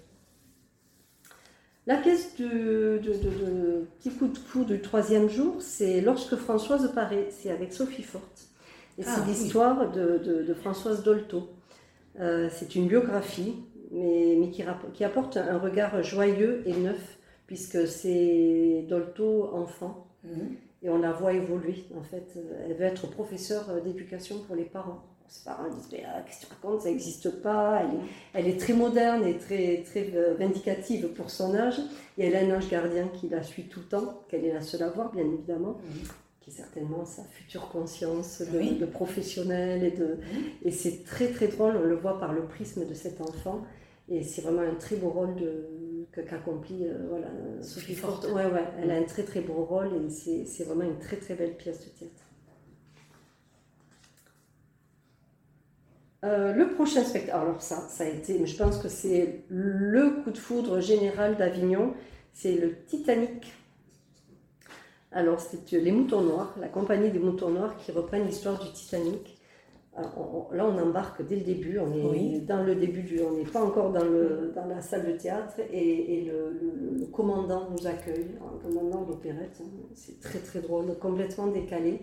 La 1.90 1.98
pièce 1.98 2.36
de, 2.38 3.02
petit 3.98 4.12
coup 4.12 4.28
de 4.28 4.38
cou 4.38 4.64
du 4.64 4.80
troisième 4.80 5.28
jour, 5.28 5.56
c'est 5.60 6.02
Lorsque 6.02 6.36
Françoise 6.36 6.92
paraît, 6.94 7.30
c'est 7.32 7.50
avec 7.50 7.74
Sophie 7.74 8.04
Forte. 8.04 8.48
Et 9.00 9.02
c'est 9.02 9.10
ah, 9.10 9.26
l'histoire 9.28 9.92
de, 9.92 10.54
Françoise 10.54 11.02
Dolto. 11.02 11.50
Euh, 12.20 12.48
c'est 12.52 12.76
une 12.76 12.88
biographie 12.88 13.56
mais, 13.92 14.38
mais 14.40 14.52
qui, 14.52 14.64
qui 14.94 15.04
apporte 15.04 15.38
un 15.38 15.58
regard 15.58 16.04
joyeux 16.04 16.62
et 16.68 16.74
neuf, 16.74 17.18
puisque 17.48 17.88
c'est 17.88 18.86
Dolto 18.88 19.50
enfant. 19.52 20.06
Mhm. 20.24 20.58
Et 20.84 20.90
on 20.92 21.00
la 21.00 21.12
voit 21.12 21.34
évoluer, 21.34 21.86
en 21.98 22.04
fait. 22.04 22.38
Elle 22.66 22.76
veut 22.76 22.86
être 22.86 23.10
professeure 23.10 23.82
d'éducation 23.84 24.38
pour 24.46 24.56
les 24.56 24.66
parents. 24.66 25.02
Ses 25.30 25.44
parents 25.46 25.70
disent 25.70 25.90
Mais 25.92 26.04
ah, 26.06 26.22
qu'est-ce 26.26 26.42
que 26.42 26.46
tu 26.48 26.54
racontes? 26.54 26.82
Ça 26.82 26.90
n'existe 26.90 27.42
pas. 27.42 27.82
Elle 27.82 27.96
est, 27.96 28.02
elle 28.34 28.54
est, 28.54 28.60
très 28.60 28.74
moderne 28.74 29.26
et 29.26 29.38
très, 29.38 29.84
très 29.86 30.12
euh, 30.16 30.34
vindicative 30.38 31.08
pour 31.10 31.30
son 31.30 31.56
âge. 31.56 31.80
Et 32.18 32.26
elle 32.26 32.36
a 32.36 32.40
un 32.40 32.58
ange 32.58 32.70
gardien 32.70 33.08
qui 33.08 33.30
la 33.30 33.44
suit 33.44 33.64
tout 33.64 33.80
le 33.80 33.86
temps, 33.86 34.22
qu'elle 34.28 34.44
est 34.44 34.54
la 34.54 34.62
seule 34.62 34.84
à 34.84 34.90
voir, 34.90 35.12
bien 35.12 35.26
évidemment. 35.26 35.78
Mhm 35.84 36.10
certainement 36.50 37.06
sa 37.06 37.24
future 37.24 37.70
conscience 37.70 38.42
de, 38.42 38.86
professionnel. 38.86 39.84
Et, 39.84 39.92
de, 39.92 40.18
et 40.64 40.72
c'est 40.72 41.04
très 41.04 41.28
très 41.28 41.48
drôle, 41.48 41.78
on 41.78 41.86
le 41.86 41.96
voit 41.96 42.20
par 42.20 42.34
le 42.34 42.44
prisme 42.44 42.86
de 42.86 42.94
cet 42.94 43.22
enfant. 43.22 43.64
Et 44.10 44.24
c'est 44.24 44.42
vraiment 44.42 44.62
un 44.62 44.76
très 44.76 44.96
beau 44.96 45.10
rôle 45.10 45.36
qu'accomplit 46.12 46.88
euh, 46.88 46.98
voilà, 47.10 47.28
Sophie 47.62 47.94
Forte. 47.94 48.26
Ouais, 48.26 48.46
ouais, 48.46 48.64
elle 48.82 48.90
a 48.90 48.96
un 48.96 49.04
très 49.04 49.24
très 49.24 49.42
beau 49.42 49.66
rôle 49.66 49.90
et 49.94 50.10
c'est 50.46 50.64
vraiment 50.64 50.84
une 50.84 50.98
très 50.98 51.18
très 51.18 51.36
belle 51.36 51.56
pièce 51.56 51.80
de 51.80 51.90
théâtre. 51.90 52.29
Euh, 56.26 56.54
le 56.54 56.70
prochain 56.72 57.04
spectacle, 57.04 57.38
alors 57.38 57.62
ça, 57.62 57.78
ça 57.88 58.04
a 58.04 58.08
été, 58.08 58.38
mais 58.40 58.46
je 58.46 58.58
pense 58.58 58.78
que 58.78 58.90
c'est 58.90 59.44
le 59.48 60.22
coup 60.22 60.32
de 60.32 60.38
foudre 60.38 60.82
général 60.82 61.38
d'Avignon, 61.38 61.94
c'est 62.34 62.56
le 62.56 62.76
Titanic 62.86 63.54
alors, 65.12 65.40
c'est 65.40 65.72
Les 65.72 65.92
Moutons 65.92 66.22
Noirs, 66.22 66.56
la 66.60 66.68
compagnie 66.68 67.10
des 67.10 67.18
Moutons 67.18 67.50
Noirs 67.50 67.76
qui 67.78 67.92
reprennent 67.92 68.28
l'histoire 68.28 68.64
du 68.64 68.72
Titanic. 68.72 69.40
là, 69.96 70.66
on 70.66 70.78
embarque 70.78 71.26
dès 71.26 71.38
le 71.38 71.42
début, 71.42 71.80
on 71.80 72.14
est 72.14 72.42
dans 72.42 72.64
le 72.64 72.76
début 72.76 73.02
du. 73.02 73.20
On 73.22 73.32
n'est 73.32 73.44
pas 73.44 73.64
encore 73.64 73.92
dans, 73.92 74.04
le, 74.04 74.52
dans 74.54 74.66
la 74.68 74.82
salle 74.82 75.08
de 75.08 75.18
théâtre 75.18 75.56
et, 75.74 76.26
le, 76.28 77.08
commandant 77.12 77.70
nous 77.72 77.88
accueille, 77.88 78.38
un 78.40 78.60
commandant 78.60 79.02
d'opérette. 79.02 79.60
Hein. 79.62 79.70
c'est 79.96 80.20
très 80.20 80.40
très 80.40 80.62
drôle, 80.62 80.96
complètement 81.00 81.48
décalé. 81.48 82.02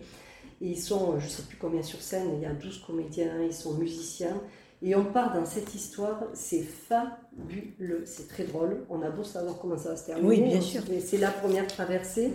Ils 0.61 0.81
sont, 0.81 1.19
je 1.19 1.25
ne 1.25 1.31
sais 1.31 1.42
plus 1.42 1.57
combien 1.57 1.83
sur 1.83 2.01
scène, 2.01 2.31
il 2.37 2.42
y 2.42 2.47
a 2.47 2.53
12 2.53 2.85
comédiens, 2.87 3.42
ils 3.42 3.55
sont 3.55 3.75
musiciens. 3.75 4.40
Et 4.83 4.95
on 4.95 5.05
part 5.05 5.33
dans 5.33 5.47
cette 5.47 5.75
histoire, 5.75 6.23
c'est 6.35 6.62
fabuleux, 6.62 8.03
c'est 8.05 8.29
très 8.29 8.45
drôle. 8.45 8.85
On 8.90 9.01
a 9.03 9.11
beau 9.11 9.25
savoir 9.25 9.59
comment 9.59 9.79
ça 9.79 9.90
va 9.90 9.97
se 9.97 10.07
terminer. 10.07 10.29
Oui, 10.29 10.40
bien 10.40 10.61
sûr. 10.61 10.83
C'est 11.05 11.19
la 11.19 11.31
première 11.31 11.66
traversée 11.66 12.31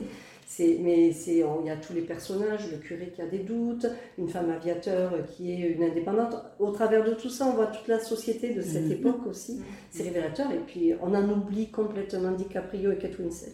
mais 0.59 1.11
c'est, 1.13 1.43
il 1.61 1.67
y 1.67 1.69
a 1.69 1.75
tous 1.77 1.93
les 1.93 2.01
personnages, 2.01 2.71
le 2.71 2.77
curé 2.77 3.11
qui 3.15 3.21
a 3.21 3.27
des 3.27 3.39
doutes, 3.39 3.87
une 4.17 4.27
femme 4.27 4.49
aviateur 4.49 5.13
qui 5.27 5.51
est 5.51 5.69
une 5.69 5.83
indépendante. 5.83 6.35
Au 6.59 6.71
travers 6.71 7.03
de 7.03 7.13
tout 7.13 7.29
ça, 7.29 7.45
on 7.45 7.53
voit 7.53 7.67
toute 7.67 7.87
la 7.87 7.99
société 7.99 8.53
de 8.53 8.61
cette 8.61 8.85
mhm. 8.85 8.91
époque 8.91 9.27
aussi. 9.27 9.61
C'est 9.89 10.03
révélateur. 10.03 10.51
Et 10.51 10.59
puis, 10.59 10.93
on 11.01 11.13
en 11.15 11.29
oublie 11.29 11.69
complètement 11.69 12.31
DiCaprio 12.31 12.91
et 12.91 12.97
Kate 12.97 13.17
Winslet. 13.19 13.51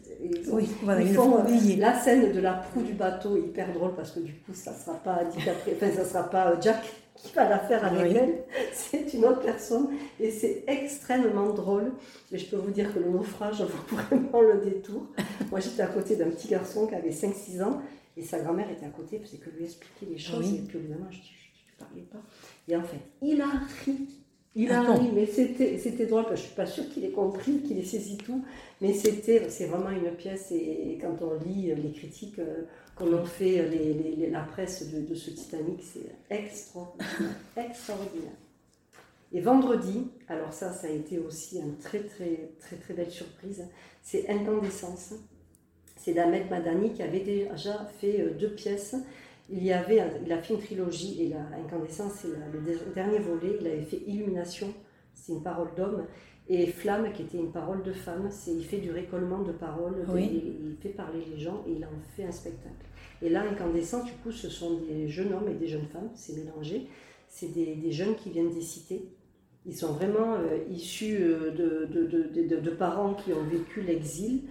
oui, 0.51 0.69
voilà, 0.83 1.01
ils 1.01 1.13
font 1.13 1.37
euh, 1.37 1.75
la 1.77 1.99
scène 1.99 2.31
de 2.31 2.39
la 2.39 2.53
proue 2.53 2.81
du 2.81 2.93
bateau 2.93 3.37
hyper 3.37 3.71
drôle 3.73 3.95
parce 3.95 4.11
que 4.11 4.19
du 4.19 4.33
coup, 4.33 4.53
ça 4.53 4.71
ne 4.71 4.77
sera 4.77 4.95
pas 4.95 5.23
DiCaprio, 5.25 5.75
enfin, 5.75 5.91
ça 5.95 6.05
sera 6.05 6.23
pas 6.29 6.51
euh, 6.51 6.55
Jack 6.61 6.83
qui 7.17 7.33
va 7.33 7.49
la 7.49 7.59
faire 7.59 7.83
avec 7.83 8.15
elle, 8.15 8.43
c'est 8.73 9.13
une 9.13 9.25
autre 9.25 9.41
personne 9.41 9.89
et 10.19 10.31
c'est 10.31 10.63
extrêmement 10.67 11.49
drôle. 11.49 11.91
Et 12.31 12.37
je 12.37 12.45
peux 12.49 12.57
vous 12.57 12.71
dire 12.71 12.93
que 12.93 12.99
le 12.99 13.09
naufrage 13.09 13.61
vaut 13.61 13.95
vraiment 13.95 14.41
le 14.41 14.61
détour. 14.63 15.07
Moi 15.49 15.59
j'étais 15.59 15.81
à 15.81 15.87
côté 15.87 16.15
d'un 16.15 16.29
petit 16.29 16.47
garçon 16.47 16.87
qui 16.87 16.95
avait 16.95 17.09
5-6 17.09 17.63
ans 17.63 17.81
et 18.15 18.23
sa 18.23 18.39
grand-mère 18.39 18.69
était 18.69 18.85
à 18.85 18.89
côté, 18.89 19.21
c'est 19.25 19.37
que 19.37 19.49
lui 19.49 19.65
expliquer 19.65 20.05
les 20.09 20.17
choses 20.17 20.53
et 20.53 20.59
puis 20.59 20.77
évidemment 20.77 21.07
je 21.11 21.17
dis, 21.17 21.31
je 21.67 21.83
ne 21.83 21.87
parlais 21.87 22.03
pas. 22.03 22.19
Et 22.67 22.75
en 22.75 22.83
fait, 22.83 22.99
il 23.21 23.41
a 23.41 23.51
ri. 23.85 24.07
Il 24.59 24.71
a 24.71 24.81
ri, 24.81 25.09
mais 25.13 25.27
c'était 25.27 26.07
drôle, 26.07 26.23
parce 26.23 26.33
que 26.33 26.37
je 26.37 26.41
ne 26.41 26.47
suis 26.47 26.55
pas 26.55 26.65
sûre 26.65 26.89
qu'il 26.89 27.05
ait 27.05 27.11
compris, 27.11 27.61
qu'il 27.61 27.77
ait 27.77 27.83
saisi 27.83 28.17
tout, 28.17 28.43
mais 28.81 28.91
c'est 28.91 29.65
vraiment 29.65 29.91
une 29.91 30.09
pièce, 30.15 30.51
et, 30.51 30.97
quand 30.99 31.15
on 31.21 31.35
lit 31.47 31.75
les 31.75 31.91
critiques, 31.91 32.39
euh, 32.39 32.63
qu'on 32.97 33.13
en 33.13 33.25
fait 33.25 33.67
les, 33.69 34.29
la 34.29 34.41
presse 34.41 34.91
de, 34.91 35.15
ce 35.15 35.29
Titanic, 35.29 35.81
c'est 35.83 36.15
extraordinaire. 37.55 38.31
Et 39.33 39.41
vendredi, 39.41 40.07
alors 40.27 40.53
ça, 40.53 40.71
ça 40.71 40.87
a 40.87 40.89
été 40.89 41.19
aussi 41.19 41.59
une 41.59 41.77
très 41.77 41.99
très 41.99 42.51
très 42.59 42.77
très 42.77 42.93
belle 42.93 43.11
surprise, 43.11 43.65
c'est 44.01 44.29
Incandescence. 44.29 45.13
C'est 45.97 46.13
d'Ahmed 46.13 46.49
Madani 46.49 46.93
qui 46.93 47.03
avait 47.03 47.19
déjà 47.19 47.85
fait 47.99 48.21
euh, 48.21 48.29
deux 48.31 48.51
pièces. 48.51 48.95
Il, 49.49 49.63
y 49.63 49.73
avait, 49.73 50.01
il 50.25 50.31
a 50.31 50.37
trilogie 50.37 51.23
et 51.23 51.29
la 51.29 51.41
Incandescence, 51.57 52.13
c'est 52.21 52.27
le 52.27 52.93
dernier 52.93 53.19
volet. 53.19 53.57
Il 53.59 53.67
avait 53.67 53.81
fait 53.81 54.01
Illumination, 54.05 54.73
c'est 55.13 55.33
une 55.33 55.41
parole 55.43 55.73
d'homme. 55.75 56.05
Et 56.49 56.67
Flamme, 56.67 57.11
qui 57.11 57.23
était 57.23 57.37
une 57.37 57.51
parole 57.51 57.83
de 57.83 57.91
femme, 57.91 58.27
c'est 58.29 58.51
il 58.51 58.63
fait 58.63 58.77
du 58.77 58.91
récollement 58.91 59.41
de 59.41 59.51
paroles, 59.51 60.05
il, 60.15 60.75
fait 60.81 60.89
parler 60.89 61.19
les 61.29 61.39
gens 61.39 61.63
et 61.67 61.73
il 61.73 61.83
en 61.83 61.89
fait 62.15 62.23
un 62.23 62.31
spectacle. 62.31 62.85
Et 63.21 63.29
là, 63.29 63.43
Incandescent, 63.43 64.03
du 64.03 64.11
coup, 64.23 64.31
ce 64.31 64.49
sont 64.49 64.79
des 64.79 65.09
jeunes 65.09 65.33
hommes 65.33 65.49
et 65.49 65.55
des 65.55 65.67
jeunes 65.67 65.87
femmes, 65.91 66.09
c'est 66.15 66.37
mélangé. 66.37 66.87
C'est 67.27 67.53
des, 67.53 67.91
jeunes 67.91 68.15
qui 68.15 68.29
viennent 68.29 68.53
des 68.53 68.61
cités. 68.61 69.09
Ils 69.65 69.75
sont 69.75 69.91
vraiment 69.91 70.35
euh, 70.35 70.59
issus 70.69 71.17
euh, 71.19 71.51
de, 71.51 72.55
de, 72.55 72.69
parents 72.69 73.15
qui 73.15 73.33
ont 73.33 73.43
vécu 73.43 73.81
l'exil. 73.81 74.43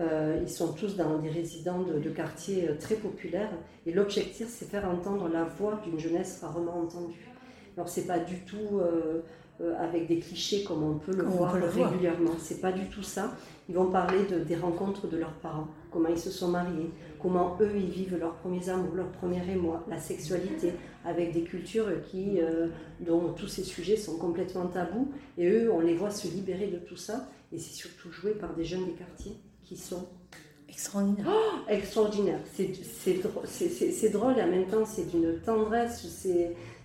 Euh, 0.00 0.40
ils 0.42 0.50
sont 0.50 0.72
tous 0.72 0.96
dans 0.96 1.18
des 1.18 1.30
résidents 1.30 1.82
de, 1.82 2.10
quartiers 2.10 2.68
très 2.80 2.96
populaires. 2.96 3.52
Et 3.86 3.92
l'objectif, 3.92 4.48
c'est 4.48 4.68
faire 4.68 4.90
entendre 4.90 5.28
la 5.28 5.44
voix 5.44 5.80
d'une 5.84 6.00
jeunesse 6.00 6.40
rarement 6.42 6.80
entendue. 6.80 7.28
Alors, 7.76 7.88
c'est 7.88 8.06
pas 8.06 8.18
du 8.18 8.40
tout 8.40 8.80
avec 9.78 10.06
des 10.06 10.18
clichés 10.18 10.64
comme 10.64 10.82
on 10.82 10.98
peut 10.98 11.14
le 11.14 11.24
voir 11.24 11.54
régulièrement. 11.54 12.32
C'est 12.38 12.60
pas 12.60 12.72
du 12.72 12.88
tout 12.88 13.02
ça. 13.02 13.34
Ils 13.68 13.74
vont 13.74 13.90
parler 13.90 14.24
de, 14.30 14.38
des 14.38 14.54
rencontres 14.54 15.08
de 15.08 15.16
leurs 15.16 15.32
parents, 15.34 15.66
comment 15.90 16.08
ils 16.08 16.18
se 16.18 16.30
sont 16.30 16.48
mariés, 16.48 16.90
comment 17.20 17.56
eux 17.60 17.72
ils 17.74 17.90
vivent 17.90 18.16
leurs 18.16 18.34
premiers 18.34 18.68
amours, 18.68 18.94
leurs 18.94 19.10
premiers 19.10 19.42
émois, 19.50 19.84
la 19.88 19.98
sexualité, 19.98 20.72
avec 21.04 21.32
des 21.32 21.42
cultures 21.42 21.88
qui, 22.08 22.40
euh, 22.40 22.68
dont 23.00 23.32
tous 23.32 23.48
ces 23.48 23.64
sujets 23.64 23.96
sont 23.96 24.18
complètement 24.18 24.66
tabous. 24.66 25.10
Et 25.36 25.48
eux, 25.48 25.72
on 25.72 25.80
les 25.80 25.94
voit 25.94 26.10
se 26.10 26.28
libérer 26.28 26.68
de 26.68 26.78
tout 26.78 26.96
ça. 26.96 27.28
Et 27.52 27.58
c'est 27.58 27.74
surtout 27.74 28.10
joué 28.12 28.32
par 28.32 28.54
des 28.54 28.64
jeunes 28.64 28.84
des 28.84 28.92
quartiers 28.92 29.36
qui 29.64 29.76
sont 29.76 30.06
extraordinaires. 30.68 31.26
Oh, 31.28 31.58
extraordinaire. 31.68 32.40
C'est 32.54 34.08
drôle 34.10 34.38
et 34.38 34.42
en 34.42 34.48
même 34.48 34.66
temps 34.66 34.84
c'est 34.84 35.10
d'une 35.10 35.38
tendresse, 35.40 36.06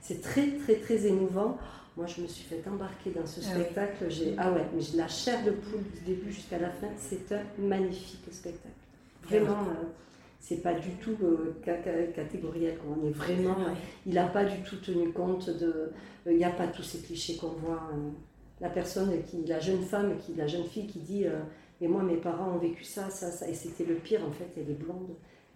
c'est 0.02 0.22
très 0.22 0.48
très 0.58 0.76
très 0.76 1.06
émouvant. 1.06 1.58
Moi, 1.98 2.06
je 2.08 2.22
me 2.22 2.28
suis 2.28 2.46
fait 2.46 2.64
embarquer 2.70 3.12
dans 3.12 3.26
ce 3.26 3.42
ah 3.42 3.54
spectacle. 3.54 4.06
J'ai, 4.10 4.34
ah 4.38 4.52
ouais, 4.52 4.66
mais 4.74 4.82
j'ai 4.82 4.98
la 4.98 5.10
chair 5.10 5.44
de 5.44 5.52
poule 5.52 5.84
du 5.94 6.00
début 6.06 6.32
jusqu'à 6.32 6.58
la 6.58 6.70
fin. 6.70 6.88
C'est 6.98 7.32
un 7.34 7.44
magnifique 7.60 8.24
spectacle. 8.32 8.76
Vraiment, 9.24 9.68
euh, 9.70 9.88
c'est 10.40 10.64
pas 10.64 10.74
du 10.74 10.92
tout 10.96 11.18
euh, 11.22 11.54
catégoriel. 12.16 12.78
On 12.90 13.06
est 13.06 13.12
vraiment, 13.12 13.58
il 14.06 14.14
n'a 14.14 14.28
pas 14.28 14.46
du 14.46 14.62
tout 14.64 14.78
tenu 14.78 15.12
compte 15.12 15.50
de. 15.50 15.92
Euh, 16.28 16.32
il 16.32 16.38
n'y 16.38 16.46
a 16.46 16.52
pas 16.52 16.68
tous 16.68 16.84
ces 16.84 17.00
clichés 17.00 17.36
qu'on 17.36 17.50
voit. 17.50 17.90
la 18.62 18.70
personne 18.70 19.12
qui, 19.24 19.44
la 19.46 19.60
jeune 19.60 19.82
femme, 19.82 20.18
qui, 20.18 20.34
la 20.36 20.48
jeune 20.48 20.66
fille 20.66 20.88
qui 20.88 21.00
dit, 21.00 21.26
mais 21.82 21.88
moi, 21.88 22.04
mes 22.04 22.18
parents 22.18 22.54
ont 22.54 22.60
vécu 22.60 22.84
ça, 22.84 23.10
ça, 23.10 23.32
ça, 23.32 23.50
et 23.50 23.56
c'était 23.56 23.86
le 23.86 23.96
pire. 23.96 24.22
En 24.26 24.32
fait, 24.32 24.50
elle 24.56 24.70
est 24.70 24.80
blonde, 24.80 25.10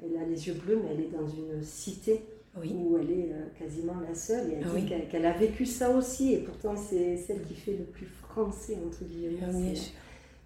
elle 0.03 0.17
a 0.19 0.25
les 0.25 0.47
yeux 0.47 0.55
bleus, 0.55 0.81
mais 0.83 0.89
elle 0.91 1.01
est 1.01 1.11
dans 1.11 1.27
une 1.27 1.61
cité 1.61 2.25
où 2.57 2.97
elle 2.97 3.11
est 3.11 3.31
euh, 3.31 3.45
quasiment 3.57 3.95
la 4.07 4.15
seule. 4.15 4.51
Et 4.51 4.55
elle 4.55 4.83
dit 4.83 5.07
qu'elle 5.09 5.25
a 5.25 5.33
vécu 5.33 5.65
ça 5.65 5.89
aussi, 5.89 6.33
et 6.33 6.37
pourtant 6.39 6.75
c'est 6.75 7.17
celle 7.17 7.41
qui 7.43 7.55
fait 7.55 7.77
le 7.77 7.85
plus 7.85 8.05
français, 8.05 8.77
entre 8.85 9.03
guillemets. 9.03 9.39
Ah 9.43 9.51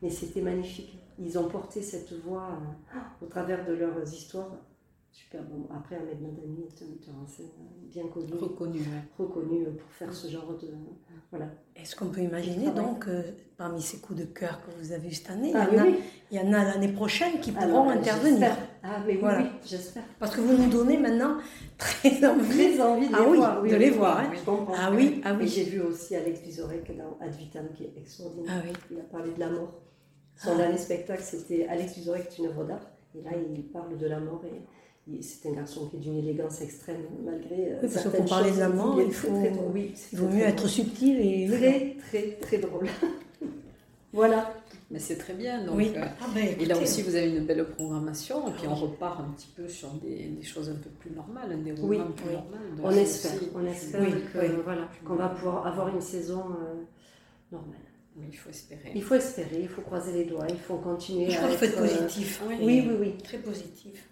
mais 0.01 0.09
c'était 0.09 0.41
magnifique. 0.41 0.97
Ils 1.19 1.37
ont 1.37 1.49
porté 1.49 1.81
cette 1.81 2.13
voix 2.23 2.57
euh, 2.95 3.25
au 3.25 3.27
travers 3.27 3.65
de 3.65 3.73
leurs 3.73 4.01
histoires. 4.13 4.51
Super 5.11 5.43
bon. 5.43 5.67
Après, 5.75 5.95
Ahmed 5.95 6.21
Madani 6.21 6.65
est 6.67 6.83
un 6.83 6.87
metteur 6.87 7.15
en 7.21 7.27
scène 7.27 7.47
euh, 7.59 7.87
bien 7.87 8.07
connu. 8.07 8.33
Reconnu. 8.33 8.79
Reconnu 9.17 9.65
pour 9.65 9.91
faire 9.91 10.13
ce 10.13 10.27
genre 10.27 10.57
de. 10.57 10.67
Voilà. 11.31 11.47
Est-ce 11.75 11.95
qu'on 11.95 12.07
peut 12.07 12.21
imaginer 12.21 12.71
donc, 12.71 13.07
parmi 13.59 13.81
ces 13.81 13.99
coups 13.99 14.19
de 14.19 14.25
cœur 14.25 14.61
que 14.65 14.71
vous 14.79 14.91
avez 14.91 15.09
eu 15.09 15.11
cette 15.11 15.29
année, 15.29 15.51
ah 15.53 15.67
il, 15.69 15.77
y 15.77 15.79
en 15.79 15.83
a, 15.83 15.87
il 16.31 16.37
y 16.37 16.39
en 16.39 16.53
a 16.53 16.63
l'année 16.63 16.91
prochaine 16.93 17.39
qui 17.39 17.51
pourront 17.51 17.89
intervenir 17.89 18.51
Ah, 18.81 19.03
mais 19.05 19.19
oui, 19.21 19.45
j'espère. 19.65 20.03
Parce 20.17 20.35
que 20.35 20.41
vous 20.41 20.57
nous 20.57 20.69
donnez 20.69 20.97
maintenant 20.97 21.37
très 21.77 22.25
envie, 22.25 22.73
très 22.73 22.81
envie 22.81 23.09
de 23.09 23.15
ah 23.15 23.19
les 23.19 23.29
oui, 23.29 23.37
voir. 23.37 23.61
de 23.61 23.75
les 23.75 23.89
voir. 23.89 24.19
Hein. 24.19 24.31
Ah 24.75 24.91
oui, 24.93 25.21
ah 25.25 25.33
oui. 25.37 25.47
j'ai 25.47 25.65
vu 25.65 25.81
aussi 25.81 26.15
Alex 26.15 26.39
Vizorek 26.39 26.97
dans 26.97 27.17
Ad 27.19 27.33
Vitam 27.35 27.67
qui 27.75 27.83
est 27.83 27.93
extraordinaire. 27.97 28.53
Ah 28.55 28.61
oui. 28.65 28.73
Il 28.91 28.99
a 28.99 29.03
parlé 29.03 29.31
de 29.33 29.39
la 29.39 29.49
mort. 29.49 29.81
Son 30.35 30.55
dernier 30.55 30.77
spectacle, 30.77 31.21
c'était 31.21 31.67
Alex 31.67 31.95
Vizorek, 31.95 32.33
une 32.39 32.45
œuvre 32.45 32.63
d'art. 32.63 32.89
Et 33.13 33.21
là, 33.21 33.31
il 33.35 33.63
parle 33.65 33.97
de 33.97 34.07
la 34.07 34.19
mort 34.19 34.41
et 34.45 34.61
c'est 35.21 35.49
un 35.49 35.53
garçon 35.53 35.87
qui 35.87 35.97
est 35.97 35.99
d'une 35.99 36.17
élégance 36.17 36.61
extrême 36.61 37.01
malgré 37.23 37.73
euh, 37.73 37.79
oui, 37.83 37.89
parce 37.93 38.09
qu'on 38.09 38.23
parlait 38.25 38.51
de 38.51 38.59
la 38.59 38.69
mort, 38.69 39.01
il, 39.01 39.11
faut, 39.11 39.29
oui, 39.73 39.93
il 40.11 40.19
vaut 40.19 40.27
mieux 40.27 40.43
être 40.43 40.67
subtil 40.67 41.19
et 41.19 41.47
très 41.47 41.95
très 42.07 42.31
très 42.41 42.57
drôle. 42.57 42.87
voilà. 44.13 44.53
Mais 44.91 44.97
c'est 44.99 45.17
très 45.17 45.33
bien. 45.33 45.63
Donc, 45.63 45.75
oui. 45.75 45.93
Euh, 45.95 46.03
ah 46.19 46.25
ben, 46.33 46.47
et 46.59 46.65
là 46.65 46.75
aussi, 46.77 47.03
vous 47.03 47.15
avez 47.15 47.29
une 47.29 47.45
belle 47.45 47.63
programmation. 47.65 48.47
Et 48.47 48.51
puis, 48.53 48.67
on 48.67 48.73
repart 48.73 49.19
un 49.19 49.29
petit 49.35 49.49
peu 49.55 49.67
sur 49.67 49.89
des, 49.93 50.25
des 50.29 50.43
choses 50.43 50.69
un 50.69 50.75
peu 50.75 50.89
plus 50.89 51.11
normales, 51.11 51.51
un 51.51 51.57
déroulement 51.57 52.05
oui, 52.07 52.13
plus 52.15 52.33
normal. 52.33 52.61
on 52.83 52.91
espère, 52.91 53.31
on 53.53 53.65
espère 53.67 54.01
qu'on 54.01 54.63
voilà, 54.63 54.89
qu'on 55.05 55.15
va 55.15 55.29
pouvoir 55.29 55.67
avoir 55.67 55.93
une 55.93 56.01
saison 56.01 56.39
euh, 56.39 56.81
normale. 57.51 57.77
Oui, 58.17 58.25
il 58.31 58.37
faut 58.37 58.49
espérer. 58.49 58.91
Il 58.95 59.03
faut 59.03 59.15
espérer, 59.15 59.59
il 59.61 59.69
faut 59.69 59.81
croiser 59.81 60.11
les 60.11 60.25
doigts, 60.25 60.47
il 60.49 60.57
faut 60.57 60.77
continuer 60.77 61.29
Je 61.29 61.37
à 61.37 61.41
crois 61.41 61.49
qu'il 61.49 61.57
faut 61.59 61.65
être, 61.65 61.77
euh, 61.77 61.87
positif. 61.87 62.41
Oui, 62.47 62.57
oui, 62.61 62.95
oui. 62.99 63.17
Très 63.23 63.37
positif. 63.37 64.08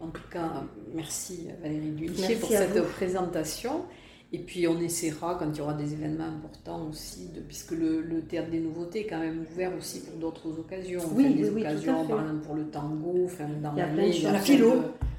En 0.00 0.08
tout 0.08 0.22
cas, 0.30 0.64
merci 0.94 1.48
Valérie 1.60 1.92
Merci 2.18 2.36
pour 2.36 2.48
cette 2.50 2.76
vous. 2.76 2.84
présentation. 2.84 3.82
Et 4.30 4.38
puis 4.40 4.68
on 4.68 4.78
essaiera, 4.78 5.36
quand 5.38 5.50
il 5.50 5.56
y 5.56 5.60
aura 5.62 5.72
des 5.72 5.92
événements 5.94 6.26
importants 6.26 6.86
aussi, 6.88 7.30
de, 7.34 7.40
puisque 7.40 7.70
le, 7.72 8.02
le 8.02 8.20
théâtre 8.20 8.50
des 8.50 8.60
nouveautés 8.60 9.00
est 9.00 9.06
quand 9.06 9.18
même 9.20 9.44
ouvert 9.50 9.72
aussi 9.76 10.02
pour 10.02 10.18
d'autres 10.18 10.50
occasions. 10.58 11.00
Oui, 11.14 11.24
Enfin, 11.26 11.34
des 11.34 11.48
oui, 11.48 11.50
oui, 11.54 11.60
tout 11.62 11.66
à 11.66 11.70
occasions, 11.72 12.06
par 12.06 12.20
exemple 12.20 12.44
pour 12.44 12.54
le 12.54 12.64
tango, 12.68 13.22
enfin, 13.24 13.48
dans 13.62 13.72
Il 13.72 13.78
y 13.78 13.80
a 13.80 13.86
plein 13.86 14.06
de 14.06 14.12
choses. 14.12 14.22
il 14.22 14.32
La 14.32 14.38
philo. 14.38 14.72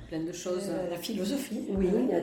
Plein 0.09 0.23
de 0.23 0.31
choses. 0.31 0.67
Euh, 0.69 0.89
la 0.91 0.97
philosophie. 0.97 1.61
Oui, 1.71 1.87
il 1.91 2.09
y 2.09 2.13
a 2.13 2.21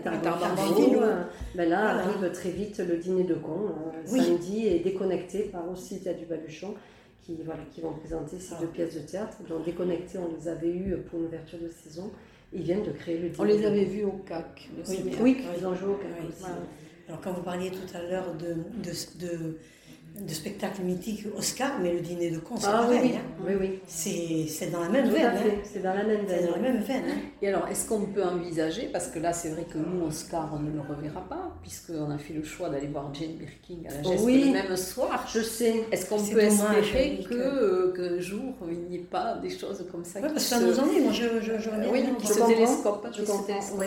Philo. 0.57 0.85
Philo. 0.87 1.03
euh, 1.03 1.25
Ben 1.57 1.69
là 1.69 1.93
Voilà. 1.95 2.05
arrive 2.09 2.33
très 2.33 2.51
vite 2.51 2.79
le 2.79 2.97
dîner 2.99 3.25
de 3.25 3.35
con, 3.35 3.67
euh, 3.69 4.03
Oui. 4.13 4.21
samedi, 4.23 4.67
et 4.69 4.79
déconnecté 4.79 5.41
par 5.53 5.69
aussi 5.71 5.99
il 6.01 6.09
a 6.09 6.15
du 6.15 6.25
Baluchon 6.25 6.75
qui, 7.23 7.37
voilà, 7.45 7.63
qui 7.73 7.81
vont 7.81 7.93
présenter 7.95 8.39
ces 8.39 8.55
Ah. 8.55 8.61
deux 8.61 8.69
pièces 8.69 8.95
de 8.95 9.01
théâtre. 9.01 9.39
Donc 9.49 9.65
déconnecté, 9.65 10.19
on 10.19 10.33
les 10.37 10.47
avait 10.49 10.71
eues 10.71 10.97
pour 11.11 11.19
une 11.19 11.27
ouverture 11.27 11.59
de 11.59 11.69
saison. 11.69 12.11
Ils 12.53 12.63
viennent 12.63 12.85
de 12.85 12.93
créer 12.93 13.19
le. 13.19 13.31
On 13.39 13.45
les 13.45 13.65
avait 13.65 13.85
vus 13.85 14.05
au 14.05 14.13
CAC. 14.27 14.69
le 14.77 14.83
Oui. 14.89 15.17
Oui, 15.21 15.45
ils 15.59 15.67
ont 15.67 15.75
joué 15.75 15.89
au 15.91 15.97
CAC 15.97 16.11
Oui. 16.23 16.47
Alors 17.09 17.21
quand 17.21 17.33
vous 17.33 17.43
parliez 17.43 17.71
tout 17.71 17.97
à 17.97 18.03
l'heure 18.03 18.35
de, 18.35 18.55
de, 18.83 19.27
de, 19.27 19.59
de 20.21 20.33
spectacle 20.33 20.81
mythique 20.83 21.25
Oscar, 21.37 21.73
mais 21.83 21.93
le 21.93 22.01
dîner 22.01 22.31
de 22.31 22.39
con, 22.39 22.55
c'est 22.57 22.67
Ah 22.69 22.87
oui, 22.89 22.97
oui, 23.03 23.11
hein. 23.17 23.21
oui, 23.47 23.53
oui. 23.61 23.79
C'est 23.87 24.47
c'est 24.49 24.71
dans 24.71 24.81
la 24.81 24.89
même 24.89 25.09
Tout 25.09 25.15
veine. 25.15 25.27
hein. 25.27 25.51
c'est 25.63 25.83
dans 25.83 25.93
la 25.95 26.05
même 26.05 26.25
veine. 26.25 26.47
dans 26.47 26.53
la 26.57 26.63
même 26.63 26.83
veine. 26.83 27.03
hein. 27.09 27.19
Et 27.43 27.49
alors, 27.49 27.69
est-ce 27.69 27.87
qu'on 27.89 28.01
peut 28.07 28.25
envisager, 28.25 28.89
parce 28.93 29.09
que 29.09 29.19
là, 29.19 29.33
c'est 29.33 29.51
vrai 29.51 29.65
que 29.65 29.77
nous, 29.79 30.07
Oscar, 30.07 30.51
on 30.55 30.59
ne 30.61 30.71
le 30.73 30.81
reverra 30.81 31.21
pas, 31.29 31.55
puisqu'on 31.61 32.11
a 32.11 32.17
fait 32.19 32.33
le 32.35 32.43
choix 32.43 32.71
d'aller 32.71 32.87
voir 32.87 33.13
Jane 33.15 33.35
Birkin 33.35 33.89
à 33.89 33.95
la 33.95 34.03
geste 34.11 34.25
Oui. 34.25 34.45
le 34.47 34.53
même 34.53 34.77
soir. 34.77 35.27
Je 35.33 35.41
sais. 35.43 35.85
Est-ce 35.93 36.07
qu'on 36.09 36.17
peut 36.23 36.39
espérer 36.41 37.19
oui, 37.21 37.25
que, 37.29 37.35
euh, 37.35 37.93
qu'un 37.93 38.21
jour, 38.21 38.55
il 38.71 38.79
n'y 38.89 38.97
ait 38.97 38.99
pas 39.01 39.35
des 39.37 39.51
choses 39.51 39.85
comme 39.93 40.05
ça 40.05 40.21
qui 40.21 40.27
parce 40.29 40.35
que 40.35 40.41
ça 40.41 40.61
nous 40.61 40.79
ennuie. 40.81 41.01
Moi, 41.03 41.13
je, 41.13 41.41
je, 41.43 41.59
je 41.61 41.71
Oui, 41.93 42.03
qui 42.19 42.27
se 42.27 42.41
télescope. 42.47 43.07
je 43.13 43.23
comprends, 43.23 43.61
oui. 43.79 43.87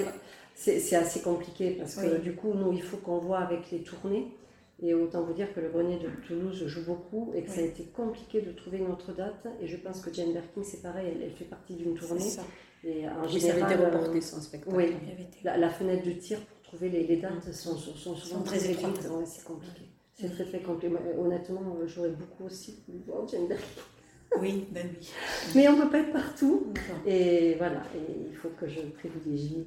C'est 0.55 0.95
assez 0.95 1.21
compliqué 1.21 1.71
parce 1.79 1.95
que 1.95 2.01
Oui. 2.01 2.19
du 2.21 2.33
coup, 2.33 2.53
nous, 2.53 2.71
il 2.73 2.83
faut 2.83 2.97
qu'on 2.97 3.17
voit 3.17 3.39
avec 3.39 3.71
les 3.71 3.79
tournées. 3.79 4.27
Et 4.81 4.93
autant 4.93 5.23
vous 5.23 5.33
dire 5.33 5.53
que 5.53 5.59
le 5.59 5.69
grenier 5.69 5.97
de 5.99 6.07
Toulouse 6.25 6.65
joue 6.67 6.85
beaucoup 6.85 7.33
et 7.35 7.43
que 7.43 7.49
ça 7.51 7.59
a 7.59 7.63
été 7.63 7.83
compliqué 7.85 8.41
de 8.41 8.51
trouver 8.53 8.77
une 8.77 8.87
autre 8.91 9.11
date. 9.13 9.45
Et 9.61 9.67
je 9.67 9.75
pense 9.77 9.99
que 10.01 10.13
Jane 10.13 10.31
Birkin, 10.31 10.63
c'est 10.63 10.81
pareil, 10.81 11.07
elle, 11.13 11.21
elle 11.23 11.31
fait 11.31 11.45
partie 11.45 11.75
d'une 11.75 11.95
tournée. 11.95 12.19
C'est 12.21 12.37
ça. 12.37 12.43
Et 12.85 13.05
en 13.09 13.23
Oui, 13.23 13.41
ça 13.41 13.47
avait 13.51 13.59
général, 13.59 13.73
été 13.73 13.81
euh, 13.81 13.85
reporté 13.89 14.21
son 14.21 14.39
spectacle. 14.41 14.75
oui. 14.75 14.85
Avait 14.85 15.27
la, 15.43 15.57
la 15.57 15.69
fenêtre 15.69 16.05
de 16.05 16.11
tir 16.13 16.39
pour 16.39 16.61
trouver 16.61 16.89
les, 16.89 17.05
les 17.07 17.17
dates 17.17 17.51
sont, 17.51 17.75
sont, 17.75 17.93
sont 17.93 18.15
souvent 18.15 18.41
très 18.41 18.57
réduites. 18.57 18.85
Ouais, 19.11 19.25
c'est 19.25 19.43
compliqué. 19.43 19.81
C'est 20.13 20.29
très 20.29 20.45
très 20.45 20.59
compliqué. 20.61 20.95
Euh, 20.95 21.21
Honnêtement, 21.21 21.75
euh, 21.81 21.87
j'aurais 21.87 22.09
beaucoup 22.11 22.45
aussi 22.45 22.79
voulu 22.87 22.99
voir 23.05 23.27
Jane 23.27 23.47
Birkin. 23.47 23.63
Oui, 24.39 24.67
ben 24.71 24.87
oui. 24.97 25.09
Mais 25.55 25.67
on 25.67 25.75
ne 25.75 25.81
peut 25.81 25.89
pas 25.89 25.99
être 25.99 26.13
partout. 26.13 26.71
Et 27.05 27.55
voilà, 27.57 27.81
et 27.95 28.27
il 28.29 28.35
faut 28.35 28.49
que 28.57 28.67
je 28.67 28.79
privilégie 28.81 29.65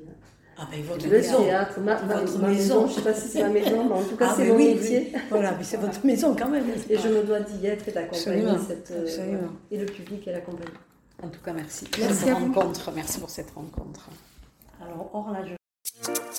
Ah 0.59 0.69
ben 0.71 0.83
votre 0.85 1.05
le 1.07 1.11
maison. 1.11 1.43
théâtre, 1.43 1.81
ma, 1.81 2.01
ma- 2.03 2.15
Votre 2.21 2.39
ma 2.39 2.49
maison. 2.49 2.87
Je 2.87 2.93
ne 2.93 2.97
sais 2.97 3.01
pas 3.03 3.15
si 3.15 3.29
c'est 3.29 3.43
ma 3.43 3.49
maison, 3.49 3.85
mais 3.89 3.95
en 3.95 4.03
tout 4.05 4.17
cas, 4.17 4.29
Ah, 4.31 4.35
c'est 4.37 4.47
mon 4.49 4.57
oui, 4.57 4.75
métier. 4.75 5.13
Voilà, 5.31 5.53
mais 5.53 5.65
c'est 5.65 5.77
votre 5.79 6.05
maison 6.07 6.37
quand 6.39 6.49
même. 6.49 6.65
Et 6.91 6.99
je 6.99 7.09
me 7.09 7.23
dois 7.23 7.41
d'y 7.41 7.67
être 7.67 7.89
et 7.89 7.93
d'accompagner 7.93 8.45
cette, 8.67 8.91
euh, 8.91 9.07
voilà. 9.07 9.39
et 9.71 9.79
le 9.79 9.87
public 9.87 10.29
et 10.29 10.33
la 10.33 10.41
compagnie. 10.41 10.71
En 11.23 11.29
tout 11.29 11.41
cas, 11.45 11.53
merci. 11.53 11.87
Merci 11.99 12.15
pour 12.15 12.27
cette 12.27 12.35
rencontre. 12.35 12.93
Merci 12.95 13.21
pour 13.21 13.31
cette 13.31 13.51
rencontre. 13.51 14.09
Alors, 14.85 15.11
hors 15.15 15.35
je 15.47 16.32